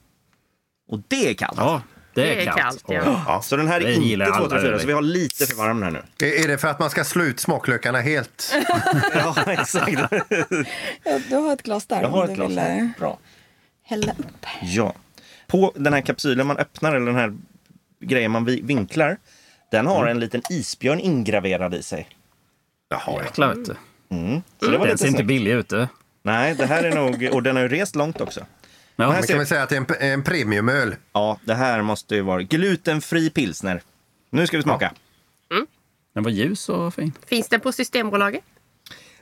Och 0.92 1.00
det 1.08 1.30
är 1.30 1.34
kallt. 1.34 1.58
Ja, 1.58 1.82
Det 2.24 2.42
är 2.44 2.52
kallt. 2.52 2.84
ja. 2.88 3.24
Ja, 3.28 3.42
så 3.42 3.56
den 3.56 3.68
här 3.68 3.82
är 3.82 3.86
Det 3.86 3.92
gillar 3.94 4.26
inte 4.26 4.38
alla 4.38 4.48
2 4.50 4.56
till 4.56 4.62
4, 4.62 4.72
öl. 4.74 4.80
så 4.80 4.88
vi 4.88 4.94
har 4.94 5.02
lite 5.02 5.46
för 5.46 5.56
varm 5.56 5.84
här 5.84 5.92
nu. 5.92 6.02
Är 6.28 6.44
är 6.44 6.48
det 6.48 6.58
för 6.58 6.68
att 6.68 6.80
man 6.80 6.90
ska 6.90 7.04
slå 7.04 7.24
ut 7.24 7.40
smaklökarna 7.40 8.00
helt? 8.02 8.54
Ja, 9.16 9.36
exakt. 9.48 9.92
Ja, 11.04 11.20
du 11.30 11.36
har 11.36 11.54
ett 11.54 11.64
glas 11.64 11.86
där. 11.86 12.02
Jag 12.02 12.10
har 12.10 12.26
ett 12.26 12.36
glas 12.36 12.50
vill, 12.50 12.58
eh, 12.58 12.88
Bra. 13.00 13.20
Hälla 13.84 14.12
upp. 14.12 14.46
Ja. 14.62 14.94
På 15.48 15.72
den 15.76 15.94
här 15.94 16.02
kapsylen 16.02 16.48
man 16.48 16.58
öppnar, 16.58 16.96
eller 16.96 17.06
den 17.06 17.16
här 17.16 17.38
grejen 18.02 18.32
man 18.32 18.46
vi- 18.46 18.62
vinklar, 18.62 19.18
den 19.72 19.88
har 19.88 20.08
en 20.08 20.20
liten 20.20 20.42
isbjörn 20.50 21.00
ingraverad 21.00 21.74
i 21.74 21.84
sig. 21.84 22.08
Jaha, 22.90 23.22
Jäklar 23.24 23.56
vet 23.56 23.66
du. 23.66 23.76
Så 24.60 24.72
det 24.72 24.78
var 24.78 24.88
Den 24.88 24.98
ser 24.98 25.08
inte 25.08 25.18
snyggt. 25.18 25.28
billig 25.28 25.52
ut. 25.52 25.70
du. 25.70 25.88
Nej, 26.24 26.56
det 26.56 26.66
här 26.66 26.84
är 26.84 26.96
nog... 26.96 27.30
Och 27.34 27.44
den 27.44 27.56
har 27.56 27.64
ju 27.64 27.70
rest 27.70 27.96
långt 27.96 28.22
också. 28.22 28.46
Ja, 29.00 29.06
här 29.06 29.14
Man 29.14 29.22
ser- 29.24 29.28
kan 29.28 29.38
väl 29.38 29.48
säga 29.48 29.64
att 29.64 29.70
det 29.70 29.76
är 29.76 30.02
en, 30.02 30.12
en 30.12 30.24
premiumöl. 30.24 30.96
Ja, 31.14 31.40
det 31.44 31.54
här 31.56 31.82
måste 31.82 32.16
ju 32.16 32.22
vara 32.22 32.42
glutenfri 32.42 33.30
pilsner. 33.30 33.82
Nu 34.30 34.48
ska 34.48 34.58
vi 34.58 34.64
smaka. 34.64 34.94
den 36.14 36.24
var 36.24 36.32
ljus 36.32 36.70
och 36.70 36.94
fin. 36.94 37.14
Finns 37.26 37.48
den 37.48 37.60
på 37.60 37.72
Systembolaget? 37.72 38.44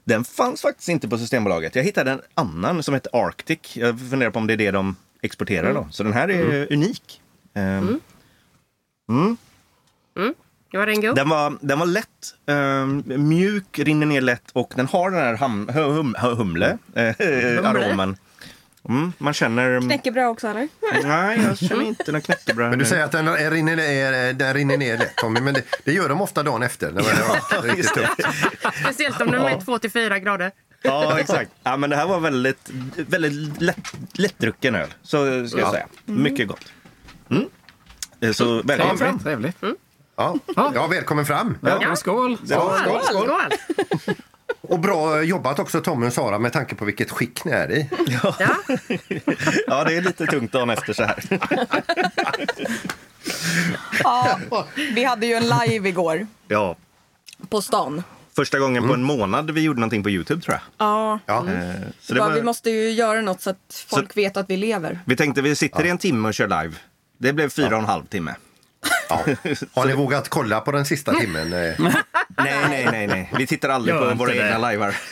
Den 0.03 0.23
fanns 0.23 0.61
faktiskt 0.61 0.89
inte 0.89 1.07
på 1.07 1.17
Systembolaget. 1.17 1.75
Jag 1.75 1.83
hittade 1.83 2.11
en 2.11 2.21
annan 2.33 2.83
som 2.83 2.93
heter 2.93 3.25
Arctic. 3.27 3.59
Jag 3.77 3.99
funderar 4.09 4.31
på 4.31 4.39
om 4.39 4.47
det 4.47 4.53
är 4.53 4.57
det 4.57 4.71
de 4.71 4.95
exporterar 5.21 5.73
då. 5.73 5.87
Så 5.91 6.03
den 6.03 6.13
här 6.13 6.29
är 6.29 6.73
unik. 6.73 7.21
Ehm, 7.53 7.99
Var 10.73 10.85
den 10.85 11.01
god? 11.01 11.15
Den 11.15 11.29
var, 11.29 11.57
den 11.61 11.79
var 11.79 11.85
lätt, 11.85 12.35
ehm, 12.45 13.03
mjuk, 13.07 13.79
rinner 13.79 14.05
ner 14.05 14.21
lätt 14.21 14.51
och 14.53 14.73
den 14.75 14.87
har 14.87 15.11
den 15.11 15.19
här 15.19 15.37
ham, 15.37 15.69
hum, 15.73 16.15
hum, 16.21 16.37
humle, 16.37 16.77
eh, 16.95 17.15
aromen. 17.69 18.17
Mm, 18.89 19.13
man 19.17 19.33
känner... 19.33 19.81
Knäckebröd 19.81 20.27
också 20.27 20.47
eller? 20.47 20.67
Nej, 21.03 21.39
jag 21.47 21.57
känner 21.57 21.83
inte 21.83 22.11
någon 22.11 22.21
knäckebröd. 22.21 22.69
Men 22.69 22.79
du 22.79 22.85
säger 22.85 23.03
att 23.03 23.11
den 23.11 23.27
är- 23.27 23.51
rinner, 23.51 23.75
ner- 23.75 24.33
den 24.33 24.53
rinner 24.53 24.77
ner 24.77 24.97
lätt 24.97 25.15
Tommy, 25.15 25.41
men 25.41 25.53
det, 25.53 25.61
det 25.83 25.93
gör 25.93 26.09
de 26.09 26.21
ofta 26.21 26.43
dagen 26.43 26.63
efter. 26.63 26.91
Det 26.91 27.01
var 27.01 27.61
riktigt 27.61 27.93
tufft. 27.93 28.21
Speciellt 28.83 29.21
om 29.21 29.31
de 29.31 29.37
är 29.37 29.55
2-4 29.57 30.17
grader. 30.19 30.51
Ja, 30.81 31.19
exakt. 31.19 31.51
Ja, 31.63 31.77
men 31.77 31.89
det 31.89 31.95
här 31.95 32.07
var 32.07 32.19
väldigt, 32.19 32.69
väldigt 32.95 33.61
lätt, 33.61 33.77
lättdrucken 34.13 34.75
öl. 34.75 34.93
Så 35.03 35.47
ska 35.47 35.57
jag 35.59 35.67
Ja. 35.67 35.71
säga. 35.71 35.87
Mycket 36.05 36.47
gott. 36.47 36.65
Mm. 37.29 37.45
Eh, 38.21 38.31
Så 38.31 38.61
välkommen 38.61 38.97
fram. 38.97 39.19
Trevligt. 39.19 39.59
trevligt. 39.59 39.81
Ja. 40.15 40.35
ja, 40.55 40.87
välkommen 40.87 41.25
fram. 41.25 41.57
Ja, 41.61 41.79
men 41.87 41.97
skål! 41.97 42.37
Ja, 42.45 42.77
skål, 42.83 42.99
skål. 43.03 43.25
Skål! 43.25 44.17
Och 44.69 44.79
bra 44.79 45.23
jobbat 45.23 45.59
också 45.59 45.81
Tommy 45.81 46.07
och 46.07 46.13
Sara 46.13 46.39
med 46.39 46.53
tanke 46.53 46.75
på 46.75 46.85
vilket 46.85 47.11
skick 47.11 47.45
ni 47.45 47.51
är 47.51 47.71
i. 47.71 47.89
Ja. 48.07 48.35
Ja, 49.67 49.83
det 49.83 49.95
är 49.97 50.01
lite 50.01 50.25
tungt 50.25 50.51
dagen 50.51 50.69
efter 50.69 50.93
så 50.93 51.03
här. 51.03 51.23
Ja, 54.03 54.39
vi 54.95 55.03
hade 55.03 55.25
ju 55.25 55.33
en 55.33 55.43
live 55.43 55.89
igår 55.89 56.27
Ja, 56.47 56.75
på 57.49 57.61
stan. 57.61 58.03
första 58.35 58.59
gången 58.59 58.87
på 58.87 58.93
en 58.93 59.03
månad 59.03 59.51
vi 59.51 59.61
gjorde 59.61 59.79
någonting 59.79 60.03
på 60.03 60.09
Youtube 60.09 60.41
tror 60.41 60.53
jag. 60.53 60.61
Ja, 60.87 61.19
Ja. 61.25 61.37
Eh, 61.53 61.71
Så 62.01 62.13
det 62.13 62.19
var, 62.19 62.31
vi 62.31 62.41
måste 62.41 62.69
ju 62.69 62.89
göra 62.91 63.21
något 63.21 63.41
så 63.41 63.49
att 63.49 63.85
folk 63.89 64.17
vet 64.17 64.37
att 64.37 64.49
vi 64.49 64.57
lever. 64.57 64.99
vi 65.05 65.15
tänkte 65.15 65.41
vi 65.41 65.55
sitter 65.55 65.85
i 65.85 65.89
en 65.89 65.97
timme 65.97 66.27
och 66.27 66.33
kör 66.33 66.47
live. 66.63 66.75
Det 67.17 67.33
blev 67.33 67.49
fyra 67.49 67.67
och 67.75 67.81
en 67.81 67.85
halv 67.85 68.05
timme. 68.05 68.35
Ja. 69.09 69.25
Har 69.73 69.85
ni 69.85 69.93
vågat 69.93 70.29
kolla 70.29 70.61
på 70.61 70.71
den 70.71 70.85
sista 70.85 71.13
timmen? 71.13 71.49
Nej, 72.39 72.55
nej, 72.69 72.87
nej, 72.91 73.07
nej. 73.07 73.31
Vi 73.37 73.47
tittar 73.47 73.69
aldrig 73.69 73.95
Gör 73.95 74.09
på 74.11 74.15
våra 74.17 74.33
det. 74.33 74.37
egna 74.47 74.69
livear. 74.69 74.95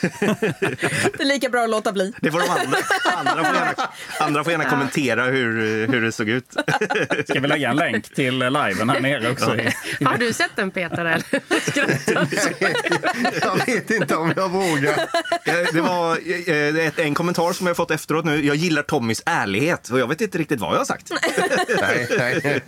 Det 1.16 1.20
är 1.22 1.24
lika 1.24 1.48
bra 1.48 1.64
att 1.64 1.70
låta 1.70 1.92
bli. 1.92 2.12
Det 2.20 2.30
får 2.32 2.38
de 2.40 2.48
andra. 2.50 2.78
Andra 3.16 3.44
får 3.44 3.54
gärna, 3.54 3.74
andra 4.20 4.44
får 4.44 4.50
gärna 4.50 4.64
kommentera 4.70 5.24
hur, 5.24 5.86
hur 5.86 6.02
det 6.02 6.12
såg 6.12 6.28
ut. 6.28 6.56
Ska 7.28 7.40
vi 7.40 7.48
lägga 7.48 7.70
en 7.70 7.76
länk 7.76 8.14
till 8.14 8.38
liven 8.38 8.90
här 8.90 9.00
nere 9.00 9.30
också? 9.30 9.56
Har 10.04 10.18
du 10.18 10.32
sett 10.32 10.50
den 10.56 10.70
Peter? 10.70 10.98
Eller? 11.04 11.22
Jag 13.42 13.66
vet 13.66 13.90
inte 13.90 14.16
om 14.16 14.32
jag 14.36 14.48
vågar. 14.48 14.98
Eh, 15.44 15.54
Det 15.72 15.80
var 15.80 16.18
eh, 16.48 16.86
ett- 16.86 16.98
en 16.98 17.14
kommentar 17.14 17.52
som 17.52 17.66
jag 17.66 17.76
fått 17.76 17.90
efteråt 17.90 18.24
nu. 18.24 18.44
Jag 18.46 18.56
gillar 18.56 18.82
Tommys 18.82 19.22
ärlighet. 19.26 19.88
Och 19.88 19.98
jag 19.98 20.06
vet 20.08 20.20
inte 20.20 20.38
riktigt 20.38 20.60
vad 20.60 20.74
jag 20.74 20.78
har 20.78 20.84
sagt. 20.84 21.10
Nej, 21.80 22.06
nej. 22.18 22.60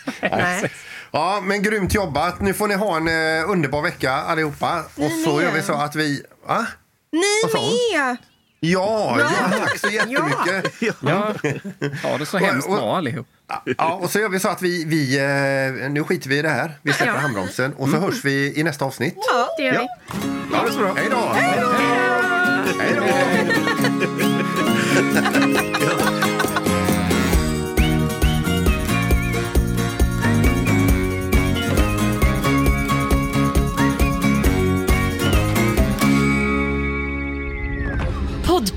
Nej. 0.20 0.70
Ja, 1.10 1.40
men 1.44 1.62
grymt 1.62 1.94
jobbat. 1.94 2.40
Nu 2.40 2.54
får 2.54 2.68
ni 2.68 2.74
ha 2.74 2.96
en 2.96 3.08
eh, 3.08 3.50
underbar 3.50 3.82
vecka 3.82 4.12
allihopa. 4.12 4.78
Och 4.96 5.10
så 5.24 5.36
med. 5.36 5.44
gör 5.44 5.52
vi 5.52 5.62
så 5.62 5.72
att 5.72 5.96
vi... 5.96 6.22
Va? 6.46 6.66
Ni 7.12 7.52
med! 7.54 8.16
Ja, 8.64 9.16
ja, 9.18 9.30
tack 9.58 9.78
så 9.78 9.88
jättemycket. 9.88 10.74
Ja, 11.00 11.34
ha 12.02 12.18
det 12.18 12.26
så 12.26 12.38
hemskt 12.38 12.66
Och- 12.68 12.72
och- 12.74 12.78
bra 12.80 12.96
allihop. 12.96 13.26
Ja, 13.78 13.92
och 14.02 14.10
så 14.10 14.18
gör 14.18 14.28
vi 14.28 14.40
så 14.40 14.48
att 14.48 14.62
vi... 14.62 14.84
vi 14.84 15.18
eh, 15.18 15.90
nu 15.90 16.04
skiter 16.04 16.28
vi 16.28 16.38
i 16.38 16.42
det 16.42 16.48
här. 16.48 16.78
Vi 16.82 16.92
släpper 16.92 17.12
Ja. 17.14 17.18
handbromsen 17.20 17.74
och 17.74 17.88
så 17.88 17.96
hörs 17.96 18.24
vi 18.24 18.58
i 18.58 18.62
nästa 18.62 18.84
avsnitt. 18.84 19.14
Det 19.56 19.62
gör 19.62 19.72
vi. 19.72 19.88
Ja, 20.52 20.62
det 20.62 20.68
är 20.68 20.72
så 20.72 20.78
bra. 20.78 20.94
Hej 20.96 21.08
då! 21.10 21.32
Hej 22.78 22.94
då! 22.96 23.02